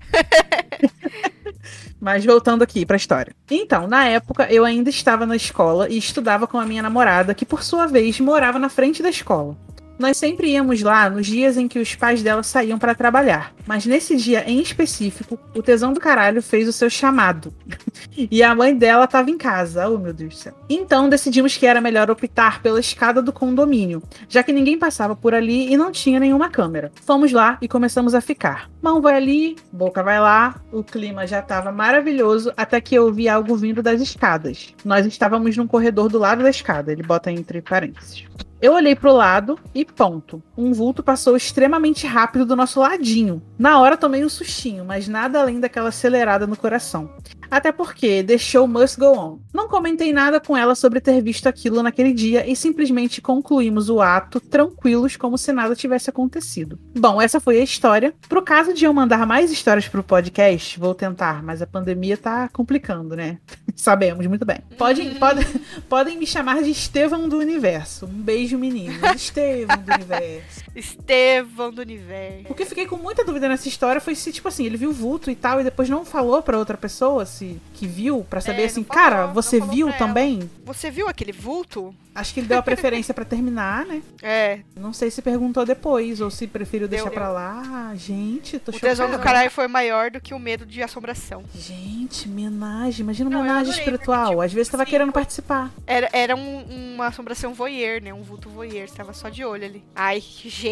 Mas 1.99 2.25
voltando 2.25 2.63
aqui 2.63 2.85
pra 2.85 2.95
história. 2.97 3.35
Então, 3.49 3.87
na 3.87 4.05
época, 4.05 4.51
eu 4.51 4.63
ainda 4.63 4.89
estava 4.89 5.25
na 5.25 5.35
escola 5.35 5.89
e 5.89 5.97
estudava 5.97 6.47
com 6.47 6.57
a 6.57 6.65
minha 6.65 6.81
namorada, 6.81 7.33
que 7.33 7.45
por 7.45 7.63
sua 7.63 7.87
vez 7.87 8.19
morava 8.19 8.57
na 8.57 8.69
frente 8.69 9.03
da 9.03 9.09
escola. 9.09 9.57
Nós 9.99 10.15
sempre 10.15 10.51
íamos 10.51 10.81
lá 10.81 11.09
nos 11.09 11.27
dias 11.27 11.57
em 11.57 11.67
que 11.67 11.77
os 11.77 11.93
pais 11.93 12.23
dela 12.23 12.41
saíam 12.41 12.79
para 12.79 12.95
trabalhar. 12.95 13.53
Mas 13.67 13.85
nesse 13.85 14.15
dia 14.15 14.49
em 14.49 14.61
específico, 14.61 15.37
o 15.53 15.61
tesão 15.61 15.91
do 15.91 15.99
caralho 15.99 16.41
fez 16.41 16.69
o 16.69 16.73
seu 16.73 16.89
chamado. 16.89 17.53
e 18.15 18.41
a 18.41 18.55
mãe 18.55 18.73
dela 18.73 19.03
estava 19.03 19.29
em 19.29 19.37
casa. 19.37 19.89
Oh, 19.89 19.97
meu 19.97 20.13
Deus 20.13 20.35
do 20.35 20.39
céu. 20.39 20.53
Então 20.69 21.09
decidimos 21.09 21.57
que 21.57 21.65
era 21.65 21.81
melhor 21.81 22.09
optar 22.09 22.61
pela 22.61 22.79
escada 22.79 23.21
do 23.21 23.33
condomínio, 23.33 24.01
já 24.29 24.41
que 24.41 24.53
ninguém 24.53 24.79
passava 24.79 25.17
por 25.17 25.33
ali 25.33 25.69
e 25.69 25.75
não 25.75 25.91
tinha 25.91 26.17
nenhuma 26.17 26.49
câmera. 26.49 26.93
Fomos 27.05 27.33
lá 27.33 27.57
e 27.61 27.67
começamos 27.67 28.15
a 28.15 28.21
ficar. 28.21 28.69
Mão 28.81 29.01
vai 29.01 29.17
ali, 29.17 29.57
boca 29.69 30.01
vai 30.01 30.21
lá. 30.21 30.61
O 30.71 30.81
clima 30.81 31.27
já 31.27 31.39
estava 31.39 31.73
maravilhoso 31.73 32.53
até 32.55 32.79
que 32.79 32.95
eu 32.95 33.11
vi 33.11 33.27
algo 33.27 33.53
vindo 33.57 33.83
das 33.83 33.99
escadas. 33.99 34.73
Nós 34.85 35.05
estávamos 35.05 35.57
num 35.57 35.67
corredor 35.67 36.07
do 36.07 36.17
lado 36.17 36.41
da 36.41 36.49
escada. 36.49 36.89
Ele 36.89 37.03
bota 37.03 37.29
entre 37.29 37.61
parênteses. 37.61 38.25
Eu 38.61 38.73
olhei 38.73 38.93
pro 38.93 39.13
lado 39.13 39.57
e 39.73 39.85
ponto. 39.85 40.43
Um 40.57 40.73
vulto 40.73 41.01
passou 41.01 41.37
extremamente 41.37 42.05
rápido 42.05 42.45
do 42.45 42.57
nosso 42.57 42.81
ladinho. 42.81 43.41
Na 43.57 43.79
hora 43.79 43.95
tomei 43.95 44.25
um 44.25 44.29
sustinho, 44.29 44.83
mas 44.83 45.07
nada 45.07 45.39
além 45.39 45.61
daquela 45.61 45.89
acelerada 45.89 46.45
no 46.45 46.57
coração. 46.57 47.09
Até 47.49 47.71
porque 47.71 48.25
Show 48.37 48.67
Must 48.67 48.99
Go 48.99 49.17
On. 49.17 49.39
Não 49.53 49.67
comentei 49.67 50.13
nada 50.13 50.39
com 50.39 50.55
ela 50.55 50.75
sobre 50.75 51.01
ter 51.01 51.21
visto 51.21 51.47
aquilo 51.47 51.81
naquele 51.81 52.13
dia 52.13 52.49
e 52.49 52.55
simplesmente 52.55 53.21
concluímos 53.21 53.89
o 53.89 54.01
ato 54.01 54.39
tranquilos 54.39 55.15
como 55.15 55.37
se 55.37 55.51
nada 55.51 55.75
tivesse 55.75 56.09
acontecido. 56.09 56.79
Bom, 56.97 57.21
essa 57.21 57.39
foi 57.39 57.59
a 57.59 57.63
história. 57.63 58.13
Pro 58.27 58.41
caso 58.41 58.73
de 58.73 58.85
eu 58.85 58.93
mandar 58.93 59.25
mais 59.25 59.51
histórias 59.51 59.87
pro 59.87 60.03
podcast, 60.03 60.79
vou 60.79 60.93
tentar, 60.93 61.41
mas 61.41 61.61
a 61.61 61.67
pandemia 61.67 62.17
tá 62.17 62.49
complicando, 62.49 63.15
né? 63.15 63.39
Sabemos 63.75 64.27
muito 64.27 64.45
bem. 64.45 64.59
Podem, 64.77 65.15
podem, 65.15 65.45
podem 65.87 66.17
me 66.17 66.27
chamar 66.27 66.61
de 66.61 66.69
Estevão 66.69 67.27
do 67.27 67.37
Universo. 67.37 68.05
Um 68.05 68.21
beijo, 68.21 68.48
meninos. 68.57 68.97
Estevão 69.15 69.77
do 69.77 69.93
Universo. 69.93 70.68
Estevão 70.75 71.71
do 71.71 71.81
Universo. 71.81 72.45
O 72.51 72.53
que 72.55 72.63
eu 72.63 72.67
fiquei 72.67 72.85
com 72.85 72.97
muita 72.97 73.23
dúvida 73.23 73.47
nessa 73.49 73.67
história 73.67 73.99
foi 74.01 74.15
se, 74.15 74.31
tipo 74.31 74.47
assim, 74.47 74.65
ele 74.65 74.77
viu 74.77 74.89
o 74.89 74.93
vulto 74.93 75.29
e 75.31 75.35
tal, 75.35 75.59
e 75.61 75.63
depois 75.63 75.89
não 75.89 76.05
falou 76.05 76.41
pra 76.41 76.57
outra 76.57 76.77
pessoa 76.77 77.25
se 77.25 77.59
que 77.73 77.87
viu, 77.87 78.25
pra 78.29 78.41
saber 78.41 78.63
É, 78.63 78.65
assim, 78.65 78.83
falou, 78.83 79.03
cara, 79.03 79.25
você 79.27 79.59
viu 79.59 79.87
pra 79.87 79.95
ela. 79.97 80.07
também? 80.07 80.49
Você 80.65 80.89
viu 80.91 81.07
aquele 81.07 81.31
vulto? 81.31 81.93
Acho 82.13 82.33
que 82.33 82.41
ele 82.41 82.47
deu 82.47 82.57
a 82.57 82.61
preferência 82.63 83.13
pra 83.13 83.23
terminar, 83.23 83.85
né? 83.85 84.01
É. 84.21 84.59
Não 84.75 84.91
sei 84.91 85.09
se 85.09 85.21
perguntou 85.21 85.65
depois 85.65 86.19
ou 86.19 86.29
se 86.29 86.45
preferiu 86.45 86.87
Deu, 86.87 86.97
deixar 86.97 87.05
deu. 87.09 87.13
pra 87.13 87.29
lá. 87.29 87.63
Ah, 87.65 87.95
Gente, 87.95 88.59
tô 88.59 88.71
O 88.71 88.73
chocada. 88.73 88.91
tesão 88.91 89.09
do 89.11 89.17
caralho 89.19 89.49
foi 89.49 89.67
maior 89.67 90.11
do 90.11 90.19
que 90.19 90.33
o 90.33 90.39
medo 90.39 90.65
de 90.65 90.81
assombração. 90.83 91.43
Gente, 91.55 92.27
homenagem. 92.27 93.01
Imagina 93.03 93.29
uma 93.29 93.39
homenagem 93.39 93.71
espiritual. 93.73 94.17
porque, 94.25 94.31
tipo, 94.31 94.41
Às 94.41 94.53
vezes 94.53 94.69
tava 94.69 94.83
assim, 94.83 94.89
querendo 94.91 95.11
participar. 95.13 95.71
Era, 95.87 96.09
era 96.11 96.35
um- 96.35 96.95
uma 96.95 97.07
assombração 97.07 97.53
voyeur, 97.53 98.01
né? 98.03 98.13
Um 98.13 98.21
vulto 98.23 98.49
voyeur. 98.49 98.87
Você 98.89 98.95
tava 98.95 99.13
só 99.13 99.29
de 99.29 99.43
olho 99.45 99.63
ali. 99.65 99.83
Ai, 99.95 100.19
gente. 100.21 100.68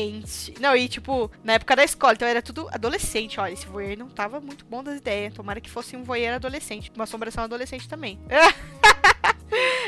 Não, 0.59 0.75
e 0.75 0.87
tipo, 0.87 1.31
na 1.43 1.53
época 1.53 1.75
da 1.75 1.83
escola, 1.83 2.13
então 2.13 2.27
era 2.27 2.41
tudo 2.41 2.67
adolescente. 2.71 3.39
Olha, 3.39 3.51
esse 3.53 3.65
voyeur 3.65 3.97
não 3.97 4.07
tava 4.07 4.39
muito 4.39 4.65
bom 4.65 4.83
das 4.83 4.97
ideias. 4.97 5.33
Tomara 5.33 5.59
que 5.59 5.69
fosse 5.69 5.95
um 5.95 6.03
voyeur 6.03 6.35
adolescente. 6.35 6.91
Uma 6.95 7.05
assombração 7.05 7.43
adolescente 7.43 7.87
também. 7.87 8.19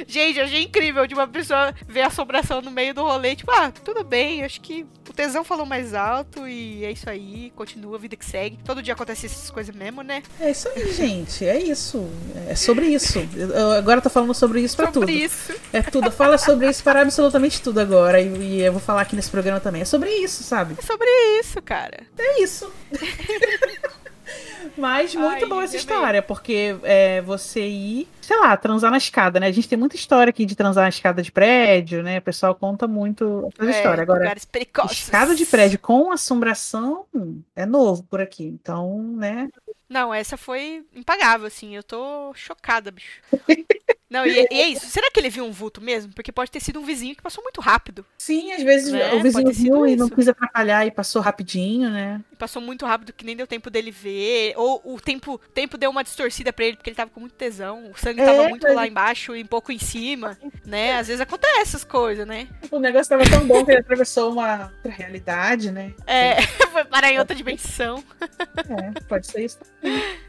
Gente, 0.07 0.39
eu 0.39 0.45
achei 0.45 0.63
incrível 0.63 1.05
de 1.07 1.13
uma 1.13 1.27
pessoa 1.27 1.73
ver 1.87 2.01
a 2.01 2.07
assombração 2.07 2.61
no 2.61 2.71
meio 2.71 2.93
do 2.93 3.03
rolê. 3.03 3.35
Tipo, 3.35 3.51
ah, 3.51 3.71
tudo 3.71 4.03
bem, 4.03 4.43
acho 4.43 4.61
que 4.61 4.85
o 5.09 5.13
tesão 5.13 5.43
falou 5.43 5.65
mais 5.65 5.93
alto 5.93 6.47
e 6.47 6.83
é 6.85 6.91
isso 6.91 7.09
aí. 7.09 7.51
Continua 7.55 7.95
a 7.95 7.99
vida 7.99 8.15
que 8.15 8.25
segue. 8.25 8.59
Todo 8.63 8.81
dia 8.81 8.93
acontece 8.93 9.25
essas 9.25 9.49
coisas 9.49 9.75
mesmo, 9.75 10.01
né? 10.01 10.21
É 10.39 10.51
isso 10.51 10.69
aí, 10.69 10.91
gente. 10.93 11.45
É 11.45 11.59
isso. 11.59 12.07
É 12.47 12.55
sobre 12.55 12.87
isso. 12.87 13.19
Eu 13.35 13.49
eu 13.49 13.71
agora 13.71 14.01
tô 14.01 14.09
falando 14.09 14.33
sobre 14.33 14.61
isso 14.61 14.75
pra 14.75 14.91
Sobre 14.91 14.99
tudo. 15.13 15.25
isso. 15.25 15.53
É 15.73 15.81
tudo. 15.81 16.11
Fala 16.11 16.37
sobre 16.37 16.69
isso 16.69 16.83
para 16.83 17.01
absolutamente 17.01 17.61
tudo 17.61 17.79
agora. 17.79 18.21
E, 18.21 18.27
e 18.37 18.61
eu 18.61 18.71
vou 18.71 18.81
falar 18.81 19.01
aqui 19.01 19.15
nesse 19.15 19.29
programa 19.29 19.59
também. 19.59 19.81
É 19.81 19.85
sobre 19.85 20.09
isso, 20.09 20.43
sabe? 20.43 20.75
É 20.77 20.81
sobre 20.81 21.07
isso, 21.39 21.61
cara. 21.61 21.99
É 22.17 22.41
isso. 22.41 22.71
Mas 24.77 25.15
muito 25.15 25.43
Ai, 25.43 25.49
boa 25.49 25.63
essa 25.63 25.77
história, 25.77 26.21
porque 26.21 26.75
é, 26.83 27.21
você 27.21 27.67
ir, 27.67 28.07
sei 28.21 28.37
lá, 28.37 28.55
transar 28.57 28.91
na 28.91 28.97
escada, 28.97 29.39
né? 29.39 29.47
A 29.47 29.51
gente 29.51 29.67
tem 29.67 29.77
muita 29.77 29.95
história 29.95 30.29
aqui 30.29 30.45
de 30.45 30.55
transar 30.55 30.83
na 30.83 30.89
escada 30.89 31.21
de 31.21 31.31
prédio, 31.31 32.03
né? 32.03 32.19
O 32.19 32.21
pessoal 32.21 32.55
conta 32.55 32.87
muito 32.87 33.49
essa 33.59 33.69
É, 33.71 33.77
história. 33.77 34.01
Agora, 34.03 34.35
escada 34.91 35.35
de 35.35 35.45
prédio 35.45 35.79
com 35.79 36.11
assombração 36.11 37.05
é 37.55 37.65
novo 37.65 38.03
por 38.03 38.21
aqui. 38.21 38.43
Então, 38.43 39.01
né? 39.15 39.49
Não, 39.89 40.13
essa 40.13 40.37
foi 40.37 40.85
impagável, 40.95 41.47
assim. 41.47 41.75
Eu 41.75 41.81
tô 41.81 42.31
chocada, 42.35 42.91
bicho. 42.91 43.21
Não, 44.09 44.25
e, 44.25 44.47
e 44.51 44.61
é 44.61 44.67
isso. 44.69 44.87
Será 44.87 45.09
que 45.11 45.19
ele 45.19 45.29
viu 45.29 45.45
um 45.45 45.51
vulto 45.51 45.81
mesmo? 45.81 46.11
Porque 46.13 46.31
pode 46.31 46.49
ter 46.49 46.59
sido 46.59 46.79
um 46.79 46.83
vizinho 46.83 47.15
que 47.15 47.21
passou 47.21 47.43
muito 47.43 47.61
rápido. 47.61 48.03
Sim, 48.17 48.51
às 48.51 48.63
vezes 48.63 48.91
Né? 48.91 49.13
o 49.13 49.21
vizinho 49.21 49.51
viu 49.51 49.87
e 49.87 49.95
não 49.95 50.09
quis 50.09 50.27
atrapalhar 50.27 50.85
e 50.85 50.91
passou 50.91 51.21
rapidinho, 51.21 51.89
né? 51.91 52.21
Passou 52.39 52.61
muito 52.61 52.85
rápido 52.85 53.13
que 53.13 53.25
nem 53.25 53.35
deu 53.35 53.45
tempo 53.45 53.69
dele 53.69 53.91
ver, 53.91 54.53
ou 54.55 54.81
o 54.85 54.99
tempo, 54.99 55.39
tempo 55.53 55.77
deu 55.77 55.91
uma 55.91 56.03
distorcida 56.03 56.51
pra 56.53 56.65
ele 56.65 56.77
porque 56.77 56.89
ele 56.89 56.95
tava 56.95 57.11
com 57.11 57.19
muito 57.19 57.33
tesão, 57.33 57.91
o 57.91 57.99
sangue 57.99 58.21
É, 58.21 58.25
tava 58.25 58.47
muito 58.49 58.63
mas- 58.63 58.75
lá 58.75 58.87
embaixo 58.87 59.35
e 59.35 59.43
um 59.43 59.45
pouco 59.45 59.71
em 59.71 59.77
cima, 59.77 60.37
né? 60.65 60.97
Às 60.97 61.07
vezes 61.07 61.21
acontece 61.21 61.59
essas 61.59 61.83
coisas, 61.83 62.25
né? 62.25 62.47
O 62.71 62.79
negócio 62.79 63.09
tava 63.09 63.29
tão 63.29 63.45
bom 63.45 63.63
que 63.65 63.71
ele 63.71 63.81
atravessou 63.81 64.31
uma 64.31 64.71
outra 64.77 64.91
realidade, 64.91 65.69
né? 65.71 65.93
É, 66.07 66.41
foi 66.71 66.85
parar 66.85 67.11
em 67.11 67.19
outra 67.19 67.35
dimensão. 67.35 68.03
É, 68.57 68.99
pode 69.01 69.27
ser 69.27 69.43
isso. 69.45 69.59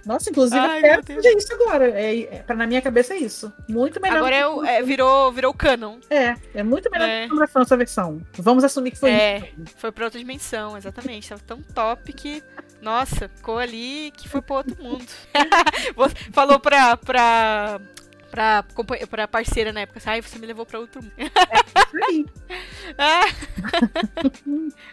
Nossa, 0.04 0.30
inclusive, 0.30 0.58
Ai, 0.60 0.78
até 0.90 1.14
seja 1.14 1.36
isso 1.38 1.52
agora. 1.54 1.88
É, 1.90 2.20
é, 2.36 2.42
pra, 2.42 2.56
na 2.56 2.66
minha 2.66 2.82
cabeça 2.82 3.14
é 3.14 3.18
isso. 3.18 3.52
Muito 3.68 4.00
melhor. 4.00 4.18
Agora 4.18 4.34
é, 4.36 4.46
o- 4.46 4.64
é, 4.64 4.82
virou, 4.82 5.30
virou 5.32 5.54
canon. 5.54 5.98
é, 6.10 6.34
é 6.54 6.62
muito 6.62 6.90
melhor 6.90 7.08
É. 7.08 7.26
do 7.28 7.36
que 7.36 7.42
a 7.42 7.46
França 7.46 7.76
versão. 7.76 8.20
Vamos 8.34 8.64
assumir 8.64 8.90
que 8.90 8.98
foi 8.98 9.10
É. 9.10 9.38
isso. 9.58 9.74
Foi 9.76 9.92
pra 9.92 10.04
outra 10.06 10.18
dimensão, 10.18 10.76
exatamente. 10.76 11.28
Tava 11.28 11.42
tão 11.46 11.62
top 11.62 11.99
que, 12.12 12.42
nossa, 12.82 13.28
ficou 13.28 13.58
ali 13.58 14.12
que 14.16 14.28
foi 14.28 14.40
pro 14.42 14.56
outro 14.56 14.76
mundo. 14.82 15.04
Falou 16.32 16.58
pra, 16.58 16.96
pra, 16.96 17.80
pra, 18.30 18.64
pra 19.10 19.28
parceira 19.28 19.72
na 19.72 19.80
época, 19.80 19.98
assim, 19.98 20.10
ai, 20.10 20.22
você 20.22 20.38
me 20.38 20.46
levou 20.46 20.64
pra 20.66 20.78
outro 20.80 21.02
mundo. 21.02 21.12
Isso 21.18 22.04
aí. 22.08 22.26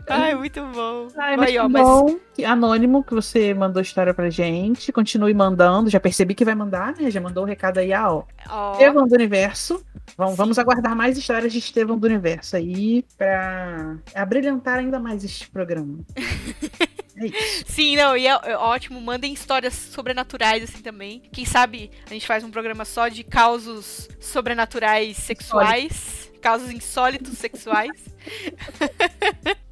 Ai, 0.10 0.36
muito 0.36 0.62
bom. 0.74 1.08
Ai, 1.18 1.38
mas 1.38 1.48
Aí, 1.48 1.54
que 1.54 1.60
ó, 1.60 1.70
mas 1.70 1.84
bom. 1.84 2.20
que- 2.34 2.46
Anônimo, 2.46 3.04
que 3.04 3.14
você 3.14 3.54
mandou 3.54 3.82
história 3.82 4.14
pra 4.14 4.30
gente. 4.30 4.92
Continue 4.92 5.34
mandando. 5.34 5.90
Já 5.90 6.00
percebi 6.00 6.34
que 6.36 6.46
vai 6.46 6.56
mandar, 6.56 6.96
né? 6.96 7.10
Já 7.12 7.20
mandou 7.22 7.44
o 7.44 7.48
recado 7.48 7.80
aí, 7.80 7.92
ah, 7.94 8.12
ó. 8.12 8.24
ó, 8.50 8.74
Estevão 8.74 9.08
do 9.08 9.14
Universo. 9.16 9.84
Vamos, 10.18 10.36
vamos 10.38 10.58
aguardar 10.58 10.96
mais 10.96 11.18
histórias 11.18 11.52
de 11.52 11.60
Estevão 11.60 11.98
do 11.98 12.06
Universo 12.08 12.56
aí 12.56 13.04
pra 13.18 13.98
abrilhantar 14.16 14.80
ainda 14.80 15.00
mais 15.00 15.24
este 15.24 15.50
programa. 15.50 16.00
É. 17.20 17.64
Sim, 17.66 17.96
não, 17.96 18.16
e 18.16 18.28
é, 18.28 18.40
é 18.44 18.58
ótimo. 18.58 19.02
Mandem 19.02 19.34
histórias 19.34 19.74
sobrenaturais 19.74 20.64
assim 20.64 20.82
também. 20.82 21.22
Quem 21.32 21.46
sabe 21.46 21.92
a 22.06 22.14
gente 22.14 22.28
faz 22.28 22.44
um 22.44 22.52
programa 22.52 22.86
só 22.86 23.08
de 23.08 23.24
causos 23.24 24.08
sobrenaturais 24.20 25.18
sexuais. 25.18 26.32
Causos 26.42 26.72
insólitos 26.72 27.38
sexuais. 27.38 27.92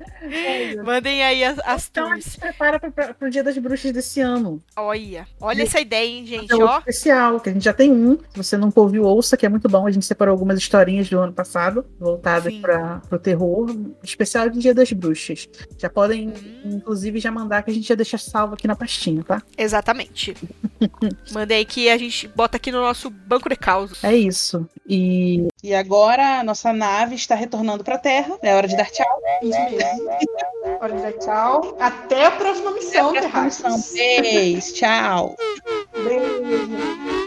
Mandem 0.84 1.24
aí 1.24 1.43
as, 1.43 1.59
as 1.66 1.88
Então 1.89 2.05
a 2.05 2.09
tours. 2.09 2.24
gente 2.24 2.32
se 2.34 2.39
prepara 2.39 2.80
pra, 2.80 3.13
pro 3.13 3.30
Dia 3.30 3.43
das 3.43 3.57
Bruxas 3.57 3.91
desse 3.91 4.20
ano. 4.22 4.61
Olha, 4.76 5.28
olha 5.39 5.63
essa 5.63 5.80
ideia, 5.80 6.07
hein, 6.07 6.26
gente, 6.26 6.51
É 6.51 6.55
ó. 6.55 6.78
especial, 6.80 7.39
que 7.39 7.49
a 7.49 7.53
gente 7.53 7.63
já 7.63 7.74
tem 7.74 7.91
um. 7.91 8.18
Se 8.30 8.38
você 8.38 8.57
nunca 8.57 8.80
ouviu, 8.80 9.03
ouça, 9.03 9.36
que 9.38 9.45
é 9.45 9.49
muito 9.49 9.68
bom. 9.70 9.86
A 9.88 9.91
gente 9.91 10.05
separou 10.05 10.32
algumas 10.32 10.57
historinhas 10.59 11.09
do 11.09 11.20
ano 11.20 11.34
passado, 11.34 11.86
voltadas 11.99 12.53
para 12.55 13.01
o 13.11 13.18
terror. 13.20 13.70
Especial 14.03 14.49
de 14.49 14.59
Dia 14.59 14.74
das 14.74 14.91
Bruxas. 14.91 15.47
Já 15.78 15.89
podem, 15.89 16.30
Hum. 16.30 16.70
inclusive, 16.78 17.20
já 17.20 17.32
mandar 17.32 17.63
que 17.63 17.72
a 17.72 17.74
gente 17.74 17.88
já 17.88 17.95
deixa 17.95 18.18
salvo 18.18 18.53
aqui 18.55 18.68
na 18.68 18.76
pastinha, 18.76 19.24
tá? 19.24 19.41
Exatamente. 19.57 20.36
Mandem 21.32 21.57
aí 21.59 21.66
que 21.66 21.89
a 21.89 21.97
gente 21.97 22.28
bota 22.28 22.57
aqui 22.57 22.72
no 22.72 22.82
nosso 22.82 23.09
banco 23.09 23.49
de 23.49 23.55
causos. 23.55 24.03
É 24.03 24.16
isso. 24.16 24.68
E, 24.88 25.47
e 25.63 25.74
agora 25.74 26.39
a 26.39 26.43
nossa 26.43 26.72
nave 26.74 27.16
está 27.16 27.36
retornando 27.36 27.84
para 27.84 27.95
a 27.95 27.99
Terra. 27.99 28.38
É 28.41 28.55
hora 28.55 28.68
de 28.68 28.76
dar 28.76 28.89
tchau. 28.89 29.05
Isso 29.41 29.59
mesmo. 29.59 30.04
Pode 30.79 31.01
tchau. 31.13 31.75
Até 31.79 32.25
a 32.25 32.31
próxima 32.31 32.71
missão, 32.71 33.09
Até 33.09 33.25
a 33.25 33.29
Tchau. 34.73 35.35
Beijo. 36.03 37.24